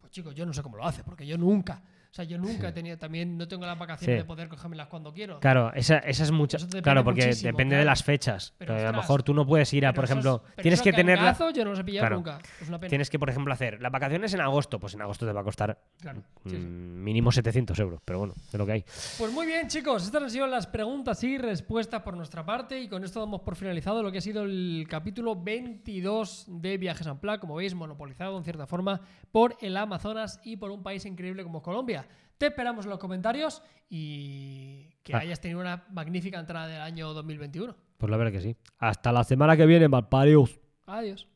Pues 0.00 0.12
chicos, 0.12 0.32
yo 0.34 0.46
no 0.46 0.52
sé 0.52 0.62
cómo 0.62 0.76
lo 0.76 0.86
hace, 0.86 1.02
porque 1.02 1.26
yo 1.26 1.36
nunca, 1.36 1.82
o 2.14 2.16
sea, 2.16 2.24
yo 2.24 2.38
nunca 2.38 2.68
he 2.68 2.72
tenido, 2.72 2.96
también 2.96 3.36
no 3.36 3.48
tengo 3.48 3.66
las 3.66 3.76
vacaciones 3.76 4.18
de 4.18 4.24
poder 4.24 4.48
cogérmelas 4.48 4.86
cuando 4.86 5.12
quiero. 5.12 5.40
Claro, 5.40 5.72
esa, 5.74 5.98
esa 5.98 6.22
es 6.22 6.30
mucha. 6.30 6.58
Claro, 6.80 7.02
porque 7.02 7.34
depende 7.34 7.74
de 7.74 7.84
las 7.84 8.04
fechas. 8.04 8.54
Pero, 8.56 8.76
a 8.76 8.92
lo 8.92 8.98
mejor 8.98 9.24
tú 9.24 9.34
no 9.34 9.44
puedes 9.44 9.72
ir 9.74 9.84
a, 9.84 9.92
por 9.92 10.04
ejemplo, 10.04 10.44
tienes 10.62 10.80
que 10.80 10.92
tener 10.92 11.18
yo 11.18 11.64
no 11.64 11.70
los 11.70 11.80
he 11.80 11.82
pillado 11.82 12.02
Claro. 12.06 12.16
nunca. 12.16 12.38
Es 12.60 12.68
una 12.68 12.78
pena. 12.78 12.88
Tienes 12.88 13.10
que, 13.10 13.18
por 13.18 13.30
ejemplo, 13.30 13.52
hacer 13.52 13.82
las 13.82 13.90
vacaciones 13.90 14.32
en 14.32 14.42
agosto. 14.42 14.78
Pues 14.78 14.94
en 14.94 15.02
agosto 15.02 15.26
te 15.26 15.32
va 15.32 15.40
a 15.40 15.42
costar 15.44 15.76
Claro, 16.00 16.22
sí, 16.44 16.50
sí. 16.50 16.56
mm, 16.56 17.02
mínimo 17.02 17.32
700 17.32 17.76
euros. 17.80 18.00
Pero 18.04 18.20
bueno, 18.20 18.34
es 18.46 18.54
lo 18.54 18.64
que 18.64 18.72
hay. 18.72 18.84
Pues 19.18 19.32
muy 19.32 19.46
bien, 19.46 19.66
chicos, 19.66 20.04
estas 20.04 20.22
han 20.22 20.30
sido 20.30 20.46
las 20.46 20.68
preguntas 20.68 21.24
y 21.24 21.36
respuestas 21.36 22.02
por 22.02 22.16
nuestra 22.16 22.46
parte 22.46 22.78
y 22.78 22.86
con 22.86 23.02
esto 23.02 23.18
damos 23.18 23.40
por 23.40 23.56
finalizado 23.56 24.04
lo 24.04 24.12
que 24.12 24.18
ha 24.18 24.20
sido 24.20 24.44
el 24.44 24.86
capítulo 24.88 25.34
22 25.34 26.44
de 26.46 26.78
Viajes 26.78 27.08
en 27.08 27.18
Plan, 27.18 27.40
como 27.40 27.56
veis, 27.56 27.74
monopolizado 27.74 28.38
en 28.38 28.44
cierta 28.44 28.68
forma 28.68 29.00
por 29.32 29.56
el 29.60 29.76
Amazonas 29.76 30.40
y 30.44 30.58
por 30.58 30.70
un 30.70 30.84
país 30.84 31.04
increíble 31.06 31.42
como 31.42 31.60
Colombia. 31.60 32.03
Te 32.38 32.46
esperamos 32.46 32.84
en 32.86 32.90
los 32.90 32.98
comentarios 32.98 33.62
y 33.88 34.90
que 35.02 35.14
Ah. 35.14 35.18
hayas 35.18 35.40
tenido 35.40 35.60
una 35.60 35.84
magnífica 35.90 36.38
entrada 36.40 36.66
del 36.66 36.80
año 36.80 37.12
2021. 37.14 37.74
Pues 37.98 38.10
la 38.10 38.16
verdad 38.16 38.32
que 38.32 38.40
sí. 38.40 38.56
Hasta 38.78 39.12
la 39.12 39.24
semana 39.24 39.56
que 39.56 39.66
viene, 39.66 39.88
malparios. 39.88 40.58
Adiós. 40.86 41.28